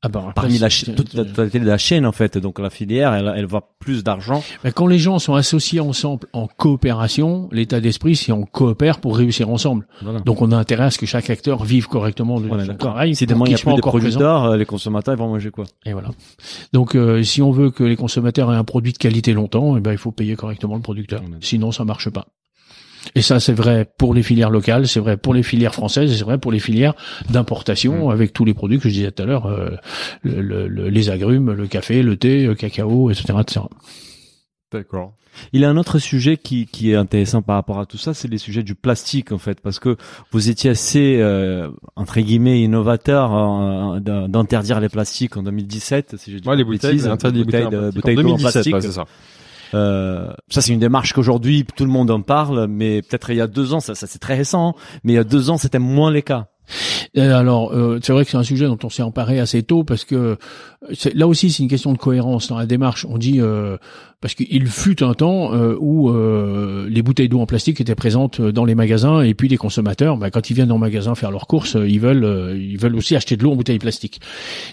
[0.00, 2.38] Ah bah, parmi la, toute totalité de la chaîne en fait.
[2.38, 4.44] Donc la filière, elle, elle voit plus d'argent.
[4.62, 9.16] Ben, quand les gens sont associés ensemble en coopération, l'état d'esprit, c'est on coopère pour
[9.16, 9.88] réussir ensemble.
[10.02, 10.20] Voilà.
[10.20, 13.26] Donc on a intérêt à ce que chaque acteur vive correctement de Voilà, travail Si
[13.26, 15.64] demain il y qu'il a plus de producteurs, les consommateurs ils vont manger quoi?
[15.84, 16.10] Et voilà.
[16.72, 19.80] Donc euh, si on veut que les consommateurs aient un produit de qualité longtemps, eh
[19.80, 21.22] ben il faut payer correctement le producteur.
[21.40, 22.28] Sinon ça marche pas.
[23.14, 26.16] Et ça c'est vrai pour les filières locales, c'est vrai pour les filières françaises, et
[26.16, 26.94] c'est vrai pour les filières
[27.30, 28.10] d'importation Mm.
[28.12, 29.70] avec tous les produits que je disais tout à l'heure, euh,
[30.22, 33.60] le- le- le- les agrumes, le café, le thé, le cacao, etc., etc.
[34.72, 35.14] D'accord.
[35.52, 38.12] Il y a un autre sujet qui, qui est intéressant par rapport à tout ça,
[38.12, 39.96] c'est les sujets du plastique en fait, parce que
[40.32, 46.32] vous étiez assez euh, entre guillemets innovateur euh, d'in- d'interdire les plastiques en 2017, si
[46.32, 47.44] je dis Ouais, les bouteilles, bouteilles, plastique.
[47.44, 48.74] bouteilles en en 2017, plastique.
[48.74, 49.04] ouais, c'est ça.
[49.74, 53.40] Euh, ça c'est une démarche qu'aujourd'hui tout le monde en parle, mais peut-être il y
[53.40, 55.78] a deux ans, ça, ça c'est très récent, mais il y a deux ans c'était
[55.78, 56.46] moins les cas.
[57.14, 59.84] Et alors, euh, c'est vrai que c'est un sujet dont on s'est emparé assez tôt
[59.84, 60.36] parce que
[60.92, 63.06] c'est- là aussi c'est une question de cohérence dans la démarche.
[63.08, 63.78] On dit euh,
[64.20, 68.42] parce qu'il fut un temps euh, où euh, les bouteilles d'eau en plastique étaient présentes
[68.42, 71.46] dans les magasins et puis les consommateurs, bah, quand ils viennent le magasin faire leurs
[71.46, 74.20] courses, euh, ils veulent euh, ils veulent aussi acheter de l'eau en bouteille plastique.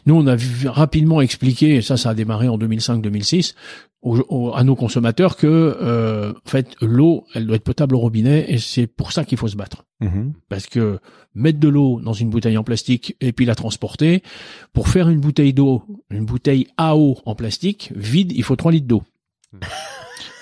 [0.06, 0.36] Nous, on a
[0.66, 3.54] rapidement expliqué, et ça, ça a démarré en 2005-2006,
[4.54, 8.58] à nos consommateurs que euh, en fait l'eau, elle doit être potable au robinet et
[8.60, 9.86] c'est pour ça qu'il faut se battre.
[10.50, 11.00] Parce que
[11.34, 14.22] mettre de l'eau dans une bouteille en plastique et puis la transporter,
[14.74, 18.72] pour faire une bouteille d'eau, une bouteille à eau en plastique, vide, il faut 3
[18.72, 19.04] litres d'eau.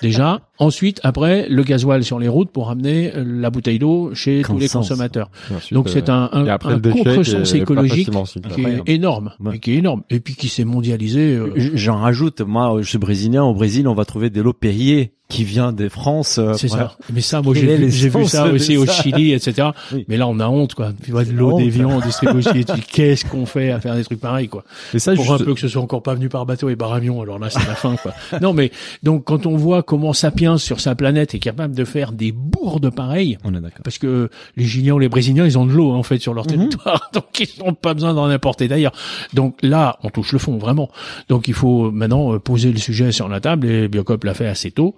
[0.02, 0.40] Déjà.
[0.58, 4.58] Ensuite, après, le gasoil sur les routes pour amener euh, la bouteille d'eau chez tous
[4.58, 5.30] les consommateurs.
[5.54, 8.10] Ensuite, Donc euh, c'est un, un, un qui contresens écologique
[8.54, 9.56] qui est énorme, Ouais.
[9.56, 11.34] et qui est énorme, et puis qui s'est mondialisé.
[11.34, 15.12] euh, J'en rajoute, moi je suis brésilien, au Brésil on va trouver de l'eau Perrier
[15.28, 16.38] qui vient de France.
[16.38, 16.88] euh, C'est voilà.
[16.88, 16.96] ça.
[17.12, 19.68] Mais ça, moi, j'ai vu, j'ai vu ça aussi au Chili, etc.
[19.92, 20.04] Oui.
[20.08, 20.92] Mais là, on a honte, quoi.
[21.02, 21.58] Tu vois, de l'eau honte.
[21.62, 22.64] déviant distribuée au Chili.
[22.92, 24.64] Qu'est-ce qu'on fait à faire des trucs pareils, quoi?
[24.92, 26.76] Et ça, Pour juste- un peu que ce soit encore pas venu par bateau et
[26.76, 27.20] par avion.
[27.22, 28.12] Alors là, c'est la fin, quoi.
[28.40, 28.70] Non, mais,
[29.02, 32.90] donc, quand on voit comment Sapiens, sur sa planète, est capable de faire des bourdes
[32.90, 33.80] pareilles, On est d'accord.
[33.82, 36.44] parce que les Chiliens ou les Brésiliens, ils ont de l'eau, en fait, sur leur
[36.44, 36.50] Mhm.
[36.50, 37.10] territoire.
[37.14, 38.92] Donc, ils n'ont pas besoin d'en importer d'ailleurs.
[39.32, 40.90] Donc là, on touche le fond, vraiment.
[41.28, 44.46] Donc, il faut maintenant euh, poser le sujet sur la table et Biocop l'a fait
[44.46, 44.94] assez tôt.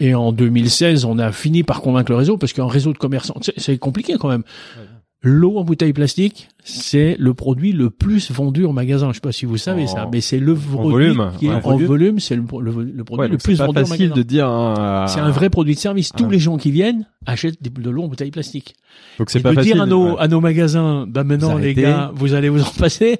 [0.00, 3.36] Et en 2016, on a fini par convaincre le réseau parce qu'un réseau de commerçants,
[3.56, 4.42] c'est- compliqué quand même.
[5.24, 9.08] L'eau en bouteille plastique, c'est le produit le plus vendu en magasin.
[9.10, 11.50] Je sais pas si vous savez En- ça, mais c'est le produit volume, qui est
[11.50, 11.60] ouais.
[11.64, 14.14] en volume, c'est le, le- le produit Ouais, le plus c'est vendu en facile magasin.
[14.16, 14.48] de dire.
[14.48, 16.10] hein, C'est un vrai produit de service.
[16.16, 18.74] Tous les gens qui viennent achètent de l'eau en bouteille plastique.
[19.20, 19.74] Donc c'est pas de facile.
[19.74, 20.16] dire à nos, ouais.
[20.18, 23.18] à nos magasins, bah maintenant les gars, vous allez vous en passer.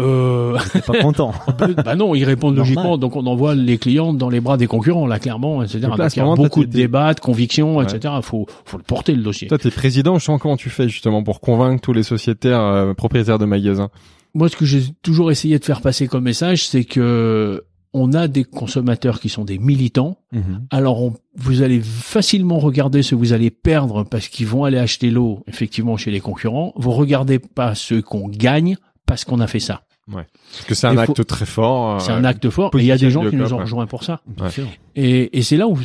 [0.00, 1.32] Euh, pas content.
[1.84, 2.98] bah non, ils répondent logiquement.
[2.98, 5.80] Donc on envoie les clients dans les bras des concurrents, là clairement, etc.
[5.82, 8.14] Donc là, Donc, il y a moment, beaucoup de débats, de convictions, etc.
[8.22, 9.46] Faut, faut le porter le dossier.
[9.48, 10.18] Toi, t'es président.
[10.18, 13.90] Je sais comment tu fais justement pour convaincre tous les sociétaires euh, propriétaires de magasins.
[14.34, 17.62] Moi, ce que j'ai toujours essayé de faire passer comme message, c'est que
[17.96, 20.18] on a des consommateurs qui sont des militants.
[20.32, 20.66] Mhm.
[20.70, 24.78] Alors, on- vous allez facilement regarder ce que vous allez perdre parce qu'ils vont aller
[24.78, 26.72] acheter l'eau, effectivement, chez les concurrents.
[26.74, 28.76] Vous regardez pas ceux qu'on gagne
[29.06, 29.82] parce qu'on a fait ça.
[30.12, 30.26] Parce
[30.68, 32.00] que c'est un acte très fort.
[32.00, 32.70] C'est euh, un acte fort.
[32.74, 33.62] Et il y a des gens qui nous ont ouais.
[33.62, 34.20] rejoints pour ça.
[34.50, 34.66] Sûr.
[34.96, 35.76] Et, et c'est là où,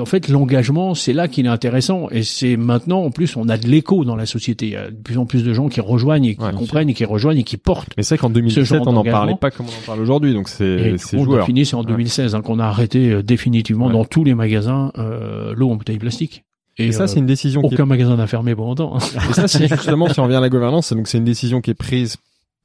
[0.00, 2.08] en fait, l'engagement, c'est là qu'il est intéressant.
[2.10, 4.66] Et c'est maintenant, en plus, on a de l'écho dans la société.
[4.66, 6.88] Il y a de plus en plus de gens qui rejoignent et qui Ouais, comprennent
[6.88, 7.90] et qui rejoignent et qui portent.
[7.96, 10.00] Mais c'est vrai qu'en Ce 2017, genre on n'en parlait pas comme on en parle
[10.00, 10.32] aujourd'hui.
[10.34, 11.46] Donc c'est c'est coup, on a joueur.
[11.46, 11.86] fini, c'est en Ouais.
[11.86, 13.92] 2016 hein, qu'on a arrêté euh, définitivement Ouais.
[13.92, 16.44] dans tous les magasins euh, l'eau en bouteille plastique.
[16.78, 18.96] Et, Et ça, euh, c'est une décision qui est aucun magasin n'a fermé pour autant.
[18.96, 18.98] hein.
[19.30, 21.70] Et ça, c'est justement, si on revient à la gouvernance, donc c'est une décision qui
[21.70, 22.16] est prise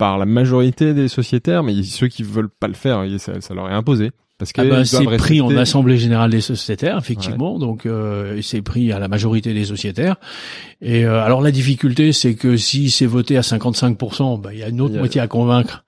[0.01, 3.69] par la majorité des sociétaires, mais ceux qui veulent pas le faire, ça, ça leur
[3.69, 4.09] est imposé.
[4.39, 7.59] Parce que Ah bah, ils c'est pris en assemblée générale des sociétaires, effectivement.
[7.59, 10.15] Donc, euh, c'est pris à la majorité des sociétaires.
[10.81, 14.63] Et euh, alors la difficulté, c'est que si c'est voté à 55%, bah, il y
[14.63, 15.83] a une autre a- moitié à convaincre.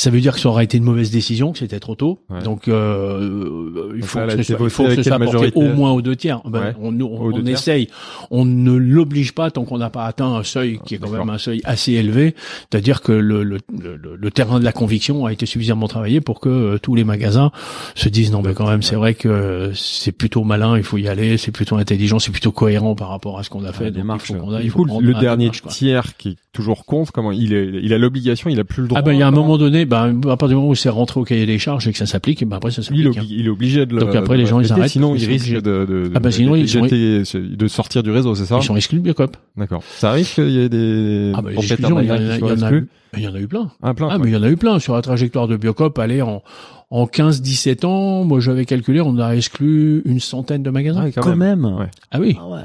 [0.00, 2.20] Ça veut dire que ça aura été une mauvaise décision, que c'était trop tôt.
[2.30, 2.42] Ouais.
[2.42, 5.58] Donc, euh, il Donc faut là, que ce soit, il faut que ce soit majorité
[5.58, 6.40] au moins aux deux tiers.
[6.46, 6.74] Ben, Ouais.
[6.80, 7.48] On, on, on tiers.
[7.48, 7.88] essaye.
[8.30, 11.28] On ne l'oblige pas tant qu'on n'a pas atteint un seuil qui est quand même
[11.28, 12.34] un seuil assez élevé.
[12.70, 16.40] C'est-à-dire que le, le, le, le terrain de la conviction a été suffisamment travaillé pour
[16.40, 17.50] que euh, tous les magasins
[17.94, 21.08] se disent non, mais quand même, c'est vrai que c'est plutôt malin, il faut y
[21.08, 23.86] aller, c'est plutôt intelligent, c'est plutôt cohérent par rapport à ce qu'on a fait.
[23.86, 27.10] donc démarche, il faut qu'on aille, il faut coup, le dernier tiers qui toujours compte,
[27.12, 28.98] comment il est, il a l'obligation, il a plus le droit.
[28.98, 30.88] Ah ben il y a un moment donné, ben à partir du moment où c'est
[30.88, 33.06] rentré au cahier des charges et que ça s'applique, ben après ça il s'applique.
[33.06, 33.22] hein.
[33.22, 34.00] obli- il est obligé de le.
[34.00, 35.62] Donc après, de les gens, ils arrêtent, Sinon, ils il sont risque obligés.
[35.62, 38.74] de, de, Ah bah, sinon, ils sont- de sortir du réseau, c'est ça Ils sont
[38.76, 39.36] exclus de Biocop.
[39.56, 39.82] D'accord.
[39.84, 42.04] Ça arrive qu'il y ait des Ah ben il y, en a-
[42.36, 43.70] il y en a eu, il y en a eu plein.
[43.82, 44.08] Ah, plein.
[44.10, 45.96] Ah, mais il y en a eu plein sur la trajectoire de Biocop.
[46.00, 46.42] Allez, en,
[46.90, 51.04] en 15-17 ans, moi j'avais calculé, on a exclu une centaine de magasins.
[51.06, 51.60] Ah, quand Quand même.
[51.60, 51.74] même.
[51.76, 51.86] Ouais.
[52.10, 52.36] Ah oui.
[52.40, 52.58] Ah ouais.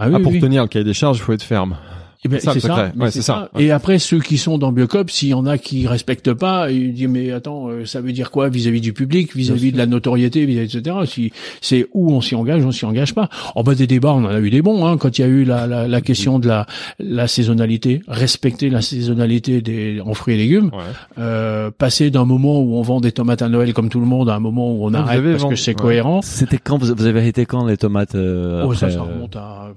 [0.00, 0.40] Ah oui, Ah, pour oui.
[0.40, 1.76] tenir le cahier des charges, il faut être ferme.
[2.24, 3.48] Eh ben, C'est ça, ça, Ouais, c'est ça.
[3.58, 6.92] Et après, ceux qui sont dans Biocop, s'il y en a qui respectent pas, ils
[6.92, 10.44] disent mais attends, euh, ça veut dire quoi vis-à-vis du public, vis-à-vis de la notoriété,
[10.44, 10.96] vis-à-vis etc.
[11.06, 13.28] Si c'est où on s'y engage, on s'y engage pas.
[13.54, 14.84] En bas des débats, on en a eu des bons.
[14.86, 16.66] Hein, quand il y a eu la, la, la question de la,
[16.98, 20.82] la saisonnalité, respecter la saisonnalité des en fruits et légumes, Ouais.
[21.18, 24.28] euh, passer d'un moment où on vend des tomates à Noël comme tout le monde
[24.28, 25.74] à un moment où on Ah, vous arrête parce vendu- que c'est ouais.
[25.82, 26.20] cohérent.
[26.22, 29.36] C'était quand vous, avez arrêté quand les tomates euh, Oh, ça, après, ça euh, remonte
[29.36, 29.68] à,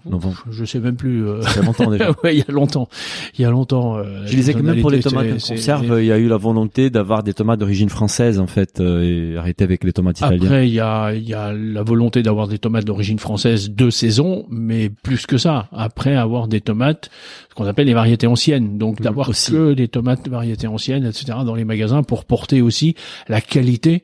[0.52, 1.26] je sais même plus.
[1.28, 2.10] euh, Ça longtemps déjà.
[2.24, 2.88] ouais, il y a longtemps.
[3.38, 3.98] Il y a longtemps.
[3.98, 6.38] euh, Je disais que même pour les tomates c'est- conserve, il y a eu la
[6.38, 10.44] volonté d'avoir des tomates d'origine française en fait euh, et arrêter avec les tomates italiennes.
[10.44, 13.90] Après, il y a, il y a la volonté d'avoir des tomates d'origine française de
[13.90, 15.68] saison, mais plus que ça.
[15.72, 17.10] Après, avoir des tomates,
[17.50, 18.78] ce qu'on appelle les variétés anciennes.
[18.78, 19.52] Donc, d'avoir aussi.
[19.52, 22.96] que des tomates variétés anciennes, etc., dans les magasins pour porter aussi
[23.28, 24.04] la qualité,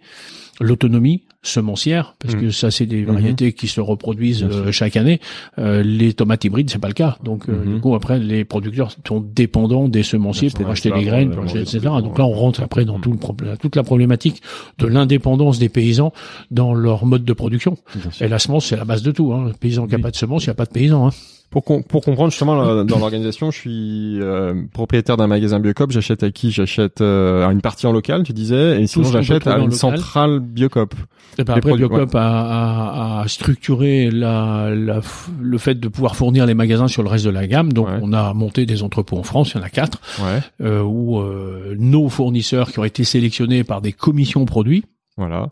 [0.59, 2.41] l'autonomie semencière, parce Mhm.
[2.41, 5.19] que ça, c'est des variétés qui se reproduisent euh, chaque année.
[5.59, 7.17] Euh, les tomates hybrides, c'est pas le cas.
[7.23, 7.75] Donc, euh, Mhm.
[7.75, 11.31] du coup, après, les producteurs sont dépendants des semenciers pour des acheter les fleurs, graines,
[11.31, 11.79] pour acheter, etc.
[11.79, 14.41] des Donc là, on rentre après dans tout le problème, toute la problématique
[14.79, 16.13] de l'indépendance des paysans
[16.51, 17.77] dans leur mode de production.
[18.21, 19.33] Et la semence, c'est la base de tout.
[19.33, 19.45] Hein.
[19.47, 20.03] Le paysan qui a Oui.
[20.03, 21.07] pas de semence, il n'y a pas de paysan.
[21.07, 21.11] Hein.
[21.49, 25.91] Pour, com- pour comprendre justement dans l'organisation, je suis euh, propriétaire d'un magasin Biocop.
[25.91, 26.51] J'achète à qui?
[26.51, 30.93] J'achète euh, une partie en local, tu disais, et sinon j'achète à une centrale Biocop.
[31.39, 34.99] Et ben Les après, Biocop a, a, a structuré la, la,
[35.39, 37.71] le fait de pouvoir fournir les magasins sur le reste de la gamme.
[37.71, 37.99] Donc, Ouais.
[38.01, 41.19] on a monté des entrepôts en France, il y en a quatre, Ouais, euh, où
[41.19, 44.83] euh, nos fournisseurs qui ont été sélectionnés par des commissions produits,
[45.15, 45.49] voilà.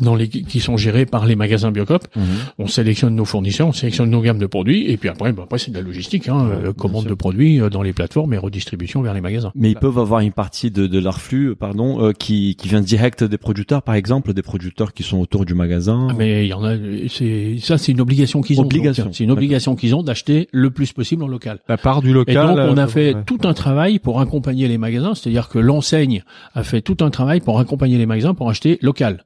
[0.00, 2.22] Dans les, qui sont gérés par les magasins Biocop, Mhm.
[2.58, 5.58] on sélectionne nos fournisseurs, on sélectionne nos gammes de produits, et puis après, ben après
[5.58, 9.02] c'est de la logistique, hein, euh, commande de produits euh, dans les plateformes et redistribution
[9.02, 9.52] vers les magasins.
[9.54, 12.68] Mais ils peuvent avoir une partie de, de leur flux, euh, pardon, euh, qui, qui
[12.68, 16.08] vient direct des producteurs, par exemple, des producteurs qui sont autour du magasin.
[16.10, 16.74] Ah, Mais il y en a,
[17.08, 18.68] c'est ça, c'est une obligation qu'ils ont.
[19.12, 21.60] C'est une obligation qu'ils ont d'acheter le plus possible en local.
[21.68, 22.46] La part du Et local.
[22.56, 23.22] donc, on a fait ouais.
[23.26, 26.22] tout un travail pour accompagner les magasins, c'est-à-dire que l'enseigne
[26.54, 29.24] a fait tout un travail pour accompagner les magasins pour acheter local,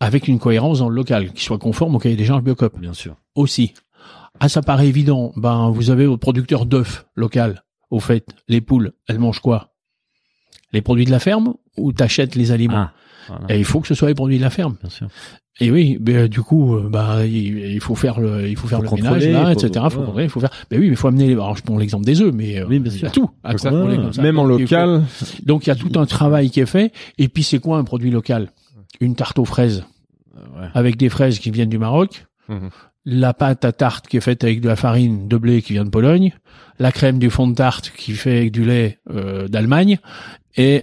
[0.00, 2.92] avec une cohérence dans le local, qui soit conforme au cahier des charges Biocop Bien
[2.92, 3.16] sûr.
[3.34, 3.74] aussi.
[4.40, 5.32] Ah, ça paraît évident.
[5.36, 7.62] Ben, vous avez votre producteur d'œufs local.
[7.90, 9.70] Au fait, les poules, elles mangent quoi?
[10.72, 12.88] Les produits de la ferme ou t'achètes les aliments?
[12.88, 12.92] Ah,
[13.28, 13.54] voilà.
[13.54, 14.76] Et il faut que ce soit les produits de la ferme.
[14.80, 15.06] bien sûr.
[15.60, 18.82] Et oui, euh, du coup, euh, bah il, il faut faire le, il faut faire
[18.82, 19.86] Faut le ménage là, faut- etc.
[19.88, 20.04] Faut ouais.
[20.06, 20.50] contrôler, il faut faire.
[20.68, 21.28] Ben oui, mais il faut amener.
[21.28, 23.08] les- Alors je prends l'exemple des œufs, mais euh, Oui, bien il y sûr.
[23.08, 24.22] a tout à Donc ça, contrôler ouais, comme ça.
[24.22, 25.04] Même en il local.
[25.46, 26.92] Donc il y a tout un travail qui est fait.
[27.18, 28.50] Et puis c'est quoi un produit local?
[29.00, 29.84] Une tarte aux fraises
[30.36, 30.68] Euh, ouais.
[30.74, 32.70] avec des fraises qui viennent du Maroc, Mhm.
[33.04, 35.84] la pâte à tarte qui est faite avec de la farine de blé qui vient
[35.84, 36.32] de Pologne,
[36.78, 39.98] la crème du fond de tarte qui fait avec du lait euh, d'Allemagne,
[40.56, 40.82] et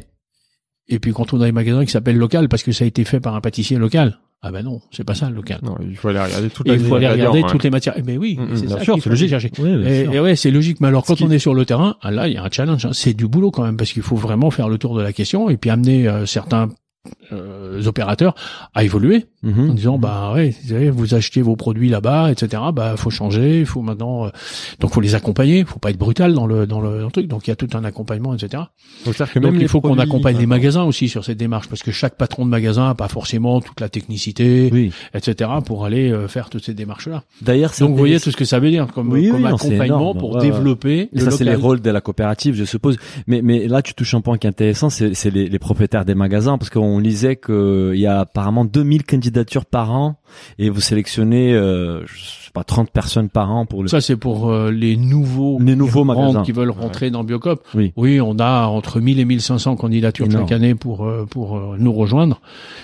[0.87, 3.03] et puis quand on a des magasins qui s'appellent local parce que ça a été
[3.05, 4.19] fait par un pâtissier local.
[4.43, 5.59] Ah ben non, c'est pas ça le local.
[5.61, 7.49] Non, il faut aller regarder toute Et la il faut aller regarder ouais.
[7.49, 7.93] toutes les matières.
[7.97, 9.29] Eh ben oui, Mm, mm, c'est sûr, c'est logique.
[9.29, 9.51] chercher.
[9.59, 10.81] Oui, bien Et, ouais, c'est logique.
[10.81, 12.49] Mais alors, quand qui- on est sur le terrain, ah, là, il y a un
[12.49, 12.83] challenge.
[12.85, 12.89] hein.
[12.93, 15.49] C'est du boulot quand même, parce qu'il faut vraiment faire le tour de la question
[15.49, 16.69] et puis amener euh, certains
[17.31, 18.35] euh, opérateurs
[18.73, 19.71] à évoluer Mhm.
[19.71, 20.53] en disant bah ouais
[20.91, 24.29] vous, achetez vos produits là-bas etc bah faut changer il faut maintenant euh,
[24.79, 27.27] donc faut les accompagner faut pas être brutal dans le dans le, dans le truc
[27.27, 28.63] donc il y a tout un accompagnement etc
[29.03, 31.67] Donc, que donc même il les faut qu'on accompagne les magasins aussi sur cette démarche
[31.69, 34.91] parce que chaque patron de magasin a pas forcément toute la technicité Oui.
[35.15, 38.37] etc pour aller euh, faire toutes ces démarches là D'ailleurs, donc vous voyez tout ce
[38.37, 40.17] que ça veut dire comme, Oui, comme oui, non, accompagnement énorme.
[40.19, 42.97] pour Ouais, développer le ça, c'est les rôles de la coopérative, je suppose.
[43.25, 46.05] Mais, mais là, tu touches un point qui est intéressant, c'est, c'est les, les propriétaires
[46.05, 50.15] des magasins, parce qu'on lisait qu'il y a apparemment 2000 candidatures par an,
[50.59, 53.89] et vous sélectionnez, euh, je sais pas, 30 personnes par an pour le...
[53.89, 56.43] Ça, c'est pour euh, les nouveaux, Les nouveaux magasins.
[56.43, 57.65] qui veulent rentrer dans Biocop.
[57.75, 57.93] Oui.
[58.21, 60.43] on a entre 1000 et 1500 candidatures Énorme.
[60.47, 62.41] chaque année pour euh, pour euh, nous rejoindre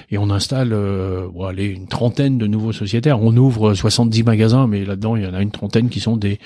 [0.09, 3.21] et on installe euh, bon, allez, une trentaine de nouveaux sociétaires.
[3.21, 6.39] On ouvre 70 magasins, mais là-dedans, il y en a une trentaine qui sont des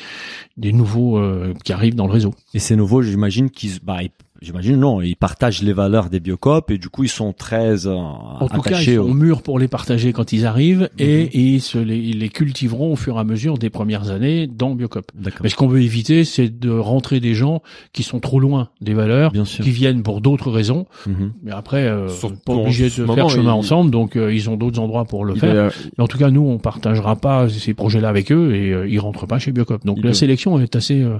[0.57, 2.33] des nouveaux euh, qui arrivent dans le réseau.
[2.53, 4.09] Et ces nouveaux, j'imagine qu'ils, bah, ils-
[4.41, 7.93] j'imagine non, ils partagent les valeurs des biocop et du coup ils sont très euh,
[7.93, 11.61] En tout cas, ils au- sont mûrs pour les partager quand ils arrivent et ils,
[11.61, 15.11] se les, ils les cultiveront au fur et à mesure des premières années dans Biocop.
[15.15, 15.39] D'accord.
[15.43, 17.61] Mais ce qu'on veut éviter, c'est de rentrer des gens
[17.93, 19.63] qui sont trop loin des valeurs, Bien sûr.
[19.63, 20.85] qui viennent pour d'autres raisons.
[21.07, 21.33] Mhm.
[21.43, 24.57] Mais après, euh, Surtout pas en obligé de faire chemin ensemble, donc euh, ils ont
[24.57, 25.71] d'autres endroits pour le Il faire.
[25.97, 28.99] Mais en tout cas, nous, on partagera pas ces projets-là avec eux et euh, ils
[28.99, 29.85] rentrent pas chez Biocop.
[29.85, 31.17] Donc Il la doit- sélection est assez euh,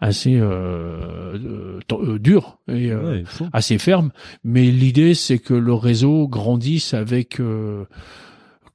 [0.00, 4.10] assez euh, euh, euh, dure et euh, Ouais, assez ferme.
[4.44, 7.84] Mais l'idée, c'est que le réseau grandisse avec euh,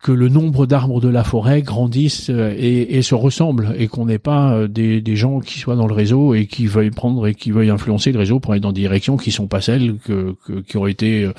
[0.05, 4.05] que le nombre d'arbres de la forêt grandisse euh, et, et se ressemble et qu'on
[4.05, 7.25] n'ait pas euh, des, des gens qui soient dans le réseau et qui veuillent prendre
[7.25, 9.95] et qui veuillent influencer le réseau pour aller dans des directions qui sont pas celles
[10.05, 11.33] que, que- qui ont été euh,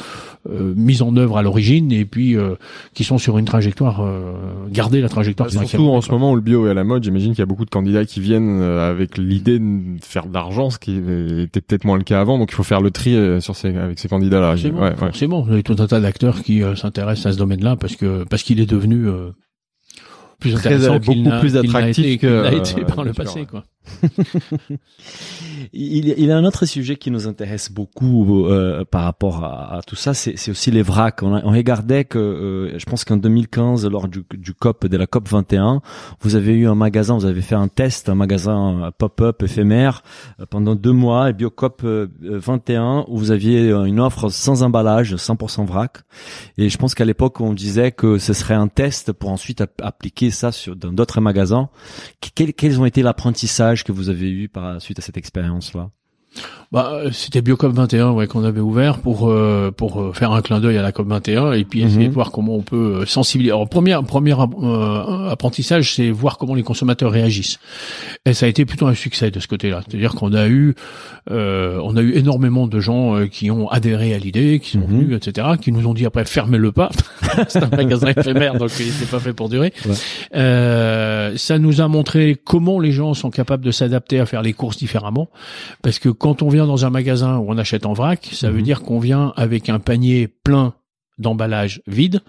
[0.50, 2.56] euh, mises en œuvre à l'origine et puis euh,
[2.92, 4.32] qui sont sur une trajectoire euh,
[4.72, 7.04] garder la trajectoire laquelle Surtout en ce moment où le bio est à la mode,
[7.04, 10.70] j'imagine qu'il y a beaucoup de candidats qui viennent avec l'idée de faire de l'argent,
[10.70, 12.36] ce qui était peut-être moins le cas avant.
[12.38, 14.50] Donc il faut faire le tri sur ces, avec ces candidats-là.
[14.56, 14.96] Forcément, Ouais, ouais.
[14.96, 15.42] forcément.
[15.42, 18.62] Vous avez tout un tas d'acteurs qui s'intéressent à ce domaine-là parce que parce qu'il
[18.62, 19.32] est devenu euh,
[20.40, 23.12] plus intéressant qu'il beaucoup plus qu'il n'a attractif été, que, n'a euh, été par le
[23.12, 23.44] passé.
[23.44, 23.64] Quoi.
[25.72, 29.76] Il, il y a un autre sujet qui nous intéresse beaucoup euh, par rapport à,
[29.78, 31.22] à tout ça, c'est aussi les vracs.
[31.22, 34.96] On, a- on regardait que, euh, je pense qu'en 2015, lors du, du COP, de
[34.96, 35.80] la COP 21,
[36.20, 40.02] vous avez eu un magasin, vous avez fait un test, un magasin euh, pop-up éphémère
[40.40, 44.62] euh, pendant deux mois, et Biocop euh, 21, où vous aviez euh, une offre sans
[44.62, 45.98] emballage, 100% vrac.
[46.58, 49.80] Et je pense qu'à l'époque, on disait que ce serait un test pour ensuite ap-
[49.82, 51.68] appliquer ça sur dans d'autres magasins.
[52.20, 55.90] Que- Quels, quels ont été l'apprentissage que vous avez eu par suite à cette expérience-là?
[56.72, 60.42] Bah, euh, c'était Biocop 21 ouais, qu'on avait ouvert pour euh, pour euh, faire un
[60.42, 62.08] clin d'œil à la COP 21 et puis essayer Mhm.
[62.08, 63.52] de voir comment on peut euh, sensibiliser.
[63.52, 67.58] Alors premier premier euh, apprentissage, c'est voir comment les consommateurs réagissent.
[68.24, 69.82] Et ça a été plutôt un succès de ce côté-là.
[69.88, 70.74] C'est-à-dire qu'on a eu
[71.30, 74.86] euh, on a eu énormément de gens qui ont adhéré à l'idée, qui sont Mhm.
[74.86, 76.90] venus, etc., qui nous ont dit après fermez-le pas.
[77.48, 79.72] c'est un magasin éphémère, donc il n'est pas fait pour durer.
[79.86, 79.94] Ouais.
[80.34, 84.52] Euh, ça nous a montré comment les gens sont capables de s'adapter à faire les
[84.52, 85.28] courses différemment.
[85.82, 88.58] Parce que quand on vient dans un magasin où on achète en vrac, ça veut
[88.58, 88.62] Mhm.
[88.62, 90.72] dire qu'on vient avec un panier plein
[91.18, 92.20] d'emballages vides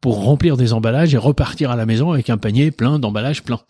[0.00, 3.60] pour remplir des emballages et repartir à la maison avec un panier plein d'emballages pleins.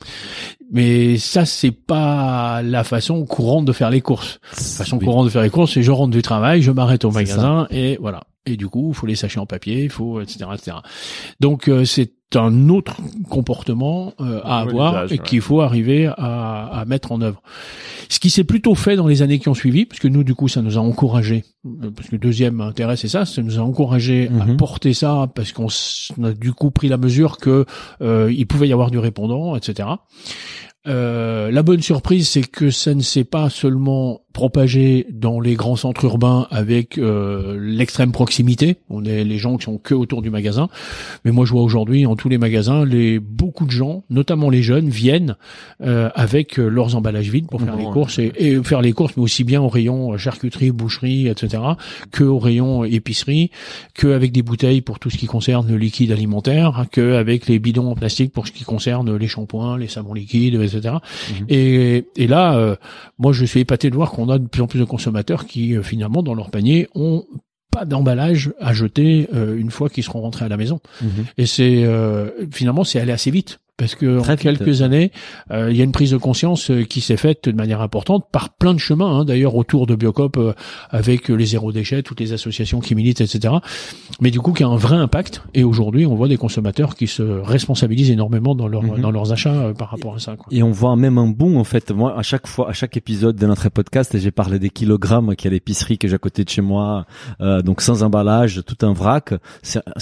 [0.72, 4.40] Mais ça, c'est pas la façon courante de faire les courses.
[4.56, 5.04] La façon Oui.
[5.06, 7.96] courante de faire les courses, c'est je rentre du travail, je m'arrête au magasin et
[8.00, 8.24] voilà.
[8.46, 10.46] Et du coup, il faut les sachets en papier, il faut etc.
[10.54, 10.76] etc.
[11.40, 12.96] Donc euh, c'est un autre
[13.30, 15.18] comportement euh, à avoir et ouais.
[15.18, 17.42] qu'il faut arriver à, à mettre en œuvre.
[18.10, 20.34] Ce qui s'est plutôt fait dans les années qui ont suivi, parce que nous du
[20.34, 23.58] coup ça nous a encouragé, euh, parce que le deuxième intérêt c'est ça, ça nous
[23.58, 24.56] a encouragé à Mhm.
[24.56, 25.68] porter ça parce qu'on
[26.24, 27.64] a du coup pris la mesure que
[28.02, 29.88] euh, il pouvait y avoir du répondant, etc.
[30.86, 35.74] Euh, la bonne surprise, c'est que ça ne s'est pas seulement propagé dans les grands
[35.74, 38.76] centres urbains avec euh, l'extrême proximité.
[38.88, 40.68] On est les gens qui sont que autour du magasin.
[41.24, 44.62] Mais moi, je vois aujourd'hui en tous les magasins, les beaucoup de gens, notamment les
[44.62, 45.34] jeunes, viennent
[45.82, 47.92] euh, avec euh, leurs emballages vides pour faire Bon, les ouais.
[47.92, 51.60] courses et, et faire les courses, mais aussi bien au rayon euh, charcuterie, boucherie, etc.,
[52.12, 53.50] que au rayon épicerie,
[53.94, 57.58] que avec des bouteilles pour tout ce qui concerne le liquide alimentaire, que avec les
[57.58, 60.94] bidons en plastique pour ce qui concerne les shampoings, les savons liquides, etc.
[60.94, 61.46] Mhm.
[61.48, 62.76] Et, et là, euh,
[63.18, 65.76] moi, je suis épaté de voir qu'on a de plus en plus de consommateurs qui,
[65.76, 67.24] euh, finalement, dans leur panier, ont
[67.70, 70.80] pas d'emballage à jeter euh, une fois qu'ils seront rentrés à la maison.
[71.02, 71.26] Mhm.
[71.36, 74.42] Et c'est euh, finalement c'est allé assez vite parce que Très en vite.
[74.42, 75.12] quelques années,
[75.50, 78.26] euh, il y a une prise de conscience euh, qui s'est faite de manière importante
[78.30, 79.20] par plein de chemins.
[79.20, 80.52] hein, D'ailleurs, autour de Biocop, euh,
[80.90, 83.54] avec les zéro déchets, toutes les associations qui militent, etc.
[84.20, 85.42] Mais du coup, qui a un vrai impact.
[85.54, 89.00] Et aujourd'hui, on voit des consommateurs qui se responsabilisent énormément dans, leur, Mhm.
[89.00, 90.36] dans leurs achats euh, par rapport à ça.
[90.36, 90.46] Quoi.
[90.50, 91.90] Et on voit même un boom en fait.
[91.92, 95.46] Moi, à chaque fois, à chaque épisode de notre podcast, j'ai parlé des kilogrammes qui
[95.46, 97.06] a l'épicerie que j'ai à côté de chez moi,
[97.40, 99.34] euh, donc sans emballage, tout un vrac.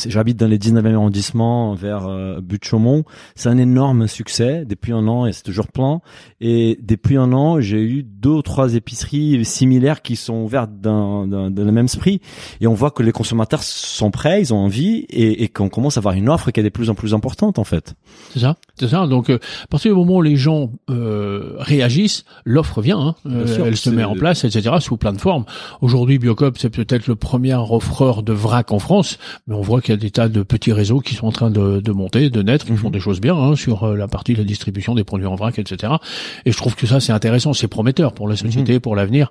[0.07, 3.05] J'habite dans les 19e arrondissement vers euh, but de Chaumont.
[3.35, 6.01] C'est un énorme succès depuis un an et c'est toujours plein.
[6.41, 11.27] Et depuis un an, j'ai eu deux ou trois épiceries similaires qui sont ouvertes dans,
[11.27, 12.21] dans, dans le même esprit.
[12.61, 15.97] Et on voit que les consommateurs sont prêts, ils ont envie et, et qu'on commence
[15.97, 17.95] à avoir une offre qui est de plus en plus importante en fait.
[18.33, 19.07] C'est ça, c'est ça.
[19.07, 22.99] Donc, euh, à partir du moment où les gens euh, réagissent, l'offre vient.
[22.99, 24.77] Hein, Euh, sûr, elle se met en place, etc.
[24.81, 25.45] Sous plein de formes.
[25.81, 29.91] Aujourd'hui, Biocop, c'est peut-être le premier offreur de vrac en France, mais on voit qu'il
[29.91, 32.43] y a des tas de petits réseaux qui sont en train de, de monter, de
[32.43, 32.79] naître, qui Mhm.
[32.79, 35.34] font des choses bien hein, sur euh, la partie de la distribution des produits en
[35.34, 35.94] vrac, etc.
[36.44, 39.30] Et je trouve que ça, c'est intéressant, c'est prometteur pour la société, pour l'avenir.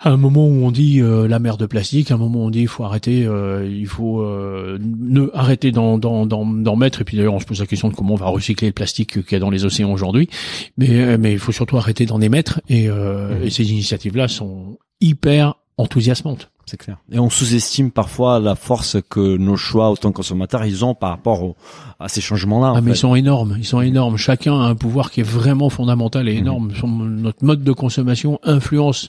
[0.00, 2.46] À un moment où on dit euh, la mer de plastique, à un moment où
[2.46, 6.76] on dit il faut arrêter, euh, il faut euh, ne arrêter d'en d'en d'en d'en
[6.76, 7.00] mettre.
[7.00, 9.22] Et puis d'ailleurs, on se pose la question de comment on va recycler le plastique
[9.24, 10.28] qu'il y a dans les océans aujourd'hui.
[10.76, 12.60] Mais euh, mais il faut surtout arrêter d'en émettre.
[12.68, 13.46] Et, euh, Mhm.
[13.46, 16.50] et ces initiatives-là sont hyper enthousiasmantes.
[16.74, 16.96] C'est clair.
[17.12, 21.10] Et on sous-estime parfois la force que nos choix, autant que consommateurs, ils ont par
[21.10, 21.54] rapport au-
[22.00, 22.72] à ces changements-là.
[22.72, 22.96] en Ah, mais fait.
[22.96, 24.16] ils sont énormes, ils sont énormes.
[24.16, 26.72] Chacun a un pouvoir qui est vraiment fondamental et énorme.
[26.80, 29.08] Son- notre mode de consommation influence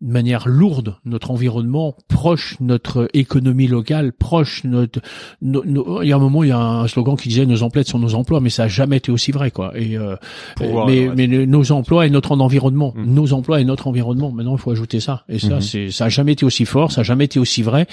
[0.00, 5.00] de manière lourde notre environnement, proche notre économie locale, proche notre.
[5.42, 7.62] no- no- il y a un moment, il y a un slogan qui disait nos
[7.64, 9.72] emplettes sont nos emplois, mais ça a jamais été aussi vrai, quoi.
[9.76, 10.14] Et euh,
[10.60, 11.12] mais, ouais.
[11.16, 13.14] mais nos emplois et notre environnement, Mm.
[13.14, 14.30] nos emplois et notre environnement.
[14.30, 15.24] Maintenant, il faut ajouter ça.
[15.28, 15.60] Et ça, Mhm.
[15.60, 17.86] c'est ça a jamais été aussi fort, ça a jamais été aussi vrai.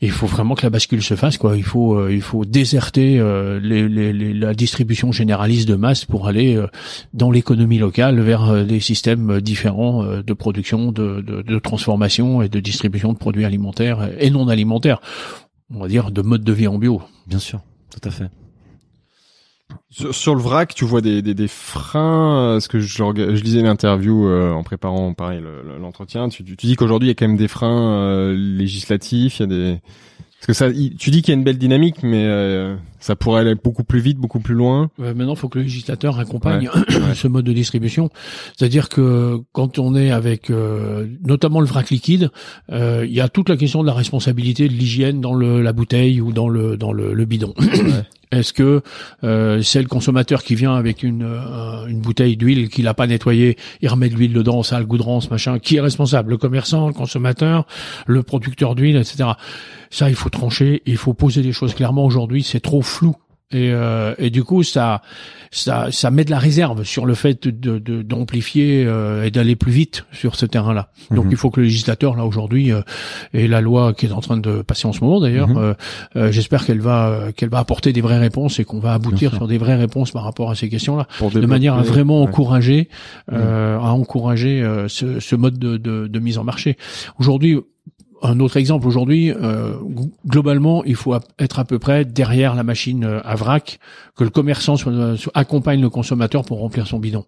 [0.00, 1.56] Et il faut vraiment que la bascule se fasse, quoi.
[1.56, 6.04] Il faut euh, il faut déserter euh, les, les- les- la distribution généraliste de masse
[6.06, 6.66] pour aller euh,
[7.14, 12.40] dans l'économie locale vers euh, des systèmes différents euh, de production, de, de, de transformation
[12.40, 15.00] et de distribution de produits alimentaires et non alimentaires.
[15.74, 17.02] On va dire de mode de vie en bio.
[17.26, 17.60] Bien sûr,
[17.90, 18.30] tout à fait.
[19.90, 22.38] Sur, sur le vrac, tu vois des, des, des freins.
[22.38, 26.28] euh, Parce que je, je lisais l'interview euh, en préparant pareil le- le- l'entretien.
[26.28, 29.38] Tu, tu, tu dis qu'aujourd'hui il y a quand même des freins euh, législatifs.
[29.38, 29.80] Il y a des
[30.38, 32.76] parce que ça, il- tu dis qu'il y a une belle dynamique, mais euh,
[33.06, 34.90] ça pourrait aller beaucoup plus vite, beaucoup plus loin.
[34.98, 37.14] Euh, maintenant, il faut que le législateur accompagne Ouais.
[37.14, 38.10] ce mode de distribution.
[38.56, 42.30] C'est-à-dire que quand on est avec euh, notamment le vrac liquide,
[42.72, 45.72] euh, il y a toute la question de la responsabilité de l'hygiène dans le, la
[45.72, 47.54] bouteille ou dans le dans le, le bidon.
[48.32, 48.82] Est-ce que
[49.22, 53.06] euh, c'est le consommateur qui vient avec une, euh, une bouteille d'huile qu'il n'a pas
[53.06, 55.80] nettoyée, il remet de l'huile dedans, ça a le goût de rance, machin, qui est
[55.80, 57.66] responsable Le commerçant, le consommateur,
[58.06, 59.30] le producteur d'huile, etc.
[59.90, 62.04] Ça, il faut trancher, il faut poser les choses clairement.
[62.04, 63.14] Aujourd'hui, c'est trop flou.
[63.52, 65.02] Et, euh, et du coup, ça,
[65.52, 69.54] ça, ça met de la réserve sur le fait de de- d'amplifier euh, et d'aller
[69.54, 70.90] plus vite sur ce terrain-là.
[71.12, 71.30] Donc, Mhm.
[71.30, 72.80] il faut que le législateur, là aujourd'hui, euh,
[73.32, 76.66] et la loi qui est en train de passer en ce moment d'ailleurs, euh, j'espère
[76.66, 79.58] qu'elle va euh, qu'elle va apporter des vraies réponses et qu'on va aboutir sur des
[79.58, 82.28] vraies réponses par rapport à ces questions-là, de manière à vraiment Ouais.
[82.28, 82.88] encourager,
[83.32, 86.76] euh, à encourager euh, ce, ce mode de, de, de mise en marché.
[87.20, 87.58] Aujourd'hui.
[88.28, 89.74] Un autre exemple aujourd'hui, euh,
[90.26, 93.78] globalement, il faut être à peu près derrière la machine euh, à vrac,
[94.16, 97.24] que le commerçant soit- soit- accompagne le consommateur pour remplir son bidon.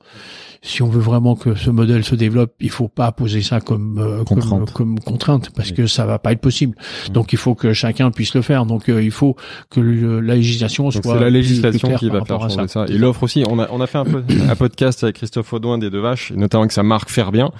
[0.60, 3.98] Si on veut vraiment que ce modèle se développe, il faut pas poser ça comme
[4.00, 4.72] euh, Contrainte.
[4.72, 5.76] comme contrainte parce Oui.
[5.76, 6.74] que ça va pas être possible.
[7.08, 7.12] Mmh.
[7.12, 8.66] Donc il faut que chacun puisse le faire.
[8.66, 9.36] Donc euh, il faut
[9.70, 12.86] que le- la législation soit c'est la législation qui va faire changer ça.
[12.88, 13.44] Et l'offre aussi.
[13.48, 16.32] On a on a fait un, peu, un podcast avec Christophe Audouin des Deux Vaches,
[16.32, 17.52] notamment avec sa marque Faire Bien,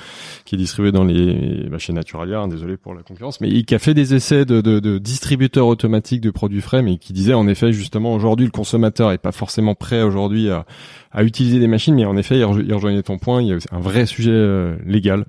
[0.45, 2.41] qui est distribuée dans les bah, chez Naturalia.
[2.41, 6.31] hein, désolé pour la concurrence, mais qui a fait des essais de distributeurs automatiques de
[6.31, 10.03] produits frais, mais qui disait en effet justement aujourd'hui le consommateur est pas forcément prêt
[10.03, 10.65] aujourd'hui à,
[11.13, 13.41] à utiliser des machines, mais en effet il, rejo- il rejoignait ton point.
[13.43, 15.25] Il y a un vrai sujet euh, légal.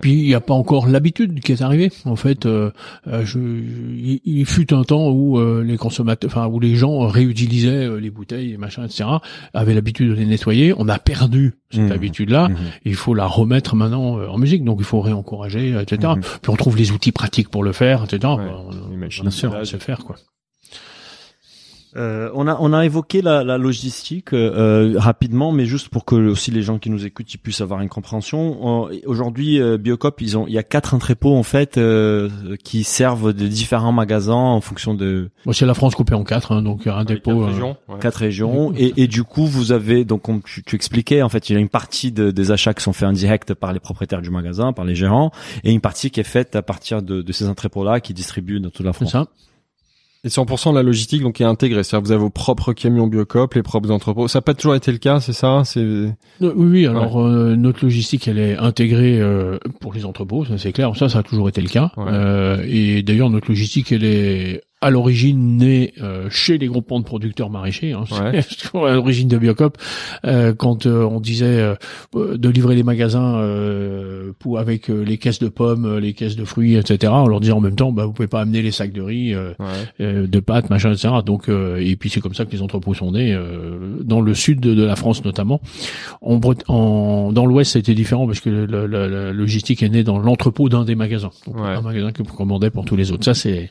[0.00, 1.90] Puis il n'y a pas encore l'habitude qui est arrivée.
[2.04, 2.70] En fait, euh,
[3.08, 7.00] euh, je, il, il fut un temps où euh, les consommateurs, enfin où les gens
[7.08, 9.04] réutilisaient euh, les bouteilles, et machin, etc.
[9.52, 10.74] Avaient l'habitude de les nettoyer.
[10.76, 11.92] On a perdu cette Mmh.
[11.92, 12.48] habitude-là.
[12.50, 12.56] Mhm.
[12.84, 14.62] Il faut la remettre maintenant en musique.
[14.64, 16.12] Donc il faut réencourager, etc.
[16.16, 16.20] Mhm.
[16.42, 18.32] Puis on trouve les outils pratiques pour le faire, etc.
[18.38, 19.30] Ouais, On- les machines on
[19.64, 20.14] se faire quoi.
[21.96, 26.04] Euh, on a on a évoqué la, la logistique euh, euh, rapidement, mais juste pour
[26.04, 28.88] que aussi les gens qui nous écoutent ils puissent avoir une compréhension.
[28.90, 32.28] Euh, Aujourd'hui, euh, Biocop, ils ont il y a quatre entrepôts en fait euh,
[32.64, 36.52] qui servent de différents magasins en fonction de Bon, c'est la France coupée en quatre,
[36.52, 37.30] hein, donc un Avec dépôt.
[37.30, 37.98] quatre euh, régions, ouais.
[38.00, 41.48] quatre régions et, et du coup vous avez donc comme tu, tu expliquais en fait
[41.48, 43.80] il y a une partie de- des achats qui sont faits en direct par les
[43.80, 45.30] propriétaires du magasin par les gérants
[45.62, 48.60] et une partie qui est faite à partir de, de ces entrepôts là qui distribuent
[48.60, 49.12] dans toute la c'est France.
[49.12, 49.26] ça.
[50.24, 51.84] Et 100% de la logistique donc est intégrée.
[51.84, 54.26] C'est-à-dire vous avez vos propres camions Biocop, les propres entrepôts.
[54.26, 55.62] Ça n'a pas toujours été le cas, c'est ça?
[55.64, 56.86] C'est Euh, Oui, oui.
[56.86, 60.96] Alors euh, notre logistique, elle est intégrée euh, pour les entrepôts, ça c'est clair.
[60.96, 61.92] Ça, ça a toujours été le cas.
[61.96, 62.04] Ouais.
[62.08, 67.04] Euh, et d'ailleurs, notre logistique, elle est à l'origine née euh, chez les groupements de
[67.06, 67.92] producteurs maraîchers.
[67.92, 68.40] Hein, Ouais.
[68.86, 69.78] À l'origine de Biocop,
[70.26, 71.74] euh, quand euh, on disait euh,
[72.16, 76.36] euh, de livrer les magasins euh, pour avec euh, les caisses de pommes, les caisses
[76.36, 77.12] de fruits, etc.
[77.14, 79.32] On leur disait en même temps, bah vous pouvez pas amener les sacs de riz.
[79.32, 79.66] euh, ouais.
[80.00, 81.14] euh, de pâtes, machin, etc.
[81.24, 84.34] Donc, euh, et puis c'est comme ça que les entrepôts sont nés euh, dans le
[84.34, 85.62] sud de, de la France notamment.
[86.20, 90.18] En, en dans l'Ouest, c'était différent parce que le- la, la logistique est née dans
[90.18, 91.30] l'entrepôt d'un des magasins.
[91.46, 91.68] Donc, Ouais.
[91.70, 93.24] un magasin que vous commandez pour tous les autres.
[93.24, 93.70] Ça, c'est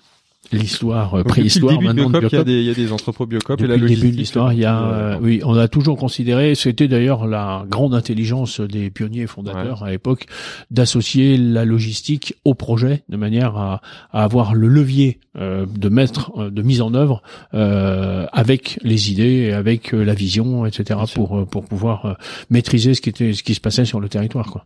[0.58, 3.26] l'histoire, euh, préhistoire maintenant de Biocop, il y a des, il y a des entrepôts
[3.26, 5.24] Biocop et Depuis la le début de l'histoire, il y a, euh, d'accord.
[5.24, 10.26] oui, on a toujours considéré, c'était d'ailleurs la grande intelligence des pionniers fondateurs à l'époque,
[10.72, 13.82] d'associer la logistique au projet de manière à,
[14.12, 17.24] à avoir le levier euh, de mettre, euh, de mise en œuvre
[17.54, 20.99] euh, avec les idées, et avec euh, la vision, etc.
[21.16, 22.14] pour euh, pour pouvoir euh,
[22.49, 24.66] maîtriser ce qui était, ce qui se passait sur le territoire, quoi.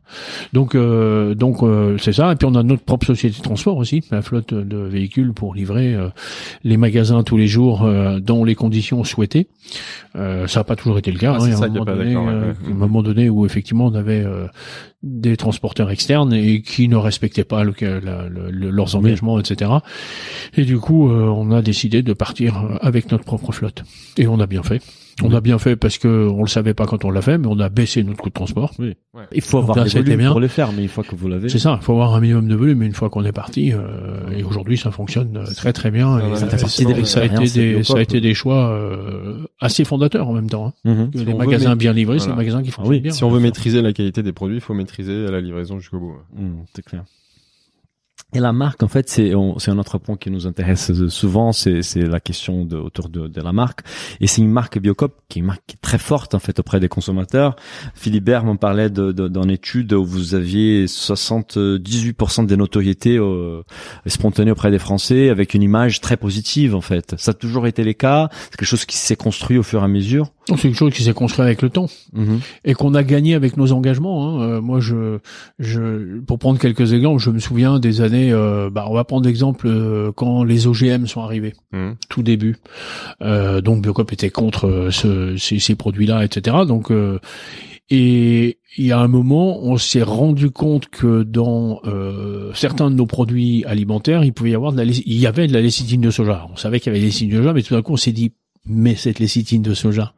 [0.51, 2.33] Donc euh, donc euh, c'est ça.
[2.33, 5.55] Et puis on a notre propre société de transport aussi, la flotte de véhicules pour
[5.55, 6.09] livrer euh,
[6.63, 9.47] les magasins tous les jours euh, dans les conditions souhaitées.
[10.15, 11.33] Euh, ça n'a pas toujours été le cas.
[11.33, 11.39] Ah, hein.
[11.41, 12.73] c'est Il y a un ça qu'il y a moment pas donné, ouais, euh, un
[12.73, 14.47] moment donné où effectivement on avait euh,
[15.03, 19.71] des transporteurs externes et qui ne respectaient pas le, la- le- le- leurs engagements, etc.
[20.55, 23.83] Et du coup, euh, on a décidé de partir avec notre propre flotte.
[24.17, 24.81] Et on a bien fait.
[25.23, 27.47] On a bien fait parce que on le savait pas quand on l'a fait, mais
[27.47, 28.73] on a baissé notre coût de transport.
[29.31, 30.31] Il faut avoir des ça a été volumes bien.
[30.31, 31.49] pour les faire, mais une fois que vous l'avez.
[31.49, 33.73] C'est ça, il faut avoir un minimum de volume, mais une fois qu'on est parti,
[33.73, 36.19] euh, et aujourd'hui ça fonctionne euh, très très bien.
[36.35, 37.85] Ça et fait partie des ça a été des, Biocop.
[37.85, 40.67] ça a été des choix euh, assez fondateurs en même temps.
[40.67, 40.73] hein.
[40.91, 41.11] Mhm.
[41.13, 43.11] Si les on veut magasins bien livrés, c'est les magasins qui fonctionnent oui, bien.
[43.11, 46.15] Si on veut maîtriser la qualité des produits, il faut maîtriser la livraison jusqu'au bout.
[46.35, 47.03] Mhm, c'est clair.
[48.33, 52.19] Et la marque, en fait, c'est un autre point qui nous intéresse souvent, c'est la
[52.19, 53.83] question de, autour de, de la marque.
[54.19, 56.89] Et c'est une marque Biocop qui est une marque très forte en fait auprès des
[56.89, 57.55] consommateurs.
[57.95, 63.63] Philibert m'en parlait d'une étude où vous aviez 78% des notoriétés euh,
[64.07, 67.15] spontanées auprès des Français avec une image très positive en fait.
[67.17, 68.29] Ça a toujours été le cas.
[68.33, 70.33] C'est quelque chose qui s'est construit au fur et à mesure.
[70.55, 72.39] C'est quelque chose qui s'est construit avec le temps Mhm.
[72.65, 74.29] et qu'on a gagné avec nos engagements.
[74.37, 74.41] hein.
[74.41, 75.19] Euh, moi, je,
[75.59, 78.31] je, pour prendre quelques exemples, je me souviens des années.
[78.31, 81.95] euh, bah, on va prendre l'exemple euh, quand les OGM sont arrivés, Mhm.
[82.09, 82.55] tout début.
[83.21, 86.57] Donc Biocop était contre ce- ces, ces produits-là, etc.
[86.67, 87.19] Donc euh,
[87.89, 92.95] et il y a un moment, on s'est rendu compte que dans euh, certains de
[92.95, 96.01] nos produits alimentaires, il pouvait y avoir de la, il y avait de la lécithine
[96.01, 96.47] de soja.
[96.51, 97.97] On savait qu'il y avait de la lécithine de soja, mais tout d'un coup, on
[97.97, 98.33] s'est dit,
[98.65, 100.13] mais cette lécithine de soja,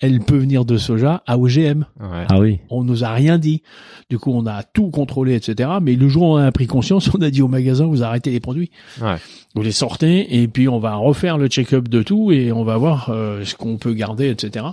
[0.00, 1.84] elle peut venir de soja à OGM.
[2.00, 2.26] Ouais.
[2.28, 2.60] Ah oui.
[2.70, 3.62] On nous a rien dit.
[4.10, 5.70] Du coup, on a tout contrôlé, etc.
[5.82, 8.30] Mais le jour où on a pris conscience, on a dit au magasin, vous arrêtez
[8.30, 8.70] les produits.
[9.00, 9.16] Ouais.
[9.54, 12.76] Vous les sortez, et puis on va refaire le check-up de tout, et on va
[12.76, 14.66] voir euh, ce qu'on peut garder, etc.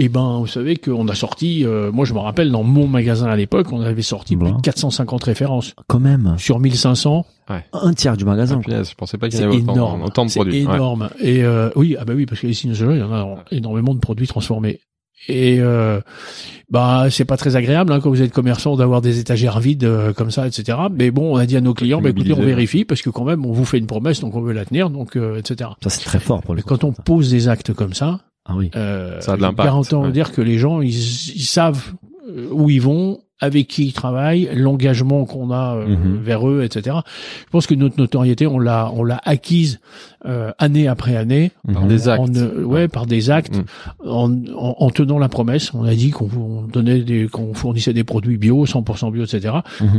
[0.00, 3.26] Et ben, vous savez qu'on a sorti, euh, moi je me rappelle, dans mon magasin
[3.26, 4.62] à l'époque, on avait sorti plus de Voilà.
[4.62, 5.74] 450 références.
[5.88, 6.36] Quand même.
[6.38, 7.26] Sur 1500,
[7.72, 8.60] Un tiers du magasin.
[8.70, 10.02] Ah, je pensais pas qu'il y c'est avait autant, énorme.
[10.02, 10.66] autant de C'est produits.
[10.66, 10.74] Ouais.
[10.74, 11.08] énorme.
[11.20, 13.12] Et euh, oui, ah bah oui, parce que les signes de soja, il y en
[13.12, 14.78] a énormément de produits transformés.
[15.26, 16.00] Et euh,
[16.70, 20.12] bah c'est pas très agréable hein, quand vous êtes commerçant d'avoir des étagères vides euh,
[20.12, 20.78] comme ça, etc.
[20.92, 23.24] Mais bon, on a dit à nos clients, bah, écoutez, on vérifie parce que quand
[23.24, 25.70] même, on vous fait une promesse, donc on veut la tenir, donc euh, etc.
[25.82, 28.54] Ça c'est très fort pour les Mais quand on pose des actes comme ça, Ah
[28.56, 28.70] oui.
[28.76, 30.10] euh, Ça a de l'impact, garantis ouais.
[30.10, 31.92] dire que les gens, ils, ils savent
[32.28, 36.18] euh, où ils vont, avec qui ils travaillent, l'engagement qu'on a euh, Mhm.
[36.22, 36.96] vers eux, etc.
[37.46, 39.80] Je pense que notre notoriété, on l'a, on l'a acquise
[40.26, 41.88] euh, année après année, Par Mhm.
[41.88, 42.20] des actes.
[42.20, 43.64] en, euh, ouais, par des actes, Mhm.
[44.10, 45.72] en, en, en tenant la promesse.
[45.74, 49.54] On a dit qu'on on donnait des, qu'on fournissait des produits bio, 100% bio, etc.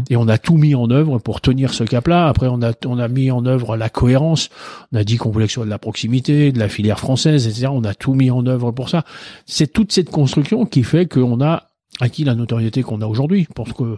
[0.10, 2.28] Et on a tout mis en œuvre pour tenir ce cap-là.
[2.28, 4.50] Après, on a, on a mis en œuvre la cohérence.
[4.92, 7.48] On a dit qu'on voulait que ce soit de la proximité, de la filière française,
[7.48, 7.68] etc.
[7.72, 9.06] On a tout mis en œuvre pour ça.
[9.46, 11.69] C'est toute cette construction qui fait qu'on a
[12.00, 13.46] acquis la notoriété qu'on a aujourd'hui.
[13.50, 13.98] Je pense que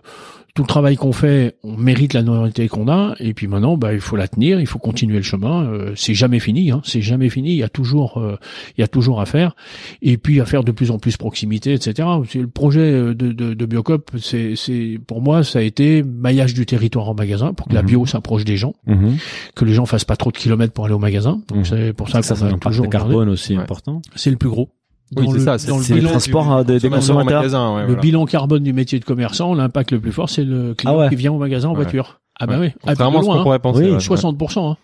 [0.54, 3.16] tout le travail qu'on fait, on mérite la notoriété qu'on a.
[3.20, 5.64] Et puis maintenant, bah, il faut la tenir, il faut continuer le chemin.
[5.64, 6.82] Euh, c'est jamais fini, hein.
[6.84, 7.52] c'est jamais fini.
[7.52, 8.36] Il y a toujours, euh,
[8.78, 9.56] il y a toujours à faire.
[10.02, 12.08] Et puis à faire de plus en plus proximité, etc.
[12.28, 14.12] C'est le projet euh, de, de, de Biocop.
[14.20, 17.82] C'est, c'est pour moi, ça a été maillage du territoire en magasin pour que la
[17.82, 17.88] Mhm.
[17.88, 19.16] bio s'approche des gens, Mhm.
[19.56, 21.42] que les gens fassent pas trop de kilomètres pour aller au magasin.
[21.48, 21.66] Donc Mhm.
[21.66, 23.62] c'est pour ça Ça, qu'on c'est un a toujours carbone aussi Ouais.
[23.64, 24.02] important.
[24.16, 24.70] C'est le plus gros.
[25.16, 25.68] Oui, Dans c'est le- ça.
[25.68, 27.42] dans le c'est le bilan- transport euh, des, consommateurs.
[27.42, 28.02] magasin, ouais, le voilà.
[28.02, 31.10] bilan carbone du métier de commerçant, l'impact le plus fort, c'est le client Ah ouais.
[31.10, 31.84] qui vient au magasin en Ouais.
[31.84, 32.20] voiture.
[32.40, 32.68] Ah bah Ouais.
[32.68, 32.72] oui.
[32.84, 33.44] Ah, Contrairement à ce qu'on loin, hein.
[33.44, 33.84] pourrait penser.
[33.84, 34.00] Oui, ouais.
[34.00, 34.72] 60%.
[34.72, 34.78] hein.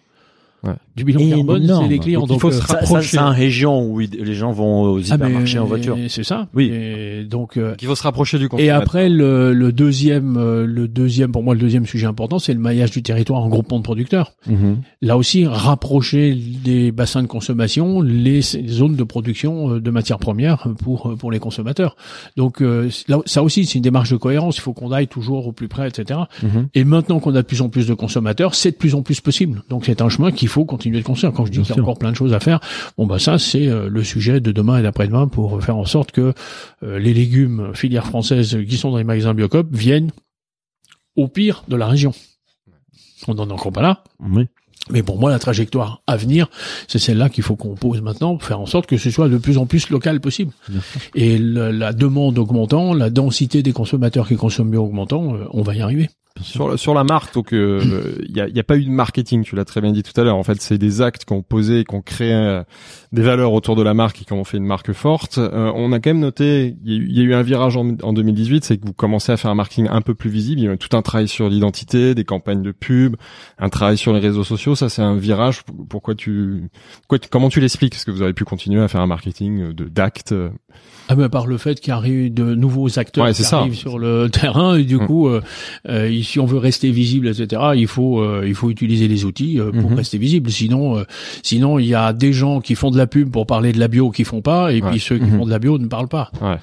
[0.64, 0.74] Ouais.
[0.96, 1.84] Du bilan carbone, Énorme.
[1.86, 2.22] c'est les clients.
[2.22, 3.08] Donc, il Donc, faut euh, se rapprocher.
[3.10, 5.96] c'est un région où il- les gens vont aux ah, hypermarchés en voiture.
[6.10, 6.48] C'est ça.
[6.56, 6.72] Oui.
[6.74, 8.82] Et donc, euh, Donc, il faut se rapprocher du et consommateur.
[8.82, 12.60] après le, le deuxième, euh, le deuxième, pour moi, le deuxième sujet important, c'est le
[12.60, 14.34] maillage du territoire en groupement de producteurs.
[14.48, 14.78] Mhm.
[15.04, 16.34] Là aussi, rapprocher
[16.64, 21.40] des bassins de consommation, les zones de production euh, de matières premières pour pour les
[21.40, 21.96] consommateurs.
[22.36, 24.58] Donc euh, là, ça aussi, c'est une démarche de cohérence.
[24.58, 26.20] Il faut qu'on aille toujours au plus près, etc.
[26.42, 26.68] Mhm.
[26.74, 29.22] Et maintenant qu'on a de plus en plus de consommateurs, c'est de plus en plus
[29.22, 29.62] possible.
[29.70, 31.34] Donc c'est un chemin qu'il faut continuer de construire.
[31.34, 32.60] Quand je dis qu'il y a encore plein de choses à faire,
[32.98, 36.12] bon bah ça c'est euh, le sujet de demain et d'après-demain pour faire en sorte
[36.14, 36.34] que
[36.84, 40.12] euh, les légumes filières françaises qui sont dans les magasins Biocop viennent
[41.16, 42.14] au pire de la région.
[43.28, 44.46] On n'en est encore pas là, Oui.
[44.92, 46.48] mais pour moi, la trajectoire à venir,
[46.88, 49.38] c'est celle-là qu'il faut qu'on pose maintenant pour faire en sorte que ce soit de
[49.38, 50.52] plus en plus local possible.
[51.16, 55.64] Et le- la demande augmentant, la densité des consommateurs qui consomment mieux augmentant, euh, on
[55.64, 56.10] va y arriver.
[56.42, 59.44] Sur, la- sur la marque, donc il y, a, y a pas eu de marketing,
[59.44, 60.36] tu l'as très bien dit tout à l'heure.
[60.38, 62.64] En fait, c'est des actes qui ont posé, qui ont créé euh,
[63.12, 65.38] des valeurs autour de la marque et qui ont fait une marque forte.
[65.38, 67.42] Euh, on a quand même noté, il y, a eu- il y a eu un
[67.42, 70.30] virage en, en 2018, c'est que vous commencez à faire un marketing un peu plus
[70.30, 70.62] visible.
[70.62, 73.16] Il y a eu tout un travail sur l'identité, des campagnes de pub,
[73.60, 74.76] un travail sur les réseaux sociaux.
[74.76, 75.62] Ça, c'est un virage.
[75.90, 76.70] Pourquoi tu,
[77.02, 77.96] pourquoi tu- comment tu l'expliques?
[77.96, 80.50] Est-ce que vous avez pu continuer à faire un marketing de d'actes euh,
[81.10, 83.60] Ah ben par le fait qu'il arrive de nouveaux acteurs Ouais, qui ça.
[83.60, 85.06] arrivent sur le terrain et du Mm.
[85.08, 85.42] coup, euh,
[85.88, 89.60] euh, si on veut rester visible, etc., il faut euh, il faut utiliser les outils
[89.60, 89.98] euh, pour Mhm.
[89.98, 90.50] rester visible.
[90.52, 91.04] Sinon, euh,
[91.44, 93.88] sinon il y a des gens qui font de la pub pour parler de la
[93.88, 94.90] bio qui font pas, et Ouais.
[94.92, 95.38] puis ceux qui Mhm.
[95.40, 96.30] font de la bio ne parlent pas.
[96.42, 96.58] Ouais.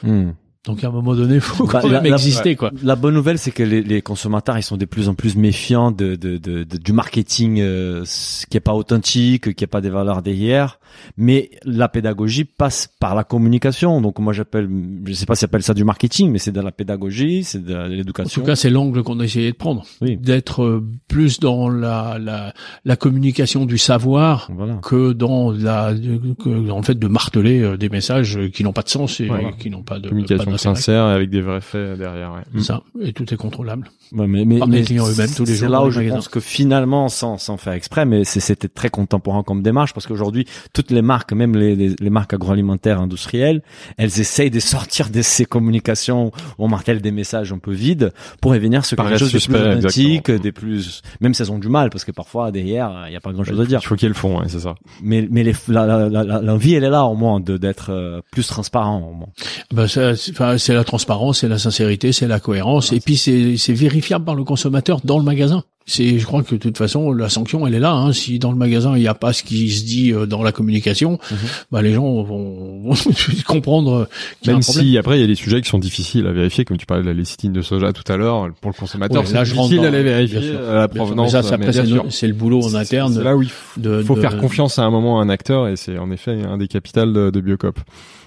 [0.67, 2.71] Donc à un moment donné, faut Bah, quand la- même la- exister quoi.
[2.83, 5.91] La bonne nouvelle, c'est que les, les consommateurs, ils sont de plus en plus méfiants
[5.91, 8.05] de, de, de- de- du marketing euh,
[8.49, 10.79] qui est pas authentique, qui est pas des valeurs derrière.
[11.17, 14.01] Mais la pédagogie passe par la communication.
[14.01, 14.69] Donc moi, j'appelle,
[15.05, 17.75] je sais pas si appelle ça du marketing, mais c'est de la pédagogie, c'est de
[17.75, 18.41] En l'éducation.
[18.41, 20.17] tout cas, c'est l'angle qu'on a essayé de prendre, Oui.
[20.17, 22.55] d'être euh, plus dans la, la
[22.85, 24.75] la communication du savoir Voilà.
[24.77, 28.83] que dans la que dans le fait de marteler euh, des messages qui n'ont pas
[28.83, 29.51] de sens et Voilà.
[29.53, 32.33] qui n'ont pas de Communication pas sincère et avec des vrais faits derrière.
[32.55, 32.63] Ouais.
[32.63, 33.89] Ça et tout est contrôlable.
[34.13, 35.99] Ouais, mais, mais, Par les mais clients eux-mêmes, tous les c'est jours là où je
[35.99, 36.17] magasins.
[36.17, 40.07] pense que finalement, sans, sans faire exprès, mais c'est- c'était très contemporain comme démarche parce
[40.07, 43.63] qu'aujourd'hui, toutes les marques, même les, les, les marques agroalimentaires industrielles,
[43.97, 46.27] elles essayent de sortir de ces communications
[46.59, 49.79] où on martèle des messages un peu vides pour revenir sur quelque chose de plus
[49.79, 53.17] authentique, des plus, même si elles ont du mal parce que parfois derrière, il n'y
[53.17, 53.81] a pas grand chose à dire.
[53.83, 54.75] Il faut le fond, ouais, c'est ça.
[55.03, 57.91] Mais, mais les, la, la, la- la- l'envie, elle est là au moins de d'être
[57.91, 59.29] euh, plus transparent au moins.
[59.73, 63.17] Ben ça, c'est enfin, c'est la transparence, c'est la sincérité, c'est la cohérence, et puis
[63.17, 65.65] c'est c'est vérifiable par le consommateur dans le magasin.
[65.87, 67.93] C'est, je crois que de toute façon, la sanction, elle est là.
[67.93, 68.15] Hein.
[68.15, 70.51] Si dans le magasin il n'y a pas ce qui se dit euh, dans la
[70.51, 71.37] communication, Mhm.
[71.73, 72.95] ben, les gens vont, vont
[73.47, 74.09] comprendre
[74.41, 76.27] qu'il y a un Même si après il y a des sujets qui sont difficiles
[76.27, 78.79] à vérifier, comme tu parlais de la lécithine de soja tout à l'heure, pour le
[78.79, 80.71] consommateur, Ouais, c'est difficile dans- à les vérifier, bien sûr.
[80.71, 81.27] à la provenance.
[81.35, 82.29] Mais ça, c'est mais après, bien c'est sûr.
[82.29, 83.13] le, boulot en interne.
[83.13, 85.29] C'est là où il faut, de, faut de- faire confiance à un moment à un
[85.29, 87.79] acteur et c'est en effet un des capitales de, de Biocop.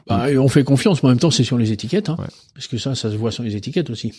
[0.10, 2.26] Bah, et on fait confiance, mais en même temps, c'est sur les étiquettes, hein, Ouais.
[2.54, 4.14] parce que ça, ça se voit sur les étiquettes aussi.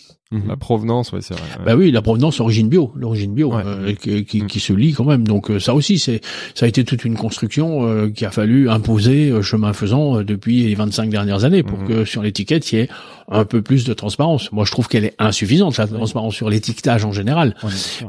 [0.46, 1.42] La provenance, ouais, c'est vrai.
[1.58, 1.64] ouais.
[1.64, 3.62] Bah oui, la provenance origine bio, l'origine bio Ouais.
[3.64, 4.46] euh, qui, qui, Mm.
[4.46, 5.26] qui se lie quand même.
[5.26, 6.20] Donc euh, ça aussi, c'est
[6.54, 10.24] ça a été toute une construction euh, qui a fallu imposer euh, chemin faisant euh,
[10.24, 11.88] depuis les 25 dernières années pour Mhm.
[11.88, 12.88] que sur l'étiquette il y ait
[13.30, 14.50] un peu plus de transparence.
[14.52, 17.54] Moi, je trouve qu'elle est insuffisante la transparence sur l'étiquetage en général.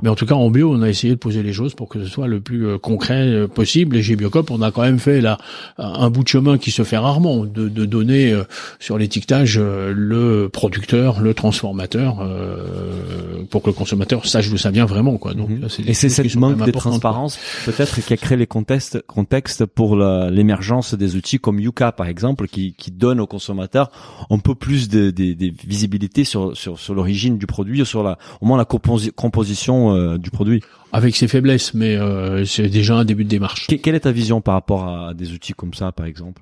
[0.01, 1.99] Mais en tout cas, en bio, on a essayé de poser les choses pour que
[2.01, 3.97] ce soit le plus euh, concret euh, possible.
[3.97, 5.37] Et chez Biocop, on a quand même fait là
[5.77, 8.43] un bout de chemin qui se fait rarement, de, de donner euh,
[8.79, 14.71] sur l'étiquetage euh, le producteur, le transformateur, euh, pour que le consommateur sache d'où ça
[14.71, 15.17] vient vraiment.
[15.17, 15.33] Quoi.
[15.33, 15.67] Donc, Mhm.
[15.87, 20.93] Et c'est cette manque de transparence peut-être qui a créé les contextes, contextes pour l'émergence
[20.93, 23.91] des outils comme Yuka par exemple, qui, qui donne aux consommateurs
[24.29, 28.03] un peu plus de, de, de visibilité sur, sur, sur l'origine du produit, ou sur
[28.03, 30.61] la, au moins la composi- composition euh, du produit.
[30.91, 33.67] Avec ses faiblesses, mais euh, c'est déjà un début de démarche.
[33.67, 36.41] Que- quelle est ta vision par rapport à des outils comme ça par exemple?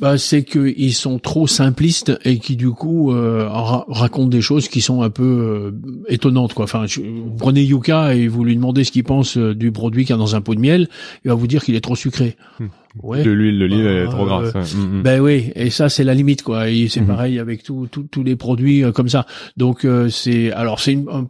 [0.00, 4.68] Bah, c'est qu'ils sont trop simplistes et qui du coup euh, ra- racontent des choses
[4.68, 6.52] qui sont un peu euh, étonnantes.
[6.52, 6.64] Quoi.
[6.64, 10.04] Enfin, je- vous prenez Yuka et vous lui demandez ce qu'il pense euh, du produit
[10.04, 10.88] qu'il y a dans un pot de miel,
[11.24, 12.36] il va vous dire qu'il est trop sucré.
[12.58, 12.66] Hmm.
[13.02, 13.22] Ouais.
[13.22, 14.52] De l'huile, de l'huile, elle est trop grasse.
[14.52, 14.78] ouais.
[14.78, 15.02] Mm, mm.
[15.04, 16.68] Ben oui, et ça c'est la limite quoi.
[16.68, 17.06] Et c'est Mhm.
[17.06, 19.26] pareil avec tous tous tous les produits euh, comme ça.
[19.56, 21.28] Donc euh, c'est alors c'est une, un-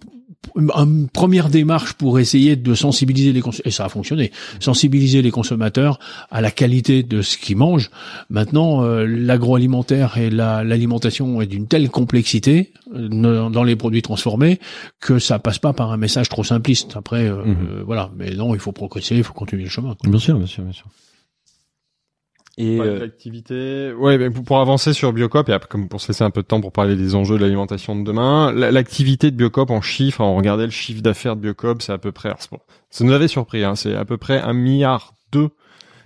[0.57, 4.33] une- première démarche pour essayer de sensibiliser les consommateurs et ça a fonctionné.
[4.59, 5.99] Sensibiliser les consommateurs
[6.31, 7.91] à la qualité de ce qu'ils mangent.
[8.31, 14.59] Maintenant, euh, l'agroalimentaire et la- l'alimentation est d'une telle complexité euh, dans les produits transformés
[15.01, 16.97] que ça passe pas par un message trop simpliste.
[16.97, 17.57] Après, euh, Mhm.
[17.79, 18.11] euh, voilà.
[18.17, 19.95] Mais non, il faut progresser, il faut continuer le chemin.
[20.01, 20.11] quoi.
[20.11, 20.87] Bien sûr, bien sûr, bien sûr.
[22.59, 26.01] Et Pas euh, L'activité, ouais, mais pour, pour avancer sur Biocop et après, comme pour
[26.01, 28.71] se laisser un peu de temps pour parler des enjeux de l'alimentation de demain, la-
[28.71, 32.13] l'activité de Biocop en chiffres, on regardait le chiffre d'affaires de Biocop, c'est à peu
[32.13, 32.59] près, alors, c'est bon,
[32.91, 35.49] ça nous avait surpris, hein, c'est à peu près un milliard deux.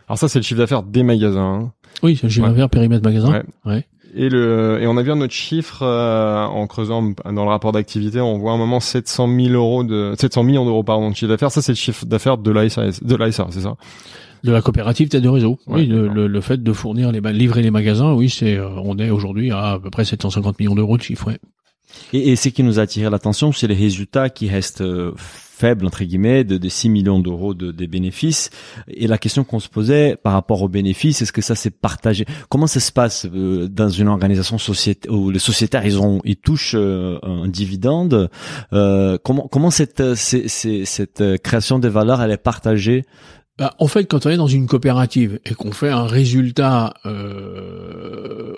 [0.07, 1.40] Alors ça, c'est le chiffre d'affaires des magasins.
[1.64, 1.72] hein.
[2.03, 2.49] Oui, j'ai Ouais.
[2.49, 3.32] un verre périmètre magasin.
[3.32, 3.42] Ouais.
[3.64, 3.86] Ouais.
[4.16, 7.72] Et le et on a vu un autre chiffre euh, en creusant dans le rapport
[7.72, 11.30] d'activité, on voit un moment 700 000 euros de 700 millions d'euros pardon de chiffre
[11.30, 11.51] d'affaires.
[11.51, 13.74] Ça c'est le chiffre d'affaires de l'ASA, de l'ASA, c'est ça?
[14.45, 15.59] De la coopérative tête de réseau.
[15.66, 18.57] Ouais, oui, le, le, le fait de fournir les ma- livrer les magasins, oui, c'est
[18.57, 21.28] euh, on est aujourd'hui à à peu près 750 millions d'euros de chiffre.
[21.28, 21.38] Ouais.
[22.12, 25.86] Et, et ce qui nous a attiré l'attention, c'est les résultats qui restent euh, faibles,
[25.86, 28.51] entre guillemets, de, de 6 millions d'euros de, des bénéfices.
[28.88, 32.26] Et la question qu'on se posait par rapport aux bénéfices, est-ce que ça s'est partagé?
[32.51, 36.36] Comment ça se passe euh, dans une organisation société où les sociétaires, ils ont, ils
[36.36, 38.28] touchent euh, un dividende
[38.72, 43.05] euh, Comment, comment cette, c'est- cette euh, création des valeurs, elle est partagée
[43.59, 48.55] Bah, en fait, quand on est dans une coopérative et qu'on fait un résultat, euh,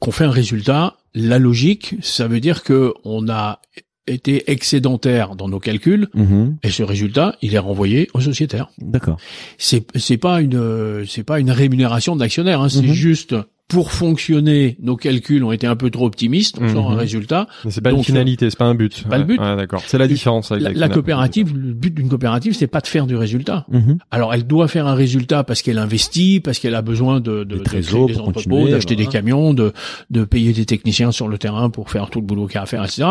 [0.00, 3.60] qu'on fait un résultat, la logique, ça veut dire que on a
[4.06, 6.56] été excédentaire dans nos calculs Mhm.
[6.62, 8.68] et ce résultat, il est renvoyé aux sociétaires.
[8.78, 9.18] D'accord.
[9.58, 12.92] c'est c'est pas une c'est pas une rémunération d'actionnaire hein, c'est Mhm.
[12.92, 13.34] juste
[13.68, 17.00] pour fonctionner nos calculs ont été un peu trop optimistes on sort un Mhm.
[17.00, 18.94] résultat Mais c'est pas une finalité, c'est pas un but.
[19.02, 19.40] c'est pas le but.
[19.40, 19.82] Ouais, d'accord.
[19.86, 23.06] C'est la différence avec la, la coopérative le but d'une coopérative c'est pas de faire
[23.08, 23.98] du résultat Mhm.
[24.12, 27.44] alors elle doit faire un résultat parce qu'elle investit parce qu'elle a besoin de, de,
[27.44, 29.72] Des de trésors créer des pour entrepôts continuer, d'acheter des camions de
[30.10, 32.62] de payer des techniciens sur le terrain pour faire tout le boulot qu'il y a
[32.62, 33.04] à faire etc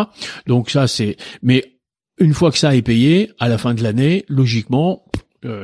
[0.48, 1.74] donc ça c'est mais
[2.18, 5.04] une fois que ça est payé à la fin de l'année logiquement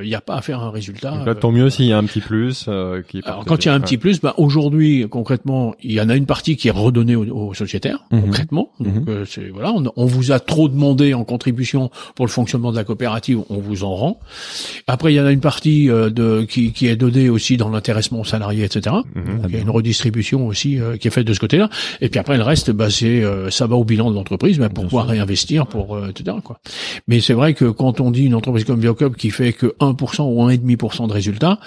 [0.04, 1.12] il n'y a pas à faire un résultat.
[1.12, 2.66] Donc là, tant mieux s'il y a un petit plus.
[2.68, 6.02] euh, qui Alors quand il y a un petit plus, bah, aujourd'hui concrètement, il y
[6.02, 8.22] en a une partie qui est redonnée aux, aux sociétaires Mhm.
[8.22, 8.70] concrètement.
[8.80, 9.06] Donc Mhm.
[9.10, 12.78] euh, c'est voilà, on, on vous a trop demandé en contribution pour le fonctionnement de
[12.78, 14.20] la coopérative, on vous en rend.
[14.88, 17.70] Après il y en a une partie euh, de qui, qui est donnée aussi dans
[17.70, 18.96] l'intéressement aux salariés, etc.
[19.16, 19.42] Mhm.
[19.42, 21.70] Donc, il y a une redistribution aussi euh, qui est faite de ce côté-là.
[22.02, 24.70] Et puis après le reste, bah, c'est euh, ça va au bilan de l'entreprise, bah,
[24.70, 26.38] pour pouvoir réinvestir, pour euh, etc.
[26.44, 26.60] Quoi.
[27.08, 30.22] Mais c'est vrai que quand on dit une entreprise comme Biocop qui fait que 1%
[30.22, 31.60] ou 1,5% de résultats,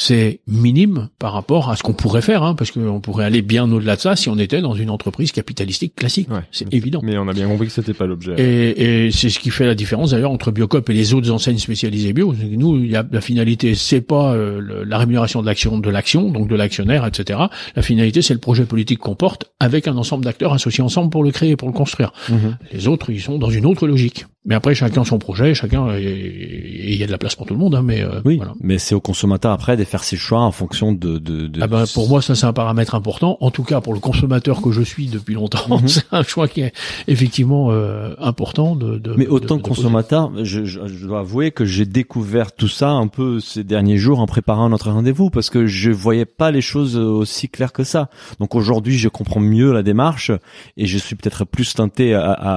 [0.00, 3.70] c'est minime par rapport à ce qu'on pourrait faire, hein, parce qu'on pourrait aller bien
[3.70, 6.30] au-delà de ça si on était dans une entreprise capitalistique classique.
[6.30, 6.40] Ouais.
[6.52, 7.00] C'est évident.
[7.02, 8.34] Mais on a bien compris que c'était pas l'objet.
[8.38, 11.58] Et, et c'est ce qui fait la différence d'ailleurs entre Biocop et les autres enseignes
[11.58, 12.32] spécialisées bio.
[12.48, 15.90] Nous, il y a, la finalité, c'est pas euh, le- la rémunération de l'action, de
[15.90, 17.40] l'action, donc de l'actionnaire, etc.
[17.74, 21.24] La finalité, c'est le projet politique qu'on porte avec un ensemble d'acteurs associés ensemble pour
[21.24, 22.12] le créer, pour le construire.
[22.28, 22.56] Mhm.
[22.72, 24.26] Les autres, ils sont dans une autre logique.
[24.44, 27.52] Mais après, chacun son projet, chacun, et il y a de la place pour tout
[27.52, 28.54] le monde, hein, mais euh, Oui, voilà.
[28.60, 31.18] mais c'est au consommateur après faire ses choix en fonction de.
[31.18, 33.36] de, de Ah ben, pour moi, ça c'est un paramètre important.
[33.40, 35.88] En tout cas, pour le consommateur que je suis depuis longtemps, Mhm.
[35.88, 36.72] c'est un choix qui est
[37.06, 38.76] effectivement euh, important.
[38.76, 42.68] De, de Mais autant de consommateur, je, je, je dois avouer que j'ai découvert tout
[42.68, 46.50] ça un peu ces derniers jours en préparant notre rendez-vous parce que je voyais pas
[46.50, 48.08] les choses aussi claires que ça.
[48.40, 50.30] Donc aujourd'hui, je comprends mieux la démarche
[50.76, 52.52] et je suis peut-être plus tenté à, à,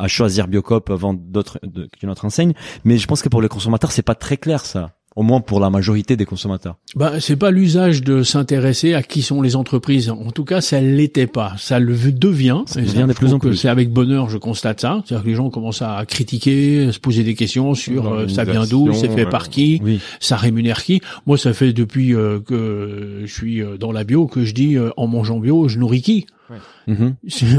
[0.00, 1.58] à, à choisir Biocop avant d'autres
[1.98, 2.52] qu'une autre enseigne.
[2.84, 4.90] Mais je pense que pour les consommateurs, c'est pas très clair ça.
[5.16, 6.76] Au moins pour la majorité des consommateurs.
[6.96, 10.10] Bah, c'est pas l'usage de s'intéresser à qui sont les entreprises.
[10.10, 11.54] En tout cas, ça l'était pas.
[11.58, 12.62] Ça le devient.
[12.66, 13.56] Ça devient de plus en plus.
[13.56, 15.02] C'est avec bonheur, je constate ça.
[15.04, 18.64] C'est-à-dire que les gens commencent à critiquer, se poser des questions sur euh, ça vient
[18.64, 20.00] d'où, c'est fait par qui, Oui.
[20.20, 21.00] ça rémunère qui.
[21.26, 24.76] Moi, ça fait depuis euh, que je suis euh, dans la bio que je dis
[24.76, 26.26] euh, en mangeant bio, je nourris qui?
[26.86, 27.14] Mhm.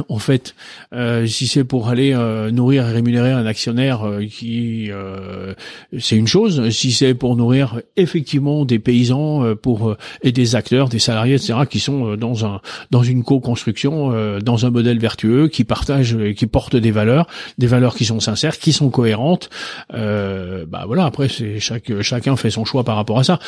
[0.09, 0.55] En fait,
[0.93, 5.53] euh, si c'est pour aller euh, nourrir et rémunérer un actionnaire euh, qui, euh,
[5.99, 6.69] c'est une chose.
[6.69, 11.35] Si c'est pour nourrir effectivement des paysans, euh, pour euh, et des acteurs, des salariés,
[11.35, 12.59] etc., qui sont dans un
[12.91, 17.67] dans une co-construction, euh, dans un modèle vertueux, qui partagent, qui portent des valeurs, des
[17.67, 19.49] valeurs qui sont sincères, qui sont cohérentes.
[19.93, 21.05] Euh, bah voilà.
[21.05, 23.39] Après, c'est chaque chacun fait son choix par rapport à ça.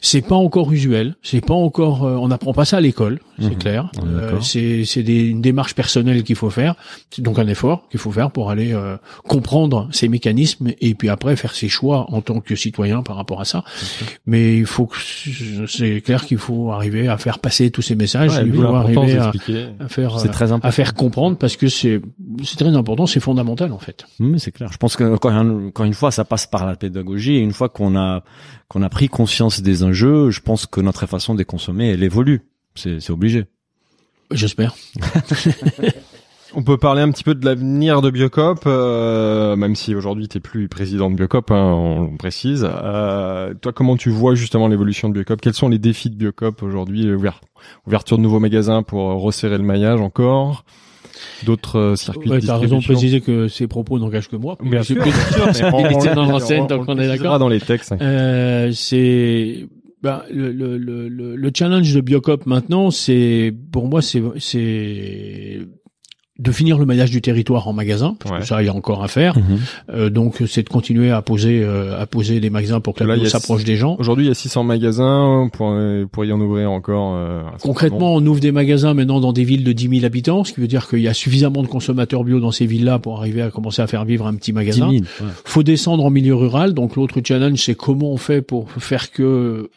[0.00, 1.16] C'est pas encore usuel.
[1.22, 2.04] C'est pas encore.
[2.04, 3.58] euh, on n'apprend pas ça à l'école, c'est Mhm.
[3.58, 3.90] clair.
[4.42, 6.74] C'est c'est des, une démarche personnelle qu'il faut faire.
[7.10, 8.96] C'est donc un effort qu'il faut faire pour aller euh,
[9.26, 13.40] comprendre ces mécanismes et puis après faire ses choix en tant que citoyen par rapport
[13.40, 13.64] à ça.
[14.26, 14.96] Mais il faut que
[15.68, 18.36] c'est clair qu'il faut arriver à faire passer tous ces messages.
[18.36, 19.32] Ouais, il faut arriver à,
[19.80, 20.68] à faire C'est euh, très important.
[20.68, 22.00] à faire comprendre parce que c'est
[22.42, 24.06] c'est très important, c'est fondamental en fait.
[24.20, 24.70] Oui, c'est clair.
[24.72, 27.36] Je pense que encore une fois, ça passe par la pédagogie.
[27.36, 28.22] Et une fois qu'on a
[28.68, 32.02] qu'on a pris conscience des enjeux, je pense que notre façon de les consommer, elle
[32.02, 32.42] évolue.
[32.74, 33.46] C'est c'est obligé.
[34.30, 34.74] J'espère.
[36.54, 40.40] On peut parler un petit peu de l'avenir de Biocop, euh, même si aujourd'hui t'es
[40.40, 42.66] plus président de Biocop, hein, on le précise.
[42.66, 45.40] Euh, toi, comment tu vois justement l'évolution de Biocop?
[45.42, 47.12] Quels sont les défis de Biocop aujourd'hui?
[47.12, 47.40] Ouvert-
[47.86, 50.64] Ouverture de nouveaux magasins pour resserrer le maillage encore?
[51.44, 54.56] D'autres euh, circuits Ouais, de t'as raison de préciser que ces propos n'engagent que moi.
[54.62, 55.12] Bien sûr, bien
[55.52, 55.82] sûr, on- on-
[56.14, 57.38] dans on- on- donc on est précisera d'accord.
[57.38, 57.92] dans les textes.
[58.00, 59.66] Euh, c'est
[60.02, 65.60] ben, le, le, le, le- le challenge de Biocop maintenant, c'est pour moi, c'est c'est
[66.38, 68.40] de finir le maillage du territoire en magasin, parce Ouais.
[68.40, 69.38] que ça, il y a encore à faire.
[69.88, 73.16] Euh, donc, c'est de continuer à poser euh, à poser des magasins pour que la
[73.16, 73.96] Là, s'approche des gens.
[73.98, 77.14] Aujourd'hui, il y a 600 magasins pour, euh, pour y en ouvrir encore.
[77.16, 80.52] euh, Concrètement, on ouvre des magasins maintenant dans des villes de 10 000 habitants, ce
[80.52, 83.40] qui veut dire qu'il y a suffisamment de consommateurs bio dans ces villes-là pour arriver
[83.40, 84.90] à commencer à faire vivre un petit 10 magasin.
[84.90, 85.04] 000.
[85.04, 85.28] ouais.
[85.46, 86.74] faut descendre en milieu rural.
[86.74, 89.70] Donc l'autre challenge, c'est comment on fait pour faire que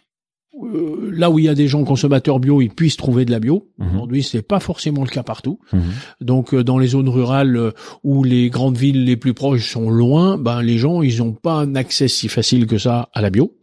[0.66, 3.40] euh, là où il y a des gens consommateurs bio, ils puissent trouver de la
[3.40, 3.68] bio.
[3.78, 3.88] Mhm.
[3.96, 5.60] Aujourd'hui, c'est pas forcément le cas partout.
[5.74, 5.82] Mhm.
[6.22, 7.72] Donc euh, dans les zones rurales euh,
[8.04, 11.54] où les grandes villes les plus proches sont loin, ben les gens ils ont pas
[11.54, 13.54] un accès si facile que ça à la bio.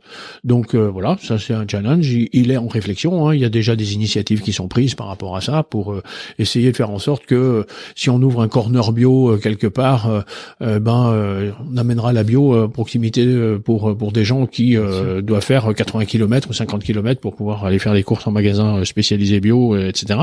[0.45, 2.09] Donc euh, voilà, ça c'est un challenge.
[2.09, 3.29] Il, il est en réflexion.
[3.29, 3.35] hein.
[3.35, 6.03] Il y a déjà des initiatives qui sont prises par rapport à ça pour euh,
[6.39, 7.63] essayer de faire en sorte que euh,
[7.95, 10.25] si on ouvre un corner bio quelque part,
[10.61, 13.27] ben on amènera la bio à proximité
[13.65, 17.65] pour pour des gens qui euh, doivent faire 80 km ou 50 km pour pouvoir
[17.65, 20.21] aller faire des courses en magasin spécialisé bio, etc.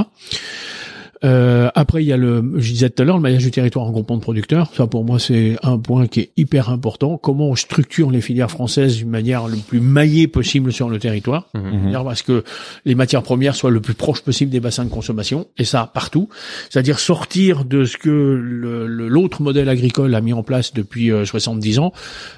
[1.23, 3.85] Euh, après, il y a le, je disais tout à l'heure, le maillage du territoire
[3.85, 4.69] en groupement de producteurs.
[4.75, 7.17] Ça, pour moi, c'est un point qui est hyper important.
[7.17, 11.47] Comment on structure les filières françaises d'une manière le plus maillée possible sur le territoire.
[11.53, 11.63] Mhm.
[11.81, 12.43] C'est-à-dire parce que
[12.85, 16.29] les matières premières soient le plus proche possible des bassins de consommation, et ça partout.
[16.69, 21.11] C'est-à-dire sortir de ce que le- le- l'autre modèle agricole a mis en place depuis
[21.11, 21.93] euh, 70 ans,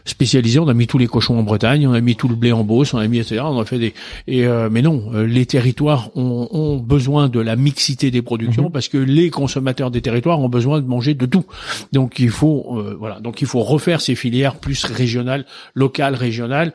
[0.06, 0.60] spécialisé.
[0.60, 2.64] On a mis tous les cochons en Bretagne, on a mis tout le blé en
[2.64, 3.42] Beauce, on a mis etc.
[3.46, 3.94] On a fait des.
[4.28, 8.70] Et euh, mais non, euh, les territoires ont, ont besoin de la mixité des productions
[8.76, 11.46] parce que les consommateurs des territoires ont besoin de manger de tout.
[11.94, 15.46] Donc il faut euh, voilà, donc il faut refaire ces filières plus régionales,
[15.76, 16.74] locales, régionales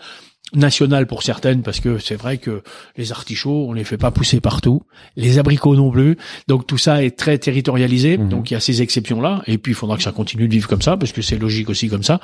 [0.55, 2.63] nationales pour certaines parce que c'est vrai que
[2.97, 4.83] les artichauts on les fait pas pousser partout
[5.17, 6.17] les abricots non plus
[6.49, 8.29] donc tout ça est très territorialisé Mhm.
[8.29, 10.53] donc il y a ces exceptions là et puis il faudra que ça continue de
[10.53, 12.21] vivre comme ça parce que c'est logique aussi comme ça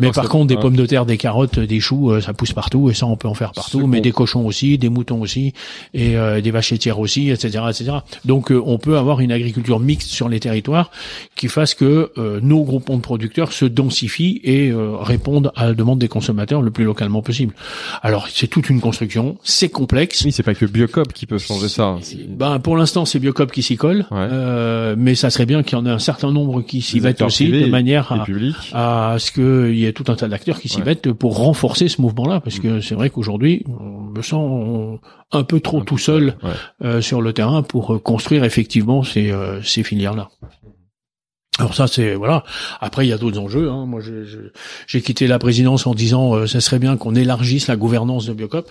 [0.00, 2.90] mais par contre, des pommes de terre, des carottes, des choux, euh, ça pousse partout
[2.90, 3.86] et ça, on peut en faire partout.
[3.86, 5.52] Mais des cochons aussi, des moutons aussi,
[5.94, 7.92] et euh, des vaches laitières aussi, etc., etc.
[8.24, 10.90] Donc, euh, on peut avoir une agriculture mixte sur les territoires
[11.34, 15.98] qui fasse que euh, nos groupements de producteurs se densifient et répondent à la demande
[15.98, 17.54] des consommateurs le plus localement possible.
[18.02, 20.22] Alors, c'est toute une construction, c'est complexe.
[20.24, 21.96] Oui, c'est pas que Biocop qui peut changer ça.
[22.28, 24.28] Ben, pour l'instant, c'est Biocop qui s'y colle, Ouais.
[24.30, 27.22] euh, mais ça serait bien qu'il y en ait un certain nombre qui s'y mettent
[27.22, 28.12] aussi, de manière
[28.72, 30.84] à, à ce qu'il y ait tout un tas d'acteurs qui s'y Ouais.
[30.84, 34.36] mettent pour renforcer ce mouvement-là, parce que c'est vrai qu'aujourd'hui, on me sent
[35.32, 36.50] un peu trop Un tout peu seul Ouais.
[36.84, 40.28] euh, sur le terrain pour euh, construire effectivement ces, euh, ces filières-là.
[41.58, 42.44] Alors ça c'est voilà.
[42.80, 43.70] Après il y a d'autres enjeux.
[43.70, 43.86] Hein.
[43.86, 44.00] Moi
[44.86, 48.34] j'ai quitté la présidence en disant euh, ça serait bien qu'on élargisse la gouvernance de
[48.34, 48.70] Biocop.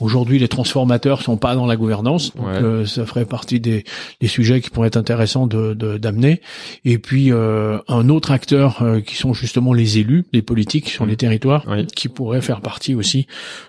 [0.00, 2.62] Aujourd'hui les transformateurs sont pas dans la gouvernance, donc Ouais.
[2.62, 3.84] euh, ça ferait partie des,
[4.20, 6.40] des sujets qui pourraient être intéressants de de- d'amener.
[6.84, 11.04] Et puis euh, un autre acteur euh, qui sont justement les élus, les politiques sur
[11.04, 11.10] Mhm.
[11.10, 11.86] les territoires, Oui.
[11.86, 13.26] qui pourraient faire partie aussi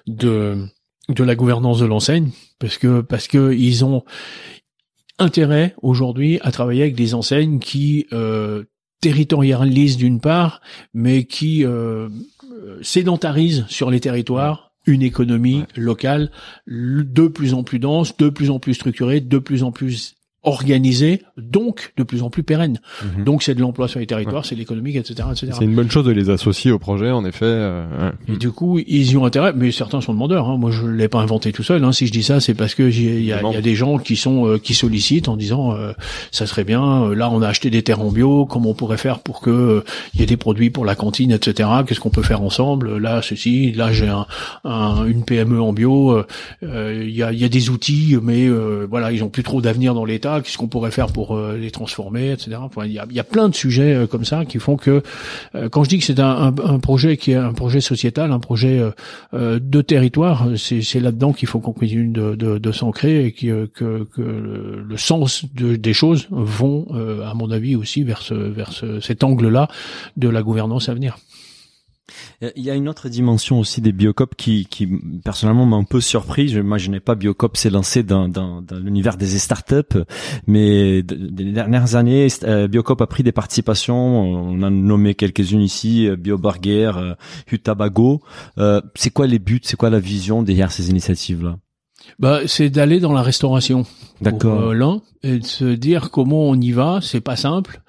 [0.07, 0.57] de
[1.09, 4.03] de la gouvernance de l'enseigne, parce que parce que ils ont
[5.19, 8.63] intérêt aujourd'hui à travailler avec des enseignes qui euh,
[9.01, 10.61] territorialisent d'une part,
[10.93, 12.09] mais qui euh,
[12.81, 16.31] sédentarisent sur les territoires une économie locale
[16.67, 20.14] de plus en plus dense, de plus en plus structurée, de plus en plus
[20.45, 22.79] organisée, donc de plus en plus pérenne.
[23.17, 23.23] Mhm.
[23.25, 25.47] Donc c'est de l'emploi sur les territoires, c'est l'économique, etc., etc.
[25.59, 27.45] C'est une bonne chose de les associer au projet, en effet.
[27.45, 27.85] euh,
[28.27, 28.33] ouais.
[28.33, 30.47] Et du coup, ils y ont intérêt, mais certains sont demandeurs.
[30.49, 30.57] Hein.
[30.57, 31.83] Moi, je l'ai pas inventé tout seul.
[31.83, 31.91] Hein.
[31.91, 34.47] Si je dis ça, c'est parce que il y y a des gens qui sont
[34.47, 35.91] euh, qui sollicitent en disant euh,
[36.31, 37.03] ça serait bien.
[37.03, 38.45] euh, là, on a acheté des terres en bio.
[38.45, 41.31] Comment on pourrait faire pour que euh, il y ait des produits pour la cantine,
[41.31, 41.69] etc.
[41.87, 43.71] Qu'est-ce qu'on peut faire ensemble Là, ceci.
[43.71, 44.25] Là, j'ai un,
[44.63, 46.23] un- une PME en bio.
[46.63, 49.61] euh, Il y, a, y a des outils, mais euh, voilà, ils ont plus trop
[49.61, 50.34] d'avenir dans l'État.
[50.41, 52.57] Qu'est-ce qu'on pourrait faire pour euh, les transformer, etc.
[52.85, 55.01] Il y a, plein de sujets euh, comme ça qui font que
[55.55, 58.31] euh, quand je dis que c'est un, un, un projet qui est un projet sociétal,
[58.31, 58.81] un projet
[59.33, 63.65] euh, de territoire, c'est, là-dedans qu'il faut qu'on continue de, de, de s'ancrer et que,
[63.65, 66.87] que le, sens de, des choses vont,
[67.25, 69.67] à mon avis, aussi vers, ce, vers ce, cet angle-là
[70.17, 71.17] de la gouvernance à venir.
[72.43, 74.87] Euh, Il y a une autre dimension aussi des Biocop qui, qui
[75.23, 76.47] personnellement m'a un peu surpris.
[76.47, 79.99] Je n'imaginais pas Biocop s'est lancé dans, dans, dans l'univers des startups,
[80.47, 83.95] mais des dernières années, euh, Biocop a pris des participations.
[83.95, 86.91] On a nommé quelques-unes ici, euh, BioBurger,
[87.51, 88.21] Hutabago.
[88.57, 91.57] Euh, c'est quoi les buts, c'est quoi la vision derrière ces initiatives-là?
[92.19, 93.85] Bah, c'est d'aller dans la restauration.
[94.21, 94.73] D'accord.
[94.73, 97.81] l'un et de se dire comment on y va, c'est pas simple.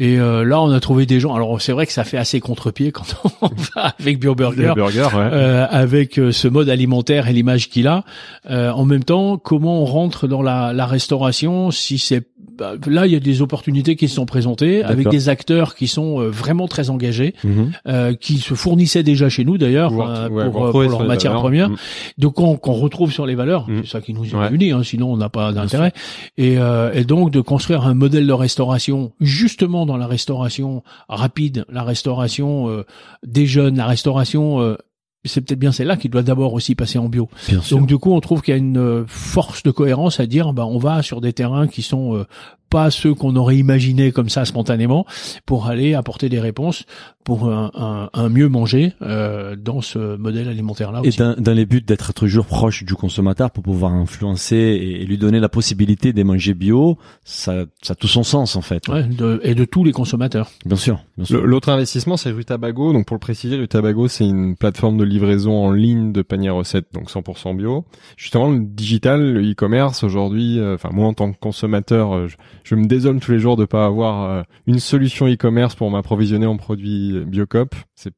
[0.00, 1.34] Et euh, là, on a trouvé des gens.
[1.34, 3.04] Alors c'est vrai que ça fait assez contre-pied quand
[3.42, 4.72] on va avec BioBurger.
[4.76, 5.28] Burger, ouais.
[5.32, 8.04] euh, avec euh, ce mode alimentaire et l'image qu'il a.
[8.50, 12.22] Euh, en même temps, comment on rentre dans la, la restauration si c'est
[12.56, 15.86] bah, là il y a des opportunités qui se sont présentées avec des acteurs qui
[15.86, 17.70] sont euh, vraiment très engagés, Mhm.
[17.86, 21.70] euh, qui se fournissaient déjà chez nous d'ailleurs ouais, pour, pour leurs matières premières.
[21.70, 21.76] Mm.
[22.18, 23.82] Donc qu'on qu'on retrouve sur les valeurs, Mm.
[23.84, 24.48] c'est ça qui nous Ouais.
[24.52, 25.92] unit, hein, sinon on n'a pas d'intérêt.
[26.36, 31.64] Et, euh, et donc de construire un modèle de restauration justement dans la restauration rapide,
[31.68, 32.84] la restauration euh,
[33.26, 34.76] des jeunes, la restauration euh,
[35.24, 37.28] c'est peut-être bien celle-là qui doit d'abord aussi passer en bio.
[37.48, 37.78] Bien sûr.
[37.78, 40.52] Donc du coup, on trouve qu'il y a une euh, force de cohérence à dire,
[40.52, 42.26] bah, on va sur des terrains qui sont euh,
[42.70, 45.06] pas ceux qu'on aurait imaginé comme ça spontanément,
[45.46, 46.84] pour aller apporter des réponses
[47.24, 51.18] pour un, un- un mieux manger euh, dans ce modèle alimentaire-là Et aussi.
[51.18, 55.18] dans, dans les buts d'être toujours proche du consommateur pour pouvoir influencer et, et lui
[55.18, 58.88] donner la possibilité de manger bio, ça, ça a tout son sens en fait.
[58.88, 60.50] Ouais, de- et de tous les consommateurs.
[60.64, 61.44] Bien sûr, bien sûr.
[61.46, 62.94] L'autre investissement, c'est Rutabago.
[62.94, 66.86] Donc, pour le préciser, Rutabago, c'est une plateforme de livraison en ligne de paniers recettes,
[66.94, 67.84] donc 100% bio.
[68.16, 72.36] Justement, le digital, le e-commerce, aujourd'hui, euh, enfin, moi, en tant que consommateur, euh, je,
[72.68, 76.46] je me désole tous les jours de pas avoir euh, une solution e-commerce pour m'approvisionner
[76.46, 77.74] en produits euh, Biocop.
[77.94, 78.12] C'est,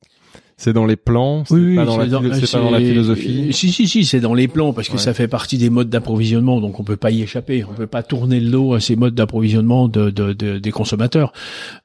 [0.56, 2.04] c'est dans les plans, c'est pas, dans la,
[2.34, 3.50] c'est pas dans la philosophie.
[3.52, 4.98] Si, si, si, c'est dans les plans parce que Ouais.
[4.98, 7.64] ça fait partie des modes d'approvisionnement, donc on peut pas y échapper.
[7.64, 11.32] On peut pas tourner le dos à ces modes d'approvisionnement de, de- de- des consommateurs.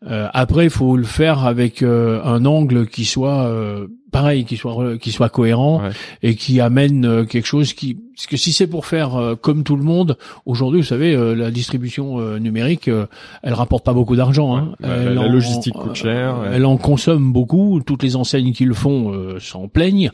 [0.10, 4.56] Euh, après, il faut le faire avec euh, un angle qui soit euh, pareil, qui
[4.58, 5.90] soit qui soit cohérent Ouais.
[6.24, 9.64] et qui amène euh, quelque chose qui parce que si c'est pour faire euh, comme
[9.66, 13.08] tout le monde aujourd'hui, vous savez, euh, la distribution euh, numérique, euh,
[13.44, 14.56] elle rapporte pas beaucoup d'argent.
[14.56, 14.70] Hein.
[14.82, 16.48] Ouais, la- Elle la en- logistique coûte cher, ouais.
[16.54, 17.82] Elle en consomme beaucoup.
[17.86, 20.12] Toutes les enseignes qui le font euh, s'en plaignent.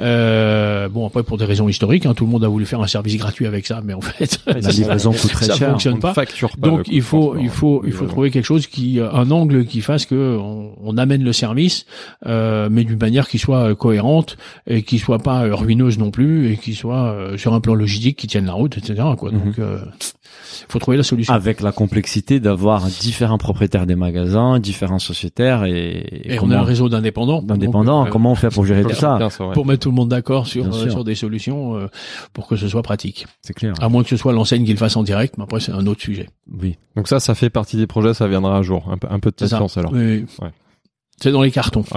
[0.00, 2.86] Euh, bon après pour des raisons historiques, hein, tout le monde a voulu faire un
[2.86, 5.70] service gratuit avec ça, mais en fait La livraison coûte très ça cher.
[5.70, 6.14] fonctionne On ne pas.
[6.14, 6.24] pas.
[6.58, 10.06] Donc il faut il faut il faut trouver quelque chose qui un angle qui fasse
[10.06, 11.84] que on, on amène le service
[12.26, 14.36] euh, mais d'une manière qui soit euh, cohérente
[14.66, 17.72] et qui soit pas euh, ruineuse non plus et qui soit euh, sur un plan
[17.74, 19.32] logistique qui tienne la route etc quoi.
[19.32, 19.38] Mhm.
[19.42, 19.78] Donc euh,
[20.68, 21.32] faut trouver la solution.
[21.32, 26.58] Avec la complexité d'avoir différents propriétaires des magasins, différents sociétaires et, et on comment- a
[26.58, 27.40] un réseau d'indépendants.
[27.40, 28.04] d'indépendants.
[28.06, 29.52] Euh, comment on fait pour gérer tout ça ouais.
[29.54, 31.86] pour mettre tout le monde d'accord sur euh, sur des solutions euh,
[32.34, 33.26] pour que ce soit pratique.
[33.40, 33.72] C'est clair.
[33.80, 35.86] À moins que ce soit l'enseigne qui le fasse en direct, mais après c'est un
[35.86, 36.28] autre sujet.
[36.60, 36.76] Oui.
[36.96, 38.90] Donc ça, ça fait partie des projets, ça viendra un jour.
[38.90, 39.92] Un peu, un peu de patience alors.
[39.94, 40.26] Oui.
[40.42, 40.50] Ouais.
[41.22, 41.84] C'est dans les cartons.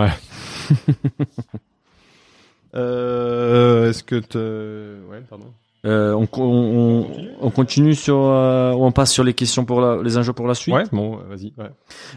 [2.76, 4.98] Euh, est-ce que te...
[5.10, 5.46] Ouais, pardon.
[5.86, 7.08] Euh, on, on, on,
[7.40, 10.46] on continue sur, euh, ou on passe sur les questions pour la, les enjeux pour
[10.46, 10.76] la suite?
[10.76, 11.54] Ouais, bon, vas-y.
[11.58, 11.70] Ouais.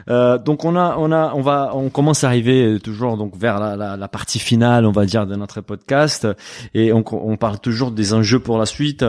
[0.09, 3.37] Euh, donc on a, on a, on va, on commence à arriver euh, toujours donc
[3.37, 6.27] vers la, la, la partie finale, on va dire, de notre podcast,
[6.75, 9.05] et on, on parle toujours des enjeux pour la suite.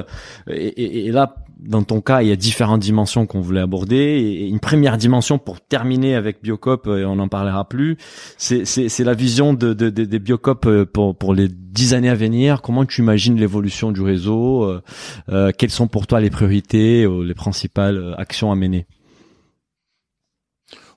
[0.47, 3.95] Et, et, et là, dans ton cas, il y a différentes dimensions qu'on voulait aborder.
[3.97, 7.97] Et une première dimension pour terminer avec Biocop, et on n'en parlera plus,
[8.37, 8.63] c'est,
[8.99, 12.61] la vision de, de, de- des Biocop euh, pour, pour les dix années à venir.
[12.61, 14.81] Comment tu imagines l'évolution du réseau euh,
[15.29, 18.85] euh, Quelles sont pour toi les priorités, ou les principales euh, actions à mener?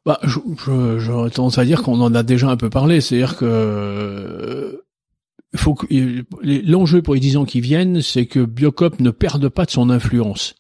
[0.05, 3.01] Bah, je- je- j'aurais tendance à dire qu'on en a déjà un peu parlé.
[3.01, 4.82] C'est-à-dire que euh,
[5.55, 5.87] faut que
[6.43, 9.91] l'enjeu pour les dix ans qui viennent, c'est que Biocop ne perde pas de son
[9.91, 10.55] influence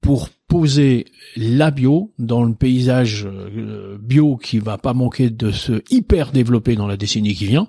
[0.00, 5.82] pour poser la bio dans le paysage euh, bio qui va pas manquer de se
[5.90, 7.68] hyper développer dans la décennie qui vient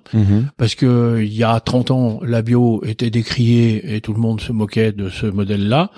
[0.57, 4.41] parce que il y a 30 ans la bio était décriée et tout le monde
[4.41, 5.91] se moquait de ce modèle-là.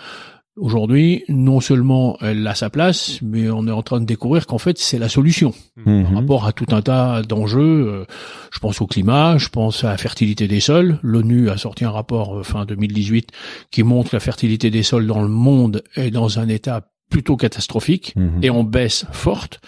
[0.57, 4.57] Aujourd'hui, non seulement elle a sa place, mais on est en train de découvrir qu'en
[4.57, 6.15] fait c'est la solution par Mhm.
[6.15, 7.87] rapport à tout un tas d'enjeux.
[7.87, 8.05] euh,
[8.51, 10.97] Je pense au climat, je pense à la fertilité des sols.
[11.03, 13.29] L'ONU a sorti un rapport euh, fin 2018
[13.71, 17.37] qui montre que la fertilité des sols dans le monde est dans un état plutôt
[17.37, 18.39] catastrophique Mhm.
[18.43, 19.59] et en baisse forte.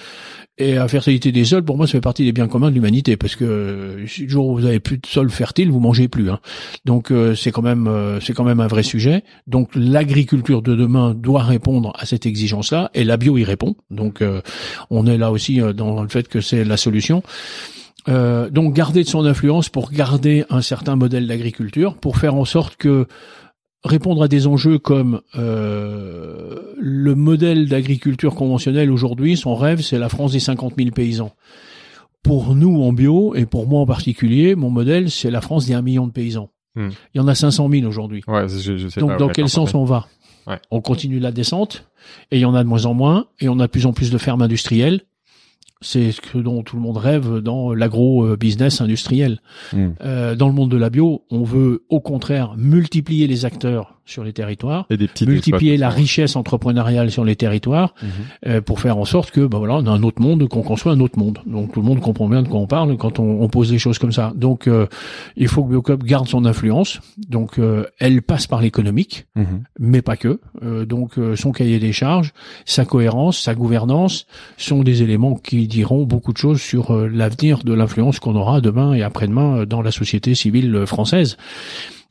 [0.62, 3.16] Et la fertilité des sols, pour moi, ça fait partie des biens communs de l'humanité,
[3.16, 6.10] parce que euh, si le jour où vous avez plus de sol fertile, vous mangez
[6.10, 6.30] plus.
[6.30, 6.40] Hein.
[6.84, 9.24] Donc euh, c'est quand même euh, c'est quand même un vrai sujet.
[9.48, 13.76] Donc l'agriculture de demain doit répondre à cette exigence-là, et la bio y répond.
[13.90, 14.42] Donc euh,
[14.90, 17.24] on est là aussi euh, dans le fait que c'est la solution.
[18.10, 22.46] Euh, donc garder de son influence pour garder un certain modèle d'agriculture, pour faire en
[22.46, 23.08] sorte que
[23.84, 30.10] répondre à des enjeux comme euh, le modèle d'agriculture conventionnelle aujourd'hui, son rêve, c'est la
[30.10, 31.32] France des 50 000 paysans.
[32.24, 35.74] Pour nous en bio, et pour moi en particulier, mon modèle, c'est la France des
[35.74, 36.50] 1 million de paysans.
[36.76, 36.90] Hmm.
[37.14, 38.22] Il y en a 500 000 aujourd'hui.
[38.28, 39.18] Ouais, je, je sais Donc pas.
[39.18, 40.08] dans quel sens on va?
[40.46, 40.60] Ouais.
[40.72, 41.90] On continue la descente,
[42.32, 43.94] et il y en a de moins en moins, et on a de plus en
[43.94, 45.02] plus de fermes industrielles.
[45.82, 49.42] C'est ce que dont tout le monde rêve dans l'agro-business industriel.
[49.72, 49.96] Mhm.
[50.02, 54.24] Euh, dans le monde de la bio, on veut au contraire multiplier les acteurs sur
[54.24, 58.10] les territoires, Et des petites multiplier la richesse entrepreneuriale sur les territoires, Mhm.
[58.48, 60.92] euh, pour faire en sorte que, ben voilà, on a un autre monde, qu'on conçoit
[60.92, 61.40] un autre monde.
[61.46, 63.80] Donc tout le monde comprend bien de quoi on parle quand on, on pose des
[63.80, 64.34] choses comme ça.
[64.36, 64.88] Donc euh,
[65.38, 67.00] il faut que Biocop garde son influence.
[67.30, 69.64] Donc euh, elle passe par l'économique, Mhm.
[69.80, 70.40] mais pas que.
[70.64, 72.34] Euh, donc euh, son cahier des charges,
[72.66, 74.26] sa cohérence, sa gouvernance
[74.58, 78.60] sont des éléments qui diront beaucoup de choses sur euh, l'avenir de l'influence qu'on aura
[78.62, 81.38] demain et après-demain dans la société civile française.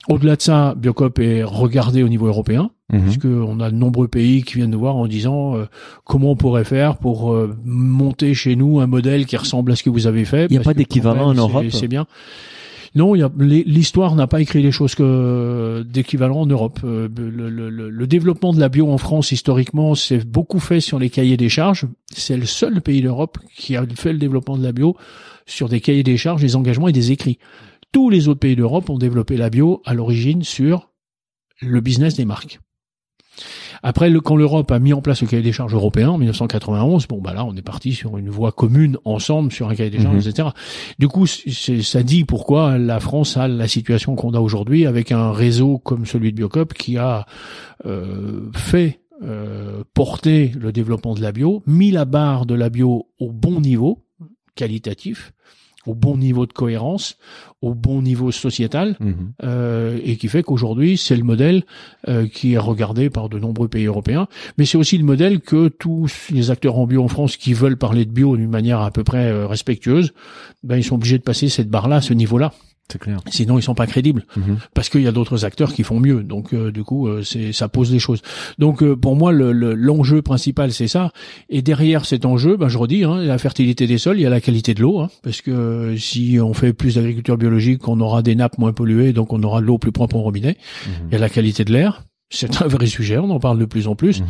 [0.09, 3.01] Au-delà de ça, Biocop est regardé au niveau européen, Mhm.
[3.02, 5.66] puisque on a de nombreux pays qui viennent nous voir en disant euh,
[6.05, 9.82] comment on pourrait faire pour euh, monter chez nous un modèle qui ressemble à ce
[9.82, 10.47] que vous avez fait.
[10.48, 12.06] Il y a pas d'équivalent en Europe C'est bien.
[12.94, 16.80] Non, l'histoire n'a pas écrit les choses que d'équivalent en Europe.
[16.85, 20.80] Euh, Le, le- le- le développement de la bio en France historiquement, c'est beaucoup fait
[20.80, 21.85] sur les cahiers des charges.
[22.10, 24.97] C'est le seul pays d'Europe qui a fait le développement de la bio
[25.44, 27.39] sur des cahiers des charges, des engagements et des écrits.
[27.93, 30.90] Tous les autres pays d'Europe ont développé la bio à l'origine sur
[31.60, 32.60] le business des marques.
[33.85, 37.06] Après, le, quand l'Europe a mis en place le cahier des charges européen en 1991,
[37.06, 40.01] bon bah là, on est parti sur une voie commune ensemble sur un cahier des
[40.01, 40.31] charges, Mhm.
[40.31, 40.48] etc.
[40.98, 45.31] Du coup, ça dit pourquoi la France a la situation qu'on a aujourd'hui avec un
[45.31, 47.27] réseau comme celui de Biocop qui a
[47.86, 53.06] euh, fait euh, porter le développement de la bio, mis la barre de la bio
[53.20, 54.05] au bon niveau
[54.56, 55.32] qualitatif.
[55.89, 57.16] Au bon niveau de cohérence,
[57.62, 59.15] au bon niveau sociétal, Mhm.
[59.43, 61.65] euh, et qui fait qu'aujourd'hui c'est le modèle
[62.06, 64.28] euh, qui est regardé par de nombreux pays européens,
[64.59, 67.77] mais c'est aussi le modèle que tous les acteurs en bio en France qui veulent
[67.78, 70.12] parler de bio d'une manière à peu près euh, respectueuse,
[70.62, 72.52] ben ils sont obligés de passer cette barre-là, ce niveau-là.
[72.90, 73.19] C'est clair.
[73.28, 74.56] Sinon, ils sont pas crédibles Mhm.
[74.73, 76.23] parce qu'il y a d'autres acteurs qui font mieux.
[76.23, 78.23] Donc, euh, du coup, euh, c'est ça pose des choses.
[78.59, 81.12] Donc, euh, pour moi, le- le- l'enjeu principal, c'est ça.
[81.51, 84.31] Et derrière cet enjeu, ben, je redis, hein, la fertilité des sols, il y a
[84.31, 88.01] la qualité de l'eau, hein, parce que euh, si on fait plus d'agriculture biologique, on
[88.01, 90.56] aura des nappes moins polluées, donc on aura de l'eau plus propre au robinet.
[91.09, 92.05] Il y a la qualité de l'air.
[92.31, 94.21] C'est un vrai sujet, on en parle de plus en plus.
[94.21, 94.27] Mhm.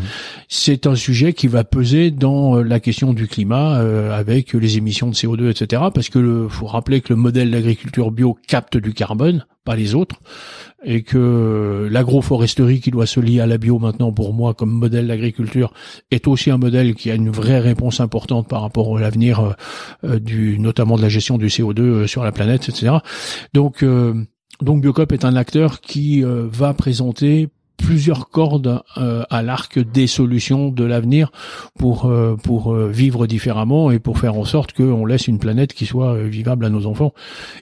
[0.49, 4.77] C'est un sujet qui va peser dans euh, la question du climat euh, avec les
[4.79, 5.83] émissions de CO2, etc.
[5.93, 9.95] Parce que le, faut rappeler que le modèle d'agriculture bio capte du carbone, pas les
[9.95, 10.17] autres,
[10.85, 15.09] et que l'agroforesterie qui doit se lier à la bio maintenant pour moi comme modèle
[15.09, 15.73] d'agriculture
[16.11, 19.53] est aussi un modèle qui a une vraie réponse importante par rapport à l'avenir euh,
[20.05, 22.99] euh, du notamment de la gestion du CO2 euh, sur la planète, etc.
[23.55, 24.15] Donc euh,
[24.63, 30.69] donc Biocop est un acteur qui va présenter plusieurs cordes euh, à l'arc des solutions
[30.69, 31.33] de l'avenir
[31.79, 35.73] pour euh, pour euh, vivre différemment et pour faire en sorte qu'on laisse une planète
[35.73, 37.15] qui soit vivable à nos enfants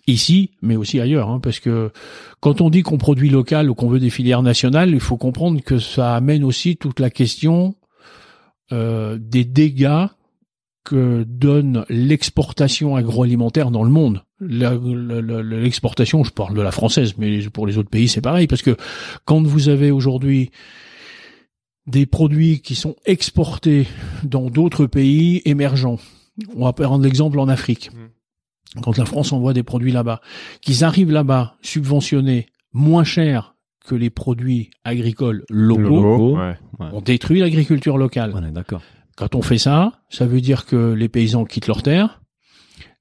[0.07, 1.93] ici mais aussi ailleurs hein, parce que
[2.41, 5.61] quand on dit qu'on produit local ou qu'on veut des filières nationales il faut comprendre
[5.63, 7.77] que ça amène aussi toute la question
[8.73, 10.07] des dégâts
[10.83, 14.23] que donne l'exportation agroalimentaire dans le monde.
[14.41, 18.21] La- la- la- L'exportation, je parle de la française, mais pour les autres pays c'est
[18.21, 18.77] pareil, parce que
[19.25, 20.51] quand vous avez aujourd'hui
[21.87, 23.87] des produits qui sont exportés
[24.25, 25.99] dans d'autres pays émergents,
[26.55, 27.91] on va prendre l'exemple en Afrique,
[28.83, 30.21] quand la France envoie des produits là-bas,
[30.61, 33.55] qu'ils arrivent là-bas subventionnés moins cher
[33.87, 36.57] que les produits agricoles locaux, ouais.
[36.93, 38.33] on détruit l'agriculture locale.
[38.35, 38.83] On est d'accord.
[39.17, 42.21] Quand on fait ça, ça veut dire que les paysans quittent leurs terres.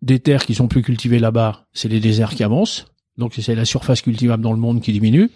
[0.05, 2.85] Des terres qui sont plus cultivées là-bas, c'est les déserts qui avancent.
[3.17, 5.31] Donc c'est la surface cultivable dans le monde qui diminue.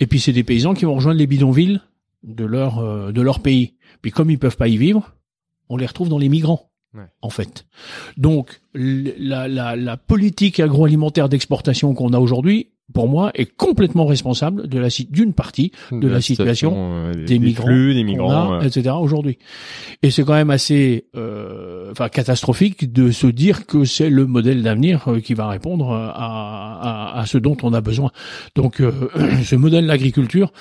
[0.00, 1.80] Et puis c'est des paysans qui vont rejoindre les bidonvilles
[2.24, 3.74] de leur euh, de leur pays.
[4.02, 5.14] Puis comme ils peuvent pas y vivre,
[5.68, 6.70] on les retrouve dans les migrants.
[6.92, 7.06] Ouais.
[7.22, 7.66] En fait.
[8.16, 14.68] Donc la, la, la politique agroalimentaire d'exportation qu'on a aujourd'hui, pour moi, est complètement responsable
[14.68, 18.52] de la d'une partie de la situation euh, des migrants flux, des migrants.
[18.54, 18.94] a, euh, etc.
[18.98, 19.38] aujourd'hui.
[20.02, 24.62] Et c'est quand même assez, euh, enfin catastrophique de se dire que c'est le modèle
[24.62, 28.10] d'avenir euh, qui va répondre à, à, à ce dont on a besoin.
[28.54, 28.92] Donc euh,
[29.44, 30.52] ce modèle d'agriculture,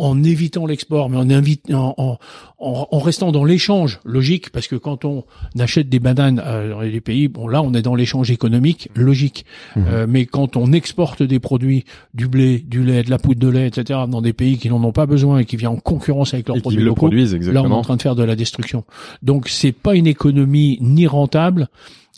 [0.00, 2.18] en évitant l'export, mais en, invite, en, en,
[2.58, 5.24] en- restant dans l'échange logique, parce que quand on
[5.58, 9.44] achète des bananes euh, dans les pays, bon là on est dans l'échange économique logique,
[9.76, 9.84] Mhm.
[9.88, 13.48] Euh, mais quand on exporte des produits, du blé, du lait, de la poudre de
[13.48, 16.32] lait, etc., dans des pays qui n'en ont pas besoin et qui viennent en concurrence
[16.34, 17.78] avec leurs et produits le locaux, produisent là on est exactement.
[17.78, 18.84] en train de faire de la destruction.
[19.22, 21.68] Donc c'est pas une économie ni rentable.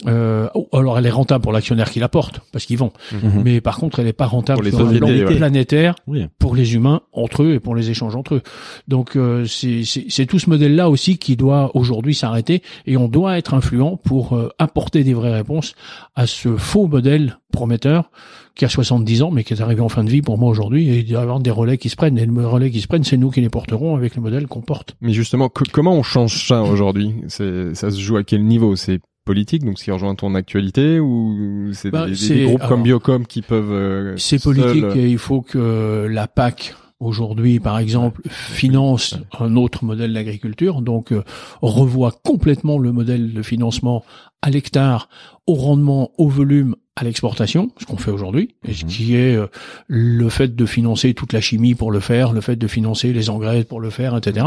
[0.07, 3.43] Euh, oh, alors elle est rentable pour l'actionnaire qui la porte parce qu'ils vont, Mhm.
[3.45, 5.37] mais par contre elle est pas rentable Pour les sur un sociétés, plan ouais.
[5.37, 6.27] planétaire Oui.
[6.39, 8.43] pour les humains entre eux et pour les échanges entre eux.
[8.89, 13.09] Donc euh, c'est c'est- c'est tout ce modèle-là aussi qui doit aujourd'hui s'arrêter et on
[13.09, 15.75] doit être influent pour euh, apporter des vraies réponses
[16.17, 18.11] à ce faux modèle prometteur
[18.55, 20.89] qui a 70 ans mais qui est arrivé en fin de vie pour moi aujourd'hui
[20.89, 22.87] et il doit y avoir des relais qui se prennent et le relais qui se
[22.89, 24.97] prennent c'est nous qui les porterons avec le modèle qu'on porte.
[25.01, 27.15] Mais justement, que- comment on change ça aujourd'hui?
[27.29, 28.75] C'est ça se joue à quel niveau?
[28.77, 32.69] C'est politique, donc ce qui rejoint ton actualité, ou c'est Bah, des, des groupes alors,
[32.69, 37.79] comme Biocom qui peuvent euh, C'est politique et il faut que la PAC aujourd'hui, par
[37.81, 41.25] exemple, finance un autre modèle d'agriculture, donc euh,
[41.61, 44.05] revoit complètement le modèle de financement
[44.41, 45.09] à l'hectare,
[45.47, 48.91] au rendement, au volume, à l'exportation, ce qu'on fait aujourd'hui, et ce Mhm.
[48.91, 49.47] qui est euh,
[49.89, 53.31] le fait de financer toute la chimie pour le faire, le fait de financer les
[53.31, 54.47] engrais pour le faire, etc.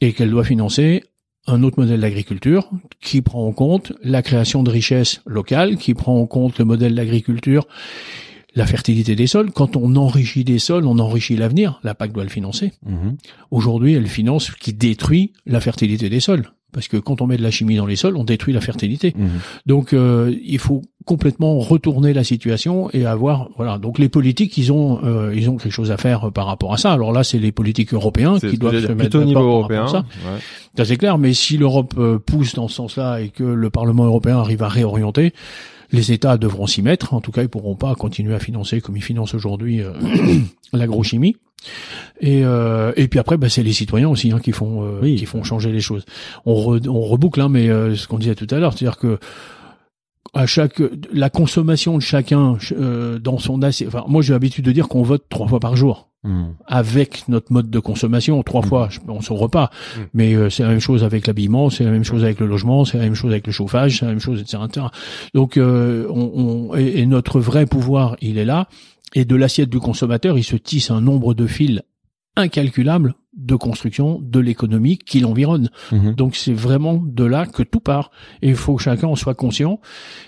[0.00, 1.02] Et qu'elle doit financer
[1.46, 6.18] un autre modèle d'agriculture qui prend en compte la création de richesses locales, qui prend
[6.18, 7.66] en compte le modèle d'agriculture
[8.54, 9.50] la fertilité des sols.
[9.50, 11.80] Quand on enrichit des sols, on enrichit l'avenir.
[11.82, 12.72] La PAC doit le financer.
[12.86, 13.16] Mhm.
[13.50, 16.52] Aujourd'hui, elle finance ce qui détruit la fertilité des sols.
[16.74, 19.14] Parce que quand on met de la chimie dans les sols, on détruit la fertilité.
[19.16, 19.28] Mhm.
[19.64, 23.78] Donc, euh, il faut complètement retourner la situation et avoir voilà.
[23.78, 26.74] Donc, les politiques, ils ont euh, ils ont quelque chose à faire euh, par rapport
[26.74, 26.92] à ça.
[26.92, 29.84] Alors là, c'est les politiques européens qui doivent se mettre au niveau européen.
[29.84, 29.98] à ça.
[29.98, 30.40] ouais.
[30.76, 34.04] Ça c'est clair, mais si l'Europe euh, pousse dans ce sens-là et que le Parlement
[34.04, 35.32] européen arrive à réorienter,
[35.92, 37.14] les États devront s'y mettre.
[37.14, 39.92] En tout cas, ils pourront pas continuer à financer comme ils financent aujourd'hui euh,
[40.72, 41.36] l'agrochimie.
[42.20, 45.16] Et, euh, et puis après, bah, c'est les citoyens aussi hein, qui font euh, Oui.
[45.16, 46.04] qui font changer les choses.
[46.46, 49.18] On, re- on reboucle, hein, mais euh, ce qu'on disait tout à l'heure, c'est-à-dire que
[50.32, 50.82] à chaque
[51.12, 53.88] la consommation de chacun euh, dans son assiette.
[53.88, 56.08] Enfin, moi j'ai l'habitude de dire qu'on vote trois fois par jour.
[56.26, 56.54] Mhm.
[56.66, 58.42] avec notre mode de consommation.
[58.42, 58.66] Trois Mhm.
[58.68, 59.68] fois, on se repas.
[59.98, 60.04] Mhm.
[60.14, 62.86] Mais euh, c'est la même chose avec l'habillement, c'est la même chose avec le logement,
[62.86, 64.62] c'est la même chose avec le chauffage, c'est la même chose, etc.
[64.66, 64.86] etc.
[65.34, 68.68] Donc, euh, on, on- et, et notre vrai pouvoir, il est là.
[69.14, 71.80] Et de l'assiette du consommateur, il se tisse un nombre de fils
[72.36, 75.70] incalculable de construction de l'économie qui l'environne.
[75.92, 76.14] Mhm.
[76.14, 78.10] Donc c'est vraiment de là que tout part.
[78.42, 79.80] Et il faut que chacun en soit conscient,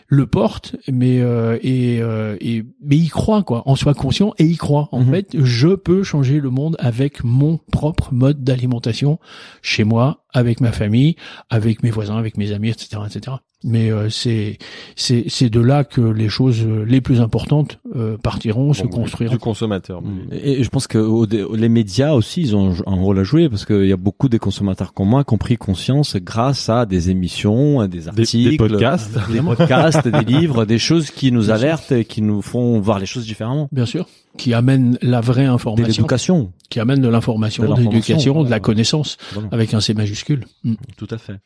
[0.09, 4.45] le porte, mais euh, et, euh, et mais y croit quoi, en soit conscient et
[4.45, 4.89] y croit.
[4.93, 5.11] En Mhm.
[5.13, 9.19] fait, je peux changer le monde avec mon propre mode d'alimentation
[9.63, 11.15] chez moi, avec ma famille,
[11.49, 13.37] avec mes voisins, avec mes amis, etc., etc.
[13.65, 14.59] Mais euh, c'est
[14.97, 19.33] c'est c'est de là que les choses euh, les plus importantes euh, partiront, se construiront.
[19.33, 20.03] Du consommateur.
[20.03, 20.29] Mm.
[20.33, 23.49] Et et je pense que au- les médias aussi, ils ont un rôle à jouer
[23.49, 26.85] parce qu'il y a beaucoup des consommateurs comme moi qui ont pris conscience grâce à
[26.85, 29.19] des émissions, à des articles, des podcasts.
[29.33, 33.07] des podcasts, des livres, des choses qui nous alertent et qui nous font voir les
[33.07, 33.69] choses différemment.
[33.73, 34.07] Bien sûr,
[34.37, 36.53] qui amène la vraie De information, l'éducation.
[36.69, 39.49] qui amène de l'information, De de l'éducation, de la connaissance, Voilà.
[39.51, 40.45] avec un C majuscule.
[40.63, 40.75] Mm.
[40.99, 41.37] Tout à fait.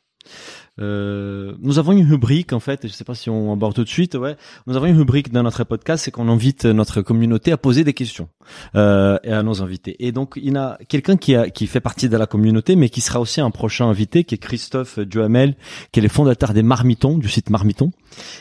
[0.81, 3.89] Euh, nous avons une rubrique en fait, je sais pas si on aborde tout de
[3.89, 4.36] suite, ouais.
[4.66, 7.93] Nous avons une rubrique dans notre podcast, c'est qu'on invite notre communauté à poser des
[7.93, 8.28] questions
[8.77, 9.97] euh, et à nos invités.
[9.98, 12.89] Et donc il y a quelqu'un qui a qui fait partie de la communauté, mais
[12.89, 15.55] qui sera aussi un prochain invité, qui est Christophe Duhamel,
[15.93, 17.93] qui est le fondateur des Marmitons, du site Marmiton,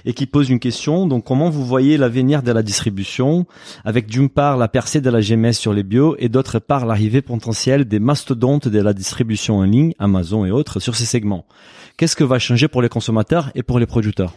[0.05, 1.07] et qui pose une question.
[1.07, 3.47] Donc comment vous voyez l'avenir de la distribution,
[3.83, 7.21] avec d'une part la percée de la GMS sur les bio et d'autre part l'arrivée
[7.21, 11.45] potentielle des mastodontes de la distribution en ligne, Amazon et autres, sur ces segments.
[11.99, 14.33] Qu'est-ce que va changer pour les consommateurs et pour les producteurs?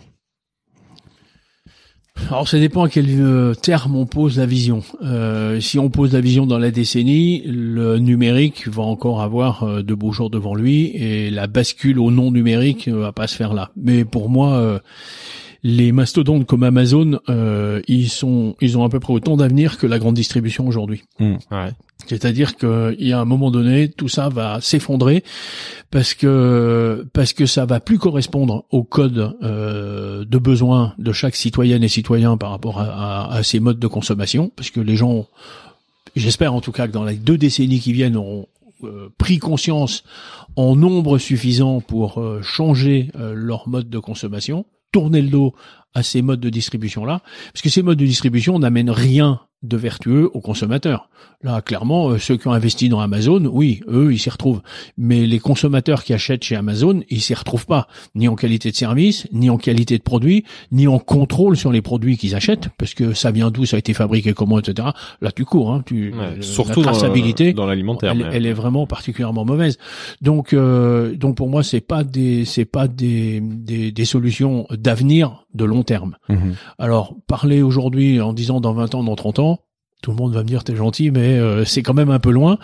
[2.29, 4.83] Alors ça dépend à quel euh, terme on pose la vision.
[5.01, 9.83] Euh, si on pose la vision dans la décennie, le numérique va encore avoir euh,
[9.85, 13.37] de beaux jours devant lui et la bascule au non numérique ne va pas se
[13.37, 13.71] faire là.
[13.77, 14.81] Mais pour moi, euh,
[15.63, 19.87] les mastodontes comme Amazon, euh, ils sont, ils ont à peu près autant d'avenir que
[19.87, 21.05] la grande distribution aujourd'hui.
[21.21, 21.71] Ouais.
[22.07, 25.23] C'est-à-dire qu'il y a un moment donné, tout ça va s'effondrer
[25.93, 31.37] parce que parce que ça va plus correspondre au code euh, de besoin de chaque
[31.37, 34.97] citoyenne et citoyen par rapport à, à, à ces modes de consommation, parce que les
[34.97, 35.29] gens,
[36.17, 38.49] j'espère en tout cas que dans les deux décennies qui viennent, auront
[38.85, 40.03] euh, pris conscience
[40.57, 45.55] en nombre suffisant pour euh, changer euh, leur mode de consommation, tourner le dos
[45.95, 49.77] à ces modes de distribution là, parce que ces modes de distribution n'amènent rien de
[49.77, 51.09] vertueux aux consommateurs.
[51.43, 54.63] Là, clairement, euh, ceux qui ont investi dans Amazon, oui, eux, ils s'y retrouvent.
[54.97, 58.77] Mais les consommateurs qui achètent chez Amazon, ils s'y retrouvent pas, ni en qualité de
[58.77, 62.95] service, ni en qualité de produit, ni en contrôle sur les produits qu'ils achètent, parce
[62.95, 64.89] que ça vient d'où, ça a été fabriqué comment, etc.
[65.21, 67.53] Là, tu cours, hein, tu, Ouais, surtout la traçabilité.
[67.53, 68.13] dans, l'alimentaire.
[68.13, 69.79] Elle, elle est vraiment particulièrement mauvaise.
[70.21, 75.42] Donc, euh, donc pour moi, c'est pas des, c'est pas des, des, des solutions d'avenir
[75.55, 76.17] de long terme.
[76.79, 79.61] Alors, parler aujourd'hui en disant dans 20 ans, dans 30 ans,
[80.03, 82.31] tout le monde va me dire t'es gentil, mais euh, c'est quand même un peu
[82.31, 82.59] loin.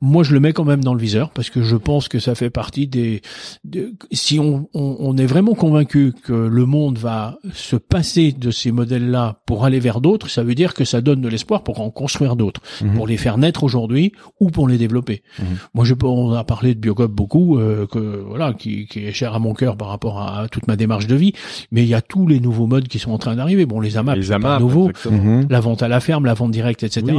[0.00, 2.34] Moi, je le mets quand même dans le viseur parce que je pense que ça
[2.34, 3.20] fait partie des.
[3.64, 8.50] de- si on, on, on est vraiment convaincu que le monde va se passer de
[8.50, 11.80] ces modèles-là pour aller vers d'autres, ça veut dire que ça donne de l'espoir pour
[11.80, 12.94] en construire d'autres, Mhm.
[12.94, 15.22] pour les faire naître aujourd'hui ou pour les développer.
[15.38, 15.46] Mhm.
[15.74, 19.34] Moi, je, on a parlé de Biocop beaucoup, euh, que voilà, qui, qui est cher
[19.34, 21.32] à mon cœur par rapport à, à toute ma démarche de vie.
[21.72, 23.66] Mais il y a tous les nouveaux modes qui sont en train d'arriver.
[23.66, 25.22] Bon, les AMAP, les pas AMAP, nouveau exactement.
[25.22, 25.46] Mhm.
[25.50, 27.02] la vente à la ferme, la vente directe, etc.
[27.08, 27.14] Oui.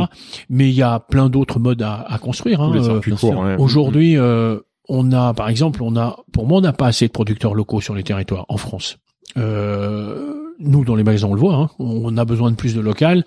[0.49, 2.59] Mais il y a plein d'autres modes à, à construire.
[2.68, 2.73] Tous hein.
[2.75, 3.39] les Euh, circuits bien courts, sûr.
[3.41, 3.55] ouais.
[3.57, 7.11] Aujourd'hui, euh, on a, par exemple, on a, pour moi, on n'a pas assez de
[7.11, 8.97] producteurs locaux sur les territoires en France.
[9.37, 11.55] Euh, nous, dans les magasins, on le voit.
[11.55, 13.23] hein, on a besoin de plus de local.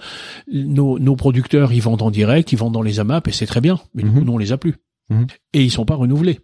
[0.52, 3.60] Nos, nos producteurs, ils vendent en direct, ils vendent dans les AMAP, et c'est très
[3.60, 3.80] bien.
[3.94, 4.12] Mais Mhm.
[4.12, 4.74] coup, nous, on les a plus.
[5.10, 5.26] Mhm.
[5.54, 6.40] Et ils sont pas renouvelés,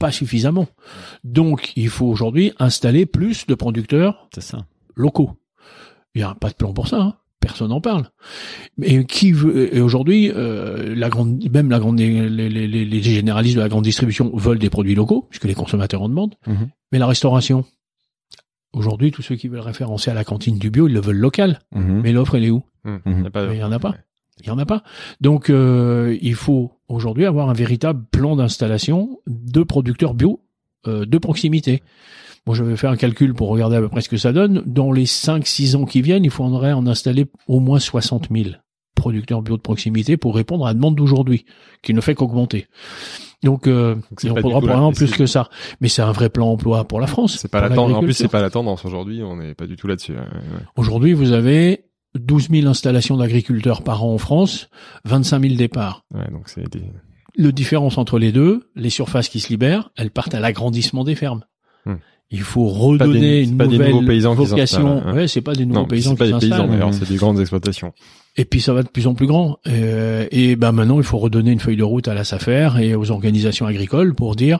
[0.00, 0.66] pas suffisamment.
[1.22, 4.58] Donc, il faut aujourd'hui installer plus de producteurs ça.
[4.96, 5.30] locaux.
[6.14, 7.00] Il n'y a pas de plan pour ça.
[7.00, 7.14] Hein.
[7.44, 8.08] Personne n'en parle.
[8.78, 13.02] Mais qui veut Et aujourd'hui, euh, la grande, même la grande, les, les, les, les
[13.02, 16.34] généralistes de la grande distribution veulent des produits locaux, puisque les consommateurs en demandent.
[16.46, 16.68] Mhm.
[16.92, 17.64] Mais la restauration,
[18.72, 21.60] aujourd'hui, tous ceux qui veulent référencer à la cantine du bio, ils le veulent local.
[21.74, 22.00] Mhm.
[22.02, 23.30] Mais l'offre, elle est où Hum, Mhm.
[23.52, 23.94] il y en a pas.
[24.40, 24.82] Il y en a pas.
[25.20, 30.40] Donc, euh, il faut aujourd'hui avoir un véritable plan d'installation de producteurs bio
[30.86, 31.82] euh, de proximité.
[32.46, 34.62] Moi, je vais faire un calcul pour regarder à peu près ce que ça donne.
[34.66, 38.50] Dans les 5-6 ans qui viennent, il faudrait en installer au moins 60 000
[38.94, 41.46] producteurs bio de proximité pour répondre à la demande d'aujourd'hui,
[41.82, 42.66] qui ne fait qu'augmenter.
[43.42, 45.48] Donc, euh, c'est il en faudra probablement plus que ça.
[45.80, 47.36] Mais c'est un vrai plan emploi pour la France.
[47.38, 47.96] C'est pas la tendance.
[47.96, 49.22] En plus, c'est pas la tendance aujourd'hui.
[49.22, 50.12] On n'est pas du tout là-dessus.
[50.12, 50.62] ouais, ouais.
[50.76, 51.84] Aujourd'hui, vous avez
[52.14, 54.68] 12 000 installations d'agriculteurs par an en France,
[55.04, 56.04] 25 000 départs.
[56.14, 56.82] Ouais, donc c'est des...
[57.36, 61.16] Le différence entre les deux, les surfaces qui se libèrent, elles partent à l'agrandissement des
[61.16, 61.44] fermes.
[62.34, 65.02] Il faut des- redonner une pas des nouvelle paysans qui vocation.
[65.06, 65.14] hein.
[65.14, 66.70] Ouais, c'est pas des nouveaux Non, paysans c'est pas qui des paysans s'installent.
[66.70, 67.92] d'ailleurs, c'est des grandes exploitations.
[68.36, 69.58] Et puis ça va de plus en plus grand.
[69.68, 72.96] Euh, et ben maintenant, il faut redonner une feuille de route à la SAFER et
[72.96, 74.58] aux organisations agricoles pour dire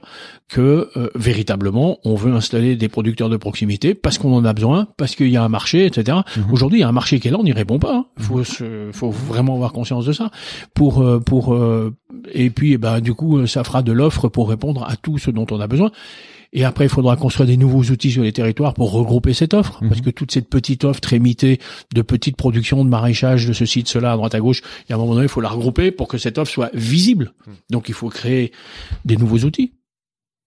[0.49, 4.87] que euh, véritablement, on veut installer des producteurs de proximité parce qu'on en a besoin,
[4.97, 6.19] parce qu'il y a un marché, etc.
[6.37, 6.45] Mhm.
[6.53, 7.97] Aujourd'hui, il y a un marché qui est là, on n'y répond pas.
[7.97, 8.07] hein.
[8.17, 10.31] Faut, se- faut vraiment avoir conscience de ça.
[10.75, 11.93] Pour, euh, pour, euh,
[12.33, 15.19] et puis, eh ben, du coup, euh, ça fera de l'offre pour répondre à tout
[15.19, 15.91] ce dont on a besoin.
[16.57, 19.83] Et après, il faudra construire des nouveaux outils sur les territoires pour regrouper cette offre,
[19.83, 19.89] Mhm.
[19.89, 21.59] parce que toute cette petite offre très mitée
[21.95, 24.93] de petites productions, de maraîchage, de ceci, de cela, à droite, à gauche, il y
[24.93, 27.33] a un moment donné, il faut la regrouper pour que cette offre soit visible.
[27.71, 28.53] Donc, il faut créer
[29.05, 29.73] des nouveaux outils.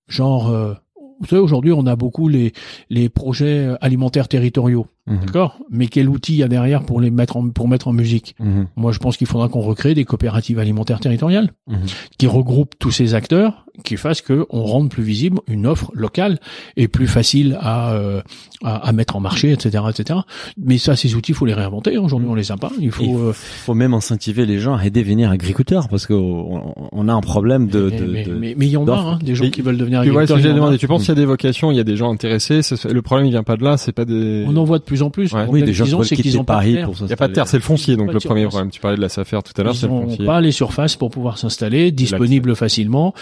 [0.08, 0.74] Genre, euh,
[1.20, 2.54] vous savez, aujourd'hui, on a beaucoup les,
[2.90, 4.88] les projets alimentaires territoriaux.
[5.08, 5.26] Mhm.
[5.26, 5.58] D'accord?
[5.70, 8.36] Mais quel outil il y a derrière pour les mettre en, pour mettre en musique?
[8.40, 8.68] Mhm.
[8.76, 11.78] Moi, je pense qu'il faudra qu'on recrée des coopératives alimentaires territoriales Mhm.
[12.18, 16.40] qui regroupent tous ces acteurs, qui fassent que on rende plus visible une offre locale
[16.76, 18.22] et plus facile à, euh,
[18.64, 20.20] à, à mettre en marché, etc., etc.
[20.58, 21.96] Mais ça, ces outils, il faut les réinventer.
[21.96, 22.02] hein.
[22.04, 22.72] Aujourd'hui, on les a pas.
[22.80, 23.04] Il faut.
[23.04, 27.14] Il euh, faut même incentiver les gens à aider venir agriculteurs parce qu'on on a
[27.14, 27.90] un problème de.
[27.92, 29.62] mais, de, mais, de- mais- mais il y en a hein, des gens Et- qui
[29.62, 30.52] veulent devenir Tu vois, ce agriculteurs.
[30.54, 30.56] a.
[30.56, 33.02] demandé, tu penses qu'il y a des vocations, il y a des gens intéressés, le
[33.02, 34.46] problème il vient pas de là, c'est pas des...
[34.48, 35.32] On en voit de plus en plus.
[35.34, 35.46] Ouais.
[35.48, 36.86] Oui, des gens qui c'est qu'ils ont pas de Paris terre.
[36.86, 38.72] pour Il y a pas de terre, c'est le foncier, donc le premier problème.
[38.72, 40.26] Tu parlais de la SAFER tout à l'heure, c'est Ils le n'ont foncier.
[40.26, 43.14] pas les surfaces pour pouvoir s'installer, disponibles facilement,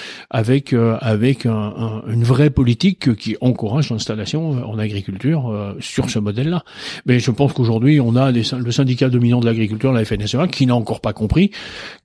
[0.45, 5.73] avec euh, avec un- un- une vraie politique qui encourage l'installation euh, en agriculture euh,
[5.79, 6.63] sur ce modèle-là.
[7.05, 10.65] Mais je pense qu'aujourd'hui, on a des le syndicat dominant de l'agriculture, la FNSEA, qui
[10.65, 11.51] n'a encore pas compris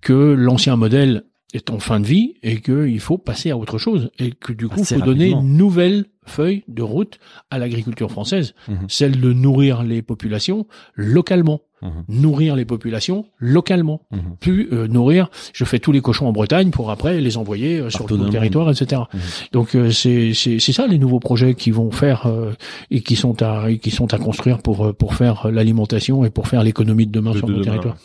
[0.00, 4.10] que l'ancien modèle est en fin de vie et qu'il faut passer à autre chose
[4.18, 7.18] et que du coup, il faut donner une nouvelle feuille de route
[7.50, 8.76] à l'agriculture française, Mhm.
[8.88, 12.04] celle de nourrir les populations localement Mhm.
[12.08, 14.18] nourrir les populations localement, Mhm.
[14.40, 15.30] plus euh, nourrir.
[15.52, 18.28] Je fais tous les cochons en Bretagne pour après les envoyer euh, sur tout le
[18.28, 19.02] territoire, etc.
[19.14, 19.20] Mhm.
[19.52, 22.52] Donc euh, c'est c'est c'est ça les nouveaux projets qui vont faire euh,
[22.90, 26.30] et qui sont à et qui sont à construire pour euh, pour faire l'alimentation et
[26.30, 27.96] pour faire l'économie de demain De- sur de nos demain, territoires.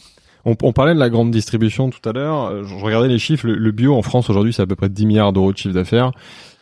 [0.47, 2.45] On, on parlait de la grande distribution tout à l'heure.
[2.45, 3.47] Euh, Je, je regardais les chiffres.
[3.47, 5.73] Le, le bio en France aujourd'hui, c'est à peu près 10 milliards d'euros de chiffre
[5.73, 6.11] d'affaires.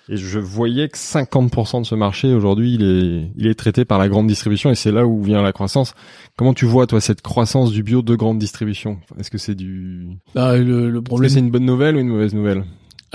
[0.10, 4.00] Et je voyais que 50% de ce marché aujourd'hui, il est, il est traité par
[4.00, 5.94] la grande distribution et c'est là où vient la croissance.
[6.36, 8.98] Comment tu vois toi cette croissance du bio de grande distribution?
[9.18, 12.00] Est-ce que c'est du, Bah, le, le est-ce que problème, c'est une bonne nouvelle ou
[12.00, 12.66] une mauvaise nouvelle?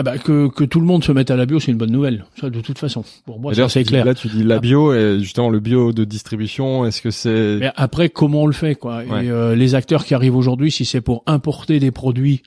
[0.00, 1.90] Ah bah, que que tout le monde se mette à la bio, c'est une bonne
[1.90, 2.24] nouvelle.
[2.40, 3.02] Ça de toute façon.
[3.26, 4.04] Pour moi, c'est clair.
[4.04, 6.86] Là, tu dis la bio et justement le bio de distribution.
[6.86, 8.98] Est-ce que c'est Mais après, comment on le fait, quoi?
[8.98, 9.24] Ouais.
[9.26, 12.44] Et euh, les acteurs qui arrivent aujourd'hui, si c'est pour importer des produits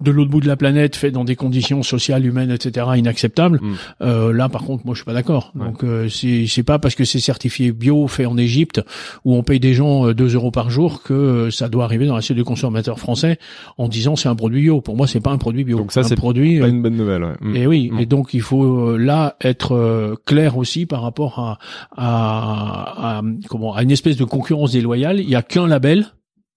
[0.00, 3.74] de l'autre bout de la planète, faits dans des conditions sociales, humaines, etc., inacceptables, Mm.
[4.02, 5.52] euh, là, par contre, moi, je suis pas d'accord.
[5.54, 5.66] Ouais.
[5.66, 8.80] Donc, euh, c'est c'est pas parce que c'est certifié bio, fait en Égypte,
[9.24, 12.06] où on paye des gens euh, 2 euros par jour, que euh, ça doit arriver
[12.06, 13.38] dans l'assiette du consommateur français
[13.78, 14.80] en disant c'est un produit bio.
[14.80, 15.76] Pour moi, c'est pas un produit bio.
[15.78, 16.58] Donc ça, c'est produit.
[16.58, 17.34] pas euh, une bonne nouvelle ouais.
[17.40, 17.56] Mm.
[17.56, 17.98] et oui, Mm.
[18.00, 21.58] et donc il faut euh, là être euh, clair aussi par rapport à,
[21.96, 25.20] à, à- comment à une espèce de concurrence déloyale.
[25.20, 26.06] Il y a qu'un label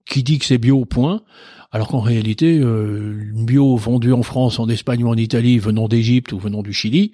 [0.05, 1.21] qui dit que c'est bio point,
[1.73, 6.31] alors qu'en réalité, euh, bio vendue en France, en Espagne ou en Italie, venant d'Égypte
[6.31, 7.13] ou venant du Chili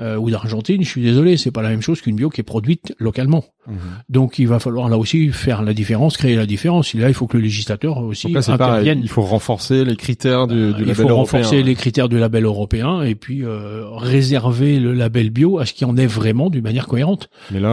[0.00, 2.44] euh, ou d'Argentine, je suis désolé, c'est pas la même chose qu'une bio qui est
[2.44, 3.44] produite localement.
[3.66, 3.76] Mhm.
[4.08, 6.94] Donc il va falloir là aussi faire la différence, créer la différence.
[6.94, 9.00] Et là, il faut que le législateur aussi là, intervienne.
[9.02, 11.16] Il faut renforcer les critères du, du Euh, label il faut européen.
[11.40, 15.72] renforcer les critères du label européen et puis euh, réserver le label bio à ce
[15.74, 17.28] qui en est vraiment d'une manière cohérente.
[17.50, 17.68] Mais là,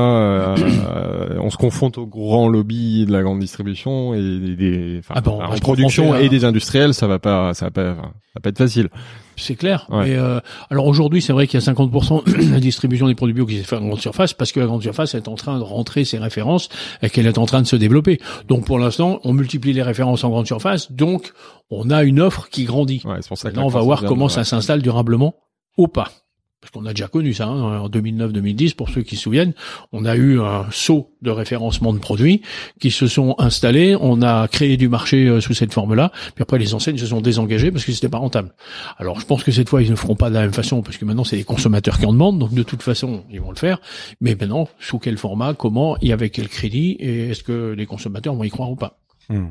[0.58, 5.22] euh, on se confronte au grand lobby de la grande distribution et des, des- Ah
[5.22, 8.02] bon, en se production et des industriels, ça va pas, ça va pas, ça
[8.36, 8.90] va pas être facile.
[9.38, 9.88] C'est clair.
[9.90, 10.10] Ouais.
[10.10, 10.40] Mais euh,
[10.70, 13.58] alors aujourd'hui, c'est vrai qu'il y a 50% de la distribution des produits bio qui
[13.58, 16.06] s'est fait en grande surface parce que la grande surface est en train de rentrer
[16.06, 16.70] ses références
[17.02, 18.20] et qu'elle est en train de se développer.
[18.48, 21.34] Donc pour l'instant, on multiplie les références en grande surface, donc
[21.70, 23.02] on a une offre qui grandit.
[23.06, 25.36] Ouais, c'est pour ça que Maintenant, on va voir comment ça s'installe durablement
[25.78, 26.12] ou pas.
[26.60, 29.54] Parce qu'on a déjà connu ça hein, en 2009-2010, pour ceux qui se souviennent,
[29.92, 32.42] on a eu un saut de référencement de produits
[32.80, 36.58] qui se sont installés, on a créé du marché euh, sous cette forme-là, puis après
[36.58, 38.56] les enseignes se sont désengagées parce que c'était pas rentable.
[38.98, 40.98] Alors je pense que cette fois ils ne feront pas de la même façon parce
[40.98, 43.58] que maintenant c'est les consommateurs qui en demandent, donc de toute façon ils vont le
[43.58, 43.80] faire.
[44.20, 48.34] Mais maintenant sous quel format, comment et avec quel crédit et est-ce que les consommateurs
[48.34, 49.00] vont y croire ou pas?
[49.30, 49.50] Hmm.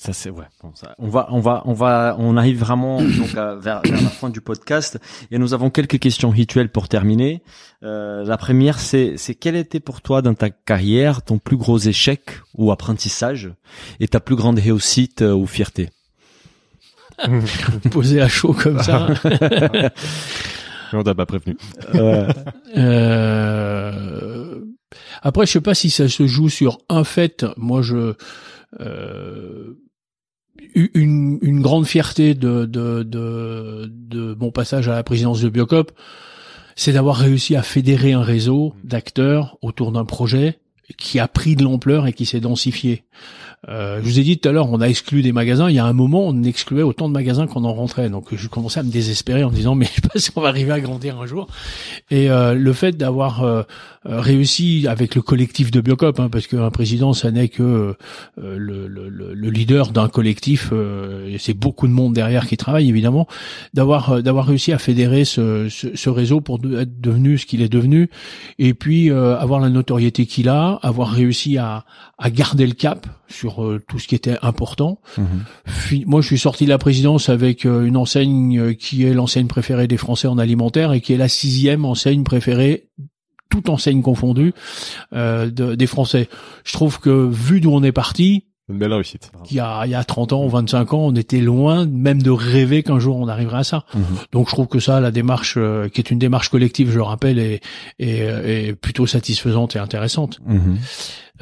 [0.00, 0.44] Ça c'est ouais.
[0.62, 4.00] Bon, ça, on va, on va, on va, on arrive vraiment donc à- vers, vers
[4.00, 4.98] la fin du podcast
[5.32, 7.42] et nous avons quelques questions rituelles pour terminer.
[7.82, 11.78] Euh, la première, c'est, c'est quel était pour toi dans ta carrière ton plus gros
[11.78, 12.22] échec
[12.54, 13.50] ou apprentissage
[13.98, 15.90] et ta plus grande réussite euh, ou fierté?
[17.90, 19.08] Posé à chaud comme ça.
[20.92, 21.56] On t'a pas prévenu.
[22.76, 24.60] Euh,
[25.22, 27.44] Après, je sais pas si ça se joue sur un fait.
[27.56, 28.14] Moi, je
[28.80, 29.87] euh, eu-
[30.74, 35.92] une, grande fierté de, de, de, de mon passage à la présidence de Biocop,
[36.76, 40.58] c'est d'avoir réussi à fédérer un réseau d'acteurs autour d'un projet
[40.96, 43.04] qui a pris de l'ampleur et qui s'est densifié.
[43.68, 45.68] Euh, je vous ai dit tout à l'heure, on a exclu des magasins.
[45.68, 48.08] Il y a un moment, on excluait autant de magasins qu'on en rentrait.
[48.08, 50.40] Donc, je commençais à me désespérer en me disant, mais je sais pas si on
[50.40, 51.48] va arriver à grandir un jour.
[52.10, 53.62] Et euh, le fait d'avoir euh,
[54.06, 57.94] euh, réussi avec le collectif de Biocop, hein, parce qu'un président, ça n'est que euh,
[58.36, 60.72] le, le, le, leader d'un collectif.
[61.26, 63.26] et c'est beaucoup de monde derrière qui travaille, évidemment.
[63.74, 68.08] D'avoir d'avoir réussi à fédérer ce, ce réseau pour être devenu ce qu'il est devenu,
[68.58, 71.84] et puis avoir la notoriété qu'il a, avoir réussi à,
[72.18, 75.00] à garder le cap sur euh, tout ce qui était important.
[75.16, 76.04] Mhm.
[76.06, 79.46] moi, je suis sorti de la présidence avec euh, une enseigne euh, qui est l'enseigne
[79.46, 82.88] préférée des Français en alimentaire et qui est la sixième enseigne préférée
[83.50, 84.52] toute enseigne confondue
[85.10, 86.28] des Français.
[86.64, 89.30] Je trouve que vu d'où on est parti, une belle réussite.
[89.50, 92.30] Il y a, il y a 30 ans, 25 ans, on était loin même de
[92.30, 93.84] rêver qu'un jour on arriverait à ça.
[93.94, 94.02] Mhm.
[94.32, 97.02] Donc je trouve que ça, la démarche, euh, qui est une démarche collective, je le
[97.02, 97.60] rappelle, est,
[97.98, 100.40] est, est plutôt satisfaisante et intéressante.
[100.46, 100.78] Mhm.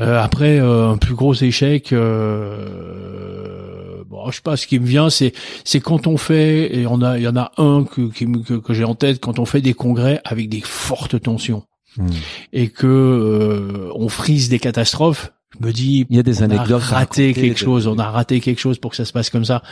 [0.01, 4.87] Euh, après, euh, un plus gros échec, euh, bon, je sais pas, ce qui me
[4.87, 5.33] vient, c'est
[5.65, 8.55] c'est quand on fait, et on a, il y en a un que, qui, que,
[8.55, 11.65] que j'ai en tête, quand on fait des congrès avec des fortes tensions.
[11.99, 12.11] Mhm.
[12.53, 16.45] Et que euh, on frise des catastrophes, je me dis, il y a des on
[16.45, 19.31] anecdotes a raté quelque chose, on a raté quelque chose pour que ça se passe
[19.31, 19.63] comme ça.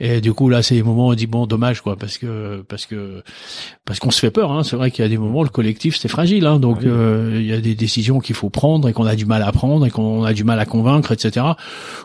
[0.00, 2.64] Et du coup là, c'est des moments où on dit bon, dommage quoi, parce que
[2.68, 3.22] parce que
[3.84, 4.52] parce qu'on se fait peur.
[4.52, 4.62] Hein.
[4.62, 6.58] C'est vrai qu'il y a des moments, le collectif c'est fragile, hein.
[6.58, 9.42] donc euh, il y a des décisions qu'il faut prendre et qu'on a du mal
[9.42, 11.46] à prendre et qu'on a du mal à convaincre, etc.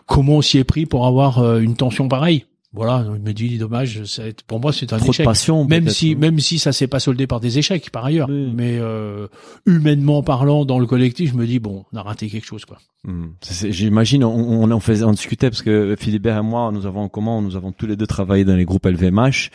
[0.05, 2.45] Comment on s'y est pris pour avoir euh, une tension pareille?
[2.77, 4.01] Voilà, je me dis dommage.
[4.47, 5.25] Pour moi, c'est un Trop échec.
[5.25, 8.29] De passion, même si, même si ça s'est pas soldé par des échecs par ailleurs,
[8.29, 8.53] Oui.
[8.55, 9.27] mais euh,
[9.65, 12.77] humainement parlant, dans le collectif, je me dis bon, on a raté quelque chose quoi.
[13.03, 13.27] Hmm.
[13.69, 14.33] J'imagine, on,
[14.63, 17.55] on en faisait, on discutait parce que Philibert et moi, nous avons en commun, nous
[17.55, 19.49] avons tous les deux travaillé dans les groupes LVMH,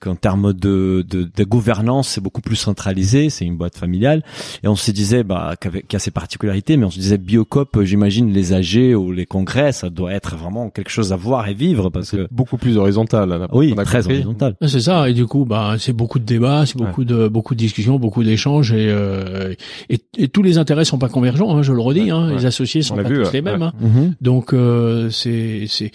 [0.00, 4.22] qu'en termes de, de, de gouvernance, c'est beaucoup plus centralisé, c'est une boîte familiale,
[4.62, 7.16] et on se disait, bah, qu'avec, qu'il y a ses particularités, mais on se disait,
[7.18, 11.48] Biocop, j'imagine les AG ou les congrès, ça doit être vraiment quelque chose à voir
[11.48, 13.28] et vivre parce que, Beaucoup plus horizontal.
[13.28, 14.14] là, oui, on a très compris.
[14.16, 14.56] horizontal.
[14.66, 17.58] C'est ça, et du coup, bah, c'est beaucoup de débats, c'est beaucoup de beaucoup de
[17.58, 19.54] discussions, beaucoup d'échanges, et, euh,
[19.88, 21.56] et et tous les intérêts sont pas convergents.
[21.56, 22.34] Hein, je le redis, Ouais, hein, ouais.
[22.36, 23.62] les associés sont pas vu, tous ouais, les mêmes.
[23.62, 23.66] ouais.
[23.68, 23.72] Hein.
[23.80, 24.14] Mhm.
[24.20, 25.90] Donc euh, c'est c'est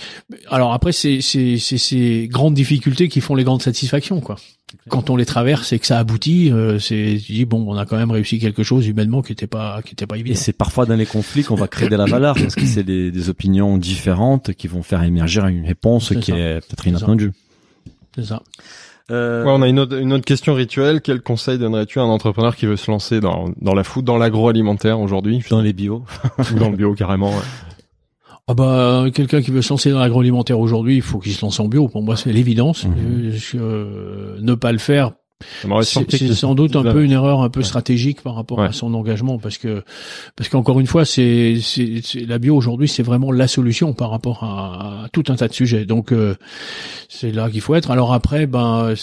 [0.49, 4.35] alors après c'est c'est c'est ces grandes difficultés qui font les grandes satisfactions quoi.
[4.89, 7.85] Quand on les traverse et que ça aboutit, euh, c'est tu dis bon on a
[7.85, 10.35] quand même réussi quelque chose humainement qui était pas qui était pas Et évident.
[10.39, 13.11] c'est parfois dans les conflits qu'on va créer de la valeur parce que c'est des,
[13.11, 16.37] des opinions différentes qui vont faire émerger une réponse qui ça.
[16.37, 17.31] est peut-être inattendue.
[18.15, 18.41] C'est ça.
[19.11, 21.01] Euh, Ouais, on a une autre, une autre question rituelle.
[21.01, 24.17] Quel conseil donnerais-tu à un entrepreneur qui veut se lancer dans, dans la food, dans
[24.17, 26.03] l'agroalimentaire aujourd'hui, dans les bio.
[26.53, 27.43] ou dans le bio carrément ouais.
[28.47, 31.59] Ah bah quelqu'un qui veut se lancer dans l'agroalimentaire aujourd'hui, il faut qu'il se lance
[31.59, 31.87] en bio.
[31.87, 32.85] Pour moi c'est l'évidence.
[32.85, 32.93] Mhm.
[32.97, 35.13] Euh, euh, ne pas le faire,
[35.83, 37.65] c'est sans doute un peu une erreur un peu Ouais.
[37.65, 38.67] stratégique par rapport Ouais.
[38.67, 39.83] à son engagement parce que
[40.35, 41.55] parce qu'encore une fois c'est
[42.27, 45.53] la bio aujourd'hui c'est vraiment la solution par rapport à, à tout un tas de
[45.53, 46.35] sujets donc euh,
[47.09, 48.93] c'est là qu'il faut être alors après ben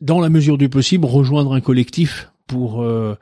[0.00, 3.14] dans la mesure du possible rejoindre un collectif pour euh,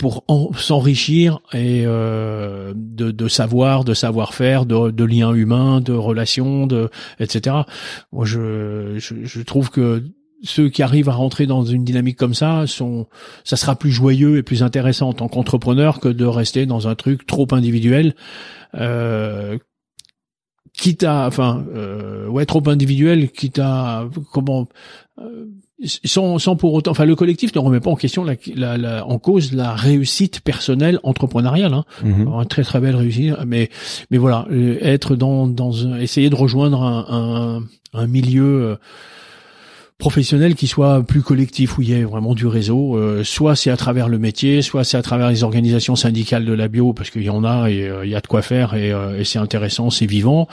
[0.00, 5.92] pour en- s'enrichir et euh, de, de savoir, de savoir-faire, de, de liens humains, de
[5.92, 7.56] relations, de etc.
[8.10, 10.02] Moi, je, je, je trouve que
[10.42, 13.08] ceux qui arrivent à rentrer dans une dynamique comme ça sont,
[13.44, 16.94] ça sera plus joyeux et plus intéressant en tant qu'entrepreneur que de rester dans un
[16.94, 18.14] truc trop individuel.
[18.74, 19.58] Euh,
[20.72, 24.66] quitte à, enfin, euh, ouais, trop individuel, quitte à, comment,
[25.20, 25.44] euh,
[25.84, 29.06] sans, sans pour autant, enfin, le collectif ne remet pas en question la, la, la-
[29.06, 31.72] en cause la réussite personnelle entrepreneuriale.
[31.74, 31.84] Hein.
[32.04, 32.28] Mhm.
[32.28, 33.70] Une très très belle réussite, mais
[34.10, 37.60] mais voilà, euh, être dans dans un, essayer de rejoindre un,
[37.94, 38.76] un, un milieu euh,
[39.98, 42.96] professionnel qui soit plus collectif où il y ait vraiment du réseau.
[42.96, 46.52] euh, soit c'est à travers le métier, soit c'est à travers les organisations syndicales de
[46.54, 48.74] la bio parce qu'il y en a et euh, il y a de quoi faire
[48.74, 50.48] et, euh, et c'est intéressant, c'est vivant,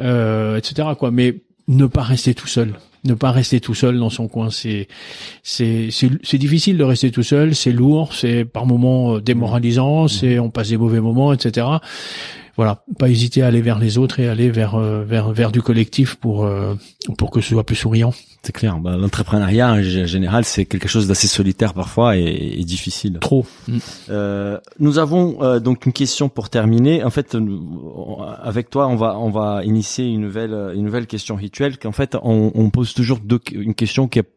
[0.00, 0.88] euh, etc.
[0.98, 1.10] Quoi.
[1.10, 1.36] Mais
[1.68, 2.74] ne pas rester tout seul.
[3.04, 4.86] Ne pas rester tout seul dans son coin, c'est
[5.42, 10.38] c'est c'est difficile de rester tout seul, c'est lourd, c'est par moments euh, démoralisant, c'est
[10.38, 11.66] on passe des mauvais moments, etc.
[12.56, 15.62] Voilà, pas hésiter à aller vers les autres et aller vers euh, vers vers du
[15.62, 16.74] collectif pour euh,
[17.16, 18.12] pour que ce soit plus souriant.
[18.42, 18.78] C'est clair.
[18.78, 22.22] Bah, L'entrepreneuriat en général, c'est quelque chose d'assez solitaire parfois et,
[22.58, 23.18] et difficile.
[23.20, 23.44] Trop.
[24.08, 27.04] Euh, nous avons euh, donc une question pour terminer.
[27.04, 31.36] En fait, nous- avec toi, on va on va initier une nouvelle une nouvelle question
[31.36, 31.78] rituelle.
[31.78, 34.28] Qu'en fait, on, on pose toujours deux, une question qui est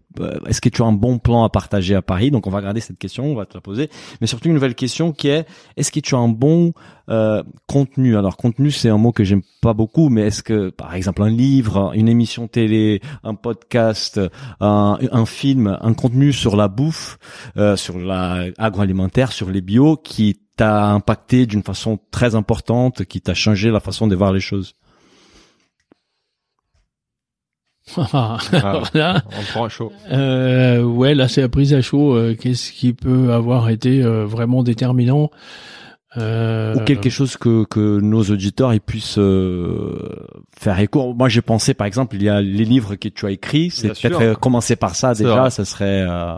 [0.48, 2.32] est-ce que tu as un bon plan à partager à Paris?
[2.32, 3.90] Donc on va garder cette question, on va te la poser.
[4.22, 5.46] Mais surtout une nouvelle question qui est
[5.78, 6.74] est-ce que tu as un bon
[7.10, 8.18] euh, contenu?
[8.18, 11.30] Alors contenu, c'est un mot que j'aime pas beaucoup, mais est-ce que par exemple un
[11.30, 14.20] livre, une émission télé, un podcast,
[14.60, 17.18] un, film, un contenu sur la bouffe,
[17.58, 23.22] euh, sur la agroalimentaire, sur les bio, qui t'a impacté d'une façon très importante, qui
[23.22, 24.76] t'a changé la façon de voir les choses?
[27.98, 29.24] Ah, Voilà.
[29.38, 29.92] On prend à chaud.
[30.12, 32.16] Euh, ouais, là c'est la prise à chaud.
[32.16, 35.30] Euh, Qu'est-ce qui peut avoir été euh, vraiment déterminant
[36.18, 40.10] Euh, ou quelque chose que, que nos auditeurs ils puissent euh,
[40.58, 41.14] faire écho.
[41.16, 43.72] Moi, j'ai pensé, par exemple, il y a les livres que tu as écrits.
[43.72, 45.36] C'est peut-être euh, commencer par ça déjà.
[45.42, 45.50] vrai.
[45.50, 46.06] Ça serait.
[46.08, 46.38] euh,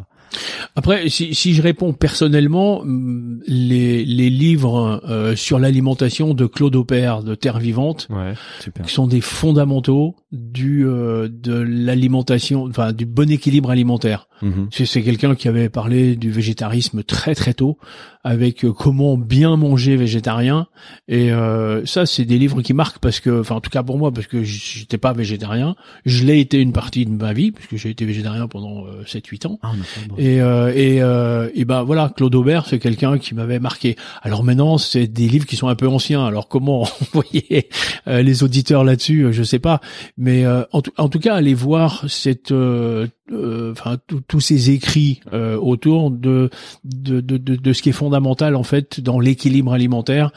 [0.77, 6.75] Après, si, si je réponds personnellement, hum, les, les livres euh, sur l'alimentation de Claude
[6.77, 8.33] Aubert de Terre Vivante, Ouais.
[8.61, 8.85] super.
[8.85, 14.27] qui sont des fondamentaux du euh, de l'alimentation, enfin du bon équilibre alimentaire.
[14.41, 14.67] Mhm.
[14.71, 17.77] C'est quelqu'un qui avait parlé du végétarisme très très tôt,
[18.23, 20.67] avec euh, comment bien manger végétarien.
[21.07, 23.97] Et euh, ça, c'est des livres qui marquent parce que, enfin en tout cas pour
[23.97, 25.75] moi, parce que j'étais pas végétarien,
[26.05, 29.47] je l'ai été une partie de ma vie, puisque j'ai été végétarien pendant euh, 7-8
[29.47, 29.59] ans.
[29.63, 29.71] Ah.
[30.17, 33.95] Et euh, et euh, et ben voilà, Claude Aubert, c'est quelqu'un qui m'avait marqué.
[34.21, 36.25] Alors maintenant, c'est des livres qui sont un peu anciens.
[36.25, 37.69] Alors comment envoyer
[38.07, 39.81] euh, les auditeurs là-dessus, euh, je sais pas.
[40.17, 44.69] Mais euh, en, tout, en tout cas, allez voir cette, euh, enfin tous- tous ces
[44.71, 46.49] écrits euh, autour de
[46.83, 50.31] de, de de de ce qui est fondamental en fait dans l'équilibre alimentaire.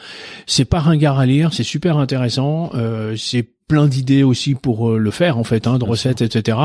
[0.47, 2.71] C'est pas ringard à lire, c'est super intéressant.
[2.73, 6.57] Euh, c'est plein d'idées aussi pour euh, le faire en fait, hein, de recettes, etc.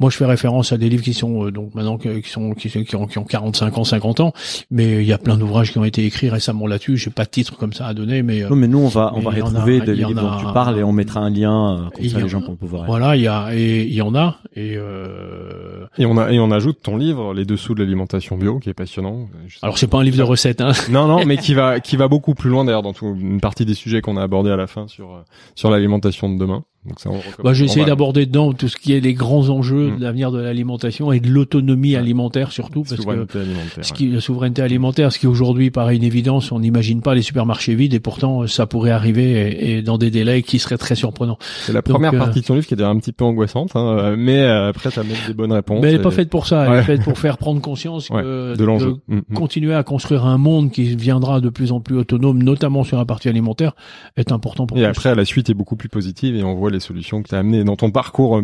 [0.00, 2.68] Moi, je fais référence à des livres qui sont euh, donc maintenant qui sont qui,
[2.68, 4.32] qui ont, qui ont 45 ans, 50 ans,
[4.68, 6.96] mais il y a plein d'ouvrages qui ont été écrits récemment là-dessus.
[6.96, 9.12] J'ai pas de titre comme ça à donner, mais euh, Non, mais nous, on va,
[9.14, 11.30] on va en a- retrouver des livres dont a- tu parles et on mettra un
[11.30, 12.86] lien euh, comme ça y les en- gens pourront pouvoir.
[12.86, 15.67] voilà, il y a et il y en a et euh,
[15.98, 18.74] Et on a et on ajoute ton livre, les dessous de l'alimentation bio, qui est
[18.74, 19.28] passionnant.
[19.62, 20.72] Alors c'est pas un livre de recettes, hein.
[20.90, 23.64] Non, non, mais qui va qui va beaucoup plus loin d'ailleurs dans tout, une partie
[23.64, 25.22] des sujets qu'on a abordés à la fin sur euh,
[25.54, 26.64] sur l'alimentation de demain.
[26.86, 27.20] Donc ça, on.
[27.42, 29.98] Bah, j'ai essayé va- d'aborder dedans tout ce qui est les grands enjeux Mm.
[29.98, 31.96] de l'avenir de l'alimentation et de l'autonomie Ouais.
[31.96, 33.84] alimentaire surtout parce que alimentaire.
[33.84, 37.22] ce qui la souveraineté alimentaire, ce qui aujourd'hui paraît une évidence, on n'imagine pas les
[37.22, 40.78] supermarchés vides et pourtant euh, ça pourrait arriver et, et dans des délais qui seraient
[40.78, 41.36] très surprenants.
[41.66, 43.24] C'est la Donc, première euh, partie de ton livre qui est d'ailleurs un petit peu
[43.24, 45.80] angoissante, hein, euh, mais euh, après t'as même des bonnes réponses.
[45.82, 46.78] Mais elle n'est pas faite pour ça, elle Ouais.
[46.78, 48.96] est faite pour faire prendre conscience que de l'enjeu.
[49.08, 49.34] Mm, mm.
[49.34, 53.04] continuer à construire un monde qui viendra de plus en plus autonome, notamment sur la
[53.04, 53.72] partie alimentaire,
[54.16, 56.80] est important pour Et après, la suite est beaucoup plus positive et on voit les
[56.80, 58.42] solutions que tu as amenées dans ton parcours euh,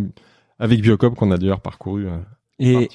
[0.59, 2.19] avec Biocop qu'on a d'ailleurs parcouru euh,
[2.59, 2.89] Et,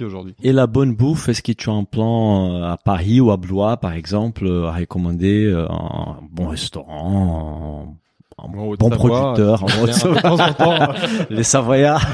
[0.43, 3.37] et la bonne bouffe, est-ce que tu as un plan euh, à Paris ou à
[3.37, 7.95] Blois, par exemple, à recommander un bon restaurant,
[8.37, 9.63] un, un bon producteur,
[10.23, 10.93] en temps.
[11.29, 12.05] les Savoyards?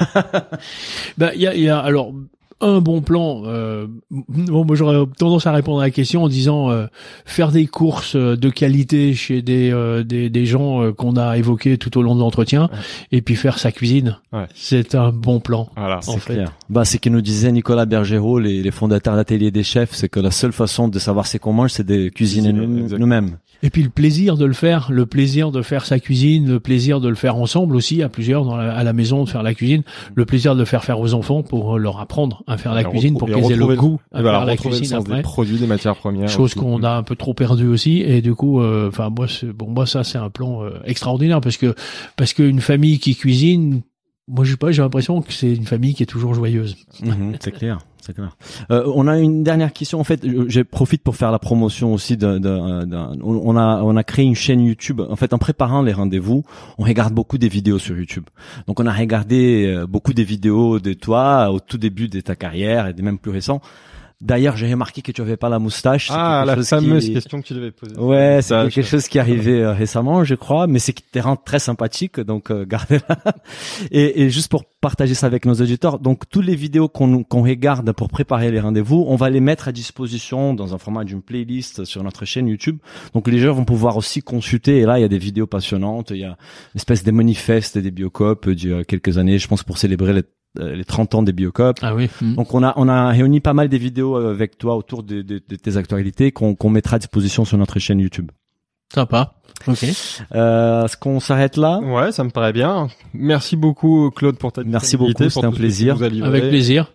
[1.18, 2.12] Ben, il y a, il y a alors
[2.62, 3.44] un bon plan.
[3.46, 6.86] Euh, bon, moi j'aurais tendance à répondre à la question en disant euh,
[7.26, 11.78] faire des courses de qualité chez des euh, des, des gens euh, qu'on a évoqués
[11.78, 12.80] tout au long de l'entretien, Ouais.
[13.12, 14.18] et puis faire sa cuisine.
[14.32, 14.46] Ouais.
[14.56, 15.70] C'est un bon plan.
[15.76, 15.98] Voilà.
[15.98, 16.34] En C'est fait.
[16.36, 16.52] clair.
[16.70, 20.10] Bah, c'est ce que nous disait Nicolas Bergerot, les, les fondateurs d'Atelier des Chefs, c'est
[20.10, 23.38] que la seule façon de savoir ce qu'on mange, c'est de cuisiner nous-mêmes.
[23.64, 27.00] Et puis le plaisir de le faire, le plaisir de faire sa cuisine, le plaisir
[27.02, 29.54] de le faire ensemble aussi à plusieurs dans la- à la maison de faire la
[29.54, 29.84] cuisine,
[30.14, 32.86] le plaisir de le faire faire aux enfants pour leur apprendre à faire la Et
[32.86, 35.06] cuisine pour qu'ils aient le goût à et voilà, faire la retrouver le cuisine sens
[35.06, 35.18] après.
[35.18, 36.28] des produits, des matières premières.
[36.30, 36.56] chose aussi.
[36.60, 39.68] qu'on a un peu trop perdu aussi et du coup euh, enfin moi c'est bon
[39.70, 41.74] moi ça c'est un plan euh, extraordinaire parce que
[42.18, 43.82] parce qu'une famille qui cuisine
[44.28, 47.36] moi je sais pas j'ai l'impression que c'est une famille qui est toujours joyeuse Mhm,
[47.40, 47.80] c'est clair.
[48.72, 50.00] Euh, on a une dernière question.
[50.00, 54.26] En fait, je, profite pour faire la promotion aussi On on a on a créé
[54.26, 55.02] une chaîne YouTube.
[55.02, 56.44] En fait, en préparant les rendez-vous,
[56.78, 58.26] on regarde beaucoup des vidéos sur YouTube.
[58.68, 62.36] Donc, on a regardé euh, beaucoup des vidéos de toi au tout début de ta
[62.36, 63.62] carrière et des même plus récents.
[64.26, 66.10] D'ailleurs, j'ai remarqué que tu avais pas la moustache.
[66.12, 67.96] Ah, la fameuse qui- question que tu devais poser.
[67.98, 71.20] Ouais, c'est quelque chose qui est arrivé euh, récemment, je crois, mais c'est qui te
[71.20, 73.18] rend très sympathique, donc euh, gardez-la.
[73.92, 77.44] Et, et juste pour partager ça avec nos auditeurs, donc toutes les vidéos qu'on qu'on
[77.44, 81.22] regarde pour préparer les rendez-vous, on va les mettre à disposition dans un format d'une
[81.22, 82.78] playlist sur notre chaîne YouTube.
[83.14, 84.80] Donc les gens vont pouvoir aussi consulter.
[84.80, 86.10] Et là, il y a des vidéos passionnantes.
[86.12, 86.36] Il y a une
[86.78, 90.20] espèce de manifeste des Biocop d'il y a quelques années, je pense pour célébrer les,
[90.20, 90.24] euh,
[90.60, 91.78] les 30 ans des Biocop.
[91.82, 94.76] ah oui Donc on a on a réuni pas mal des vidéos euh, avec toi
[94.76, 98.32] autour de, de- de tes actualités qu'on qu'on mettra à disposition sur notre chaîne YouTube.
[98.94, 99.34] sympa
[99.68, 99.86] ok
[100.34, 101.80] Euh, Est-ce qu'on s'arrête là?
[101.80, 102.88] Ouais, ça me paraît bien.
[103.14, 105.96] Merci beaucoup Claude pour ta Merci beaucoup, c'était un plaisir.
[106.02, 106.92] avec plaisir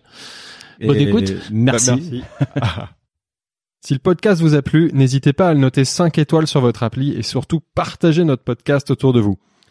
[0.83, 1.33] Bonne Et écoute.
[1.51, 1.91] Merci.
[1.91, 2.23] Bah, merci.
[3.85, 6.83] si le podcast vous a plu, n'hésitez pas à le noter 5 étoiles sur votre
[6.83, 9.37] appli et surtout partagez notre podcast autour de vous.